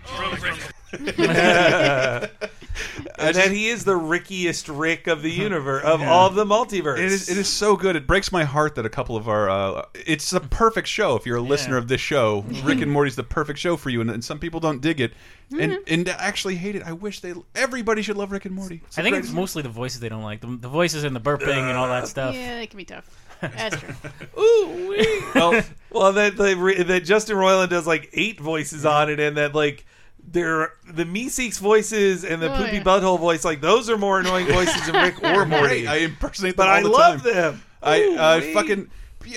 [3.19, 6.99] and that he is the rickiest Rick of the universe of all of the multiverse.
[6.99, 7.97] It is, it is so good.
[7.97, 9.49] It breaks my heart that a couple of our.
[9.49, 11.17] Uh, it's a perfect show.
[11.17, 14.01] If you're a listener of this show, Rick and Morty's the perfect show for you.
[14.01, 15.13] And, and some people don't dig it,
[15.59, 16.83] and and actually hate it.
[16.83, 17.35] I wish they.
[17.55, 18.83] Everybody should love Rick and Morty.
[18.87, 20.41] It's I think it's mostly the voices they don't like.
[20.41, 22.35] The, the voices and the burping and all that stuff.
[22.35, 23.09] Yeah, it can be tough.
[23.41, 23.95] That's true.
[24.39, 25.23] Ooh, wee.
[25.35, 29.55] well, well, that that that Justin Roiland does like eight voices on it, and that
[29.55, 29.85] like
[30.31, 32.83] they're the Meeseeks voices and the Oh, Poopy yeah.
[32.83, 35.83] Butthole voice, like those are more annoying voices than Rick or Morty.
[35.83, 35.87] Great.
[35.89, 37.33] I impersonate them but all I the love time.
[37.33, 37.63] them.
[37.83, 38.53] I uh, Ooh-wee.
[38.55, 38.91] fucking.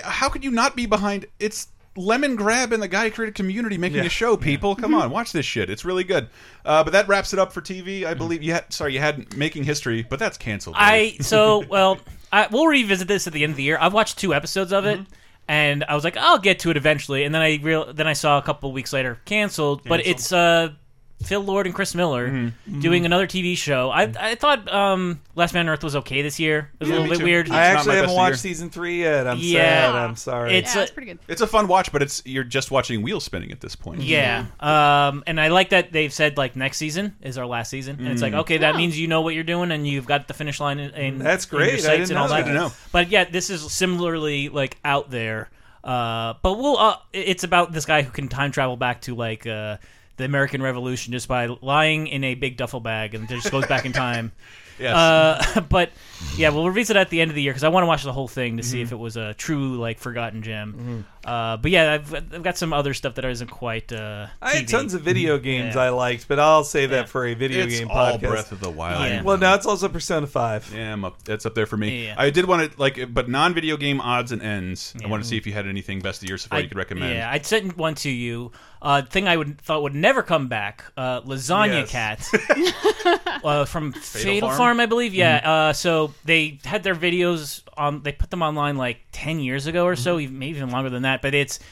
[0.03, 1.25] How could you not be behind?
[1.39, 4.05] It's Lemongrab and the guy who created community making Yeah.
[4.05, 4.37] a show.
[4.37, 5.69] People, come on, watch this shit.
[5.69, 6.27] It's really good.
[6.65, 8.05] Uh, but that wraps it up for TV.
[8.05, 8.71] I believe you had.
[8.71, 10.75] Sorry, you had making history, but that's canceled.
[10.79, 11.99] I so well.
[12.33, 13.77] I, we'll revisit this at the end of the year.
[13.79, 15.11] I've watched two episodes of it, Mm-hmm.
[15.49, 17.25] and I was like, I'll get to it eventually.
[17.25, 19.81] And then I real then I saw a couple weeks later canceled.
[19.83, 20.69] But it's uh,
[21.23, 22.79] Phil Lord and Chris Miller Mm-hmm.
[22.81, 23.89] doing another TV show.
[23.89, 26.69] I I thought um, Last Man on Earth was okay this year.
[26.79, 27.23] It was Yeah, a little bit too.
[27.25, 27.45] weird.
[27.47, 29.27] It's I not actually haven't watched season three yet.
[29.27, 29.59] I'm Yeah.
[29.91, 29.95] sad.
[29.95, 30.55] I'm sorry.
[30.57, 31.19] It's Yeah, a- it's pretty good.
[31.27, 34.01] It's a fun watch, but it's you're just watching wheel spinning at this point.
[34.01, 37.97] Yeah, um, and I like that they've said like next season is our last season,
[37.99, 38.39] and it's like Mm.
[38.39, 40.93] okay, that means you know what you're doing and you've got the finish line And
[40.95, 41.85] in That's in your great.
[41.85, 42.45] I didn't and all know that.
[42.45, 42.45] that.
[42.45, 42.71] Good to know.
[42.91, 45.49] But yeah, this is similarly like out there.
[45.83, 46.77] Uh, but we'll.
[46.77, 49.77] Uh, it's about this guy who can time travel back to like uh,
[50.21, 53.85] the American Revolution just by lying in a big duffel bag and just goes back
[53.85, 54.31] in time.
[54.79, 54.95] Yes.
[54.95, 55.91] Uh, but
[56.37, 58.03] yeah, we'll revisit it at the end of the year because I want to watch
[58.03, 58.83] the whole thing to see Mm-hmm.
[58.85, 61.05] if it was a true like forgotten gem.
[61.23, 63.91] Uh, but yeah, I've, I've got some other stuff that isn't quite.
[63.93, 64.71] Uh, I had TV.
[64.71, 65.81] tons of video games Yeah.
[65.83, 68.19] I liked, but I'll save that for a video it's game all podcast.
[68.21, 69.05] Breath of the Wild.
[69.05, 69.21] Yeah.
[69.21, 70.71] Well, now it's also Persona Five.
[70.75, 71.23] Yeah, I'm up.
[71.23, 72.05] That's up there for me.
[72.05, 72.15] Yeah.
[72.17, 74.95] I did want to like, but non-video game odds and ends.
[75.03, 76.67] I want to see if you had anything best of year so far I- you
[76.69, 77.13] could recommend.
[77.13, 78.51] Yeah, I'd send one to you.
[78.81, 80.83] Uh, thing I would thought would never come back.
[80.97, 81.91] Uh, Lasagna Yes.
[81.91, 84.57] Cat uh, from Fatal, Farm?
[84.57, 84.79] Farm?
[84.79, 85.13] I believe.
[85.13, 85.39] Yeah.
[85.39, 85.49] Mm-hmm.
[85.49, 88.03] Uh, so they had their videos on.
[88.03, 90.03] They put them online like ten years ago or Mm-hmm.
[90.03, 91.21] so, even maybe even longer than that.
[91.21, 91.59] But it's.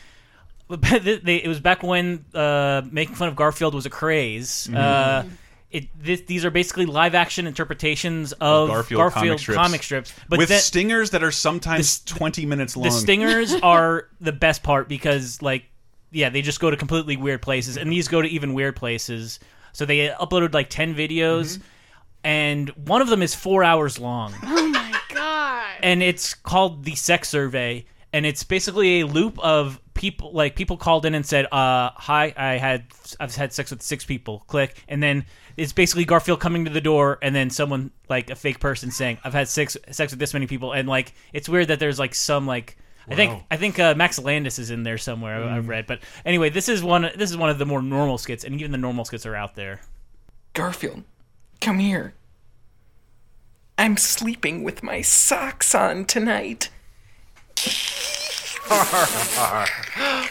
[0.69, 4.69] They, it was back when uh, making fun of Garfield was a craze.
[4.71, 5.23] Uh,
[5.71, 10.49] it, this, these are basically live action interpretations of Garfield, Garfield, comic strips, But with
[10.49, 12.83] then- stingers that are sometimes twenty minutes long.
[12.83, 15.65] the stingers are the best part because like
[16.11, 19.39] yeah they just go to completely weird places and these go to even weird places
[19.73, 21.63] so they uploaded like 10 videos Mm-hmm.
[22.25, 24.33] and one of them is four hours long
[25.81, 30.77] And it's called the sex survey and it's basically a loop of people like people
[30.77, 32.85] called in and said uh hi i had
[33.19, 35.25] i've had sex with six people click and then
[35.57, 39.17] it's basically garfield coming to the door and then someone like a fake person saying
[39.25, 42.15] i've had six sex with this many people and like it's weird that there's like
[42.15, 42.77] some like
[43.11, 45.43] I think I think uh, Max Landis is in there somewhere.
[45.43, 47.09] I- I've read, but anyway, this is one.
[47.15, 49.55] This is one of the more normal skits, and even the normal skits are out
[49.55, 49.81] there.
[50.53, 51.03] Garfield,
[51.59, 52.13] come here.
[53.79, 56.69] I'm sleeping with my socks on tonight.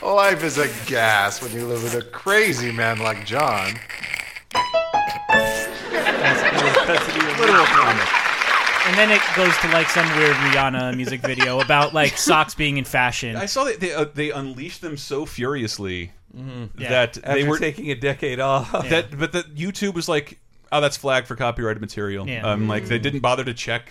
[0.02, 3.72] Life is a gas when you live with a crazy man like John.
[7.38, 8.06] Literal comic.
[8.86, 12.76] And then it goes to like some weird Rihanna music video about like socks being
[12.76, 13.34] in fashion.
[13.34, 16.66] I saw that they uh, they unleashed them so furiously Yeah.
[16.76, 18.70] that they After were taking a decade off.
[18.90, 20.38] that but that YouTube was like,
[20.72, 22.28] oh, that's flagged for copyrighted material.
[22.28, 22.46] Yeah.
[22.50, 23.90] Um, like they didn't bother to check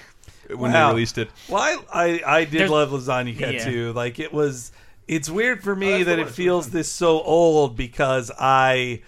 [0.49, 0.87] when Wow.
[0.89, 1.29] they released it.
[1.49, 3.65] Well, I I, I did There's- love Lasagna Cat Yeah.
[3.65, 3.93] too.
[3.93, 4.71] Like it was.
[5.07, 8.31] It's weird for Oh, me that's the that it it's feels this so old because
[8.37, 9.01] I.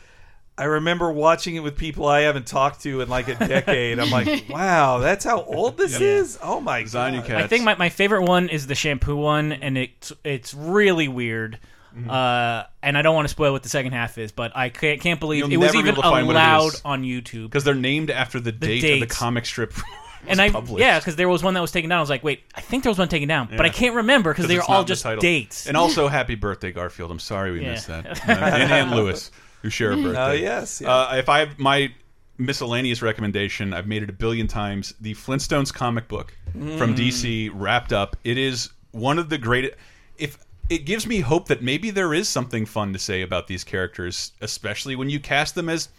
[0.57, 3.97] I remember watching it with people I haven't talked to in like a decade.
[3.97, 6.07] I'm like, wow, that's how old this Yeah.
[6.07, 6.37] is.
[6.43, 7.25] Oh my Lasagna god!
[7.27, 7.37] Cat.
[7.43, 11.59] I think my, my favorite one is the shampoo one, and it's it's really weird.
[11.95, 12.09] Mm-hmm.
[12.09, 15.01] Uh, and I don't want to spoil what the second half is, but I can't,
[15.01, 17.43] can't believe You'll it was even able to find allowed on YouTube.
[17.45, 19.73] because they're named after the, date of the comic strip.
[20.27, 20.81] And was I published.
[20.81, 21.99] yeah, because there was one that was taken down.
[21.99, 24.33] I was like, wait, I think there was one taken down, but I can't remember
[24.33, 25.21] because they were it's all the just title.
[25.21, 25.65] dates.
[25.65, 27.09] And also, happy birthday, Garfield.
[27.09, 27.71] I'm sorry we Yeah.
[27.71, 28.05] missed that.
[28.27, 30.19] Uh, and Ann Lewis, who share a birthday.
[30.19, 30.93] Oh, yes, yeah.
[30.93, 31.93] Uh, if I have my
[32.37, 34.93] miscellaneous recommendation, I've made it a billion times.
[34.99, 36.97] The Flintstones comic book from Mm.
[36.97, 38.17] DC wrapped up.
[38.25, 39.75] It is one of the greatest.
[40.17, 40.37] If
[40.69, 44.31] it gives me hope that maybe there is something fun to say about these characters,
[44.41, 45.89] especially when you cast them as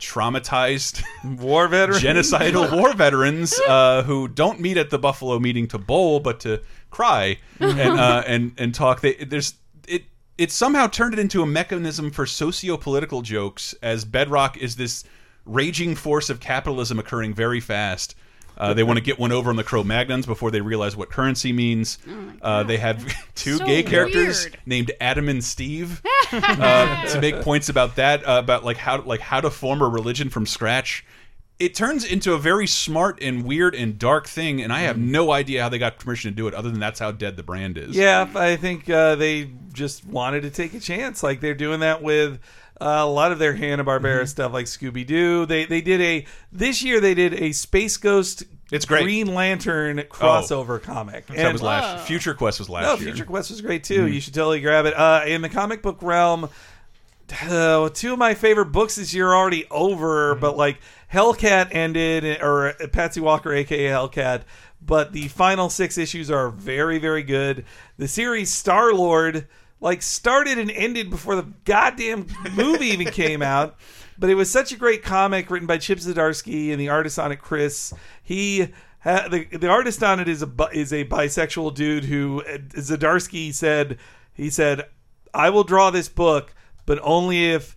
[0.00, 1.02] traumatized
[1.38, 6.20] war veterans, genocidal war veterans uh, who don't meet at the Buffalo meeting to bowl,
[6.20, 9.00] but to cry and uh, and and talk.
[9.00, 9.54] They, there's
[9.86, 10.04] it.
[10.36, 15.04] It somehow turned it into a mechanism for socio-political jokes, as Bedrock is this
[15.44, 18.14] raging force of capitalism occurring very fast.
[18.58, 21.52] Uh, they want to get one over on the Cro-Magnons before they realize what currency
[21.52, 21.96] means.
[22.42, 23.06] uh, they have
[23.36, 24.58] two So gay characters weird.
[24.66, 26.02] named Adam and Steve
[26.32, 29.88] uh, to make points about that, uh, about like how like how to form a
[29.88, 31.04] religion from scratch.
[31.60, 35.32] It turns into a very smart and weird and dark thing, and I have no
[35.32, 37.76] idea how they got permission to do it, other than that's how dead the brand
[37.76, 37.96] is.
[37.96, 41.20] Yeah, I think uh, they just wanted to take a chance.
[41.22, 42.38] Like they're doing that with
[42.80, 44.26] uh, a lot of their Hanna Barbera Mm-hmm.
[44.26, 45.46] stuff, like Scooby Doo.
[45.46, 48.44] They they did a this year they did a Space Ghost.
[48.70, 49.04] It's great.
[49.04, 51.26] Green Lantern crossover comic.
[51.28, 52.06] that was last.
[52.06, 53.12] Future Quest was last no, year.
[53.14, 54.04] Future Quest was great too.
[54.06, 54.12] Mhm.
[54.12, 54.94] You should totally grab it.
[54.94, 56.50] Uh, in the comic book realm,
[57.48, 60.40] uh, two of my favorite books this year are already over, Mm-hmm.
[60.40, 60.78] but like
[61.12, 64.42] Hellcat ended, or Patsy Walker, aka Hellcat.
[64.80, 67.64] But the final six issues are very, very good.
[67.96, 69.46] The series Star Lord
[69.80, 73.76] like started and ended before the goddamn movie even came out.
[74.18, 77.30] But it was such a great comic written by Chip Zdarsky and the artist on
[77.30, 77.94] it, Chris.
[78.22, 78.68] He
[79.04, 83.98] the the artist on it is a is a bisexual dude who uh, Zdarsky said
[84.32, 84.86] he said
[85.32, 87.76] I will draw this book, but only if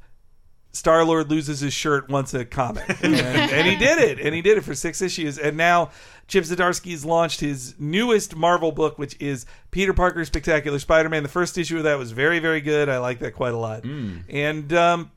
[0.73, 4.41] Star Lord loses his shirt once a comic, and, and he did it, and he
[4.41, 5.91] did it for six issues, and now
[6.27, 11.23] Chip Zdarsky's launched his newest Marvel book, which is Peter Parker's Spectacular Spider-Man.
[11.23, 12.87] The first issue of that was very, very good.
[12.87, 13.83] I like that quite a lot,
[14.29, 15.11] and um,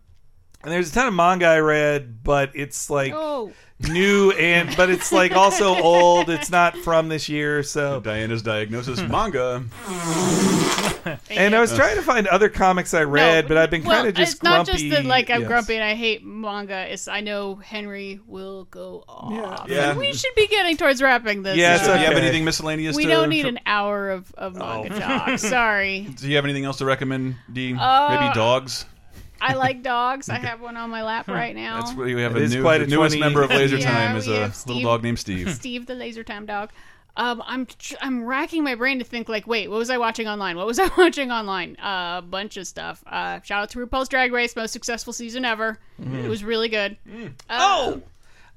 [0.65, 3.53] and there's a ton of manga I read, but it's like Oh.
[3.81, 6.31] new and but it's like also old.
[6.31, 9.65] It's not from this year, so Diana's diagnosis manga.
[11.31, 14.09] and I was trying to find other comics I read, but I've been well, kind
[14.09, 14.89] of just it's not grumpy.
[14.91, 15.49] just that like I'm Yes.
[15.49, 16.91] grumpy and I hate manga.
[16.93, 19.69] It's I know Henry will go off.
[19.69, 19.91] Yeah.
[19.91, 21.57] And we should be getting towards wrapping this.
[21.57, 21.81] Yeah, up.
[21.83, 24.55] so do you have anything miscellaneous We to- don't need to- an hour of, of
[24.57, 24.99] manga Oh.
[24.99, 25.39] talk.
[25.39, 26.01] Sorry.
[26.19, 27.75] Do you have anything else to recommend, D?
[27.79, 28.87] Uh, Maybe dogs?
[29.45, 30.29] I like dogs.
[30.29, 31.81] I have one on my lap right now.
[31.81, 33.51] That's what we have It a is new, quite a the newest 20 member of
[33.51, 35.53] Laser Yeah, Time is a have little dog named Steve.
[35.55, 36.71] Steve the laser time dog.
[37.17, 37.67] Um, I'm
[38.01, 40.57] I'm racking my brain to think like, wait, what was I watching online?
[40.57, 41.77] What was I watching online?
[41.77, 43.05] Uh, a bunch of stuff.
[43.07, 45.79] Uh, shout out to RuPaul's Drag Race, most successful season ever.
[46.03, 46.25] Mhm.
[46.25, 46.97] It was really good.
[47.49, 48.03] Oh,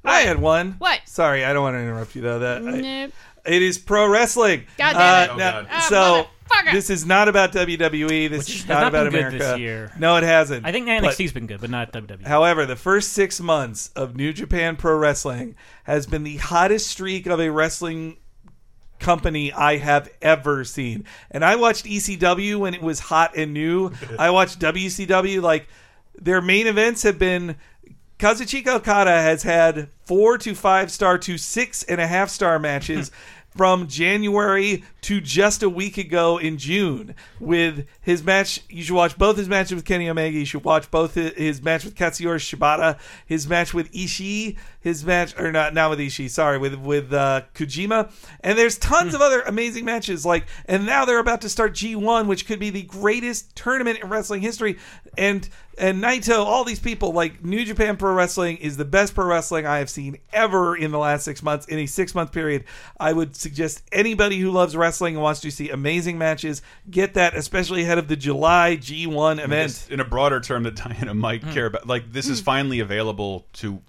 [0.03, 0.73] I had one.
[0.79, 1.01] What?
[1.05, 2.39] Sorry, I don't want to interrupt you though.
[2.39, 3.11] That I- Nope.
[3.45, 4.63] it is pro wrestling.
[4.77, 5.29] God damn it.
[5.29, 5.79] Uh, Oh, now- God.
[5.81, 6.71] So motherfucker.
[6.73, 8.29] this is not about WWE.
[8.29, 9.91] This Which is has not, not about been good America this year.
[9.99, 10.65] No, it hasn't.
[10.65, 11.91] I think But- NXT's been good, but not.
[11.93, 12.25] WWE.
[12.25, 17.25] However, the first six months of New Japan Pro Wrestling has been the hottest streak
[17.27, 18.17] of a wrestling
[18.99, 21.05] company I have ever seen.
[21.29, 23.91] And I watched ECW when it was hot and new.
[24.19, 25.41] I watched WCW.
[25.41, 25.67] Like,
[26.19, 27.57] their main events have been.
[28.17, 33.11] Kazuchika Okada has had four to five star to six and a half star matches
[33.57, 38.61] from January to just a week ago in June with his match.
[38.69, 40.37] You should watch both his matches with Kenny Omega.
[40.37, 45.03] You should watch both his, his match with Katsuyori Shibata, his match with Ishii, his
[45.03, 48.11] match or not not with Ishii, sorry, with with uh, Kojima.
[48.41, 50.25] And there's tons of other amazing matches.
[50.25, 54.09] Like, and now they're about to start G1, which could be the greatest tournament in
[54.09, 54.77] wrestling history.
[55.17, 59.25] And and Naito, all these people, like New Japan Pro Wrestling is the best pro
[59.25, 61.65] wrestling I have seen ever in the last six months.
[61.67, 62.63] In a six month period,
[62.99, 67.35] I would suggest anybody who loves wrestling and wants to see amazing matches get that,
[67.35, 69.49] especially ahead of the July G1 I event.
[69.69, 71.51] guess in a broader term that Diana might Hmm.
[71.51, 71.87] care about.
[71.87, 73.81] Like this is finally available to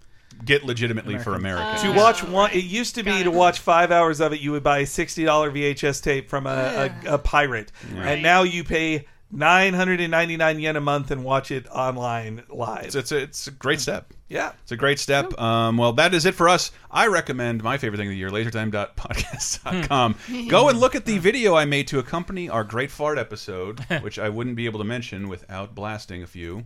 [0.44, 1.78] get legitimately for America.
[1.82, 4.62] to watch one, it used to be to watch five hours of it, you would
[4.62, 8.09] buy a sixty dollar VHS tape from a, a, a pirate, Yeah.
[8.10, 11.66] and now you pay nine hundred and ninety nine yen a month and watch it
[11.68, 12.86] online live.
[12.86, 14.12] It's, it's, a, it's a great step.
[14.28, 14.52] Yeah.
[14.62, 15.38] It's a great step.
[15.40, 16.70] Um, well, that is it for us.
[16.90, 20.16] I recommend my favorite thing of the year, lasertime.podcast.com.
[20.48, 24.18] Go and look at the video I made to accompany our Great Fart episode, which
[24.18, 26.62] I wouldn't be able to mention without blasting a few.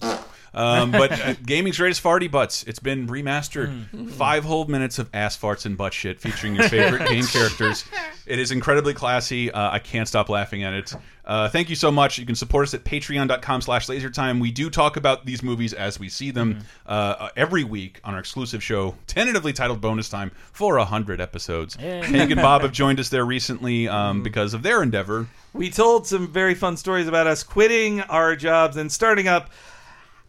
[0.54, 2.64] Um, but uh, gaming's greatest farty butts.
[2.64, 4.10] It's been remastered.
[4.10, 7.84] Five whole minutes of ass farts and butt shit featuring your favorite game characters.
[8.26, 9.52] It is incredibly classy.
[9.52, 10.94] Uh, I can't stop laughing at it.
[11.24, 12.18] Uh, thank you so much.
[12.18, 14.40] You can support us at patreon.com slash lasertime.
[14.40, 18.20] We do talk about these movies as we see them uh, every week on our
[18.20, 21.76] exclusive show, tentatively titled Bonus Time, for 100 episodes.
[21.80, 22.02] Yay.
[22.02, 25.28] Hank and Bob have joined us there recently um, because of their endeavor.
[25.52, 29.50] We told some very fun stories about us quitting our jobs and starting up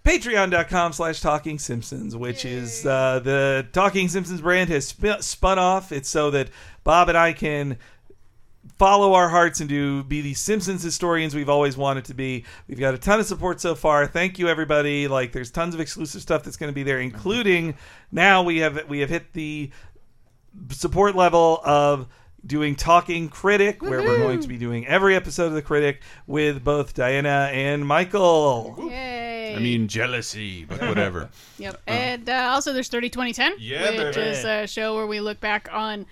[0.05, 5.93] patreon.com slash talking simpsons which is uh, the talking simpsons brand has sp- spun off
[5.93, 6.49] it's so that
[6.83, 7.77] bob and i can
[8.77, 12.79] follow our hearts and do be the simpsons historians we've always wanted to be we've
[12.79, 16.21] got a ton of support so far thank you everybody like there's tons of exclusive
[16.21, 17.75] stuff that's going to be there including
[18.11, 19.69] now we have we have hit the
[20.71, 22.07] support level of
[22.45, 26.63] doing talking critic where we're going to be doing every episode of the critic with
[26.63, 29.55] both diana and michael Yay.
[29.55, 31.29] I mean, jealousy, but whatever.
[31.59, 31.81] Yep.
[31.85, 34.29] And uh, also, there's 30 2010, Yeah, which baby.
[34.29, 36.07] is a show where we look back on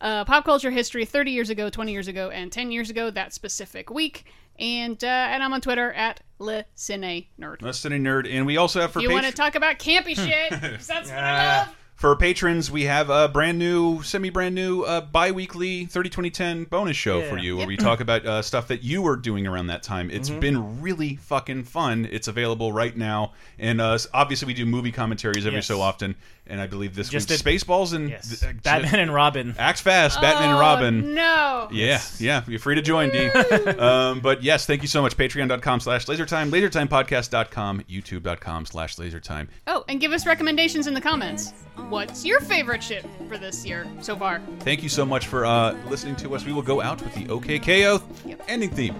[0.00, 3.32] uh, pop culture history 30 years ago, 20 years ago, and 10 years ago, that
[3.32, 4.24] specific week.
[4.58, 7.60] And uh, and I'm on Twitter at Le Cine Nerd.
[7.60, 8.26] Listening nerd.
[8.32, 10.50] And we also have for If you want to talk about campy shit?
[10.50, 11.76] that's what I love.
[11.94, 16.64] For patrons, we have a brand new, semi brand new, uh, bi weekly 30 2010
[16.64, 17.30] bonus show Yeah.
[17.30, 17.68] for you where Yep.
[17.68, 20.10] we talk about uh, stuff that you were doing around that time.
[20.10, 20.40] It's Mhm.
[20.40, 22.06] been really fucking fun.
[22.10, 23.32] It's available right now.
[23.58, 25.66] And uh, obviously, we do movie commentaries every Yes.
[25.66, 26.16] so often.
[26.48, 28.42] And I believe this Just week's did- Spaceballs and Yes.
[28.42, 29.54] uh, Batman and Robin.
[29.58, 31.14] Acts fast, Batman and Oh, Robin.
[31.14, 31.68] No.
[31.72, 32.42] Yeah, yeah.
[32.46, 33.26] You're free to join, D.
[33.78, 35.16] um, but yes, thank you so much.
[35.16, 39.48] Patreon.com slash lasertime, lasertimepodcast.com, youtube.com slash lasertime.
[39.66, 41.52] Oh, and give us recommendations in the comments.
[41.88, 44.40] What's your favorite ship for this year so far?
[44.60, 46.44] Thank you so much for uh, listening to us.
[46.46, 48.94] We will go out with the OKKO ending theme.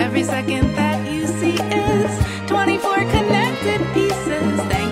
[0.00, 4.60] Every second that you see is 24 connected pieces.
[4.70, 4.83] Thank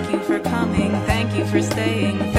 [1.53, 2.32] for staying.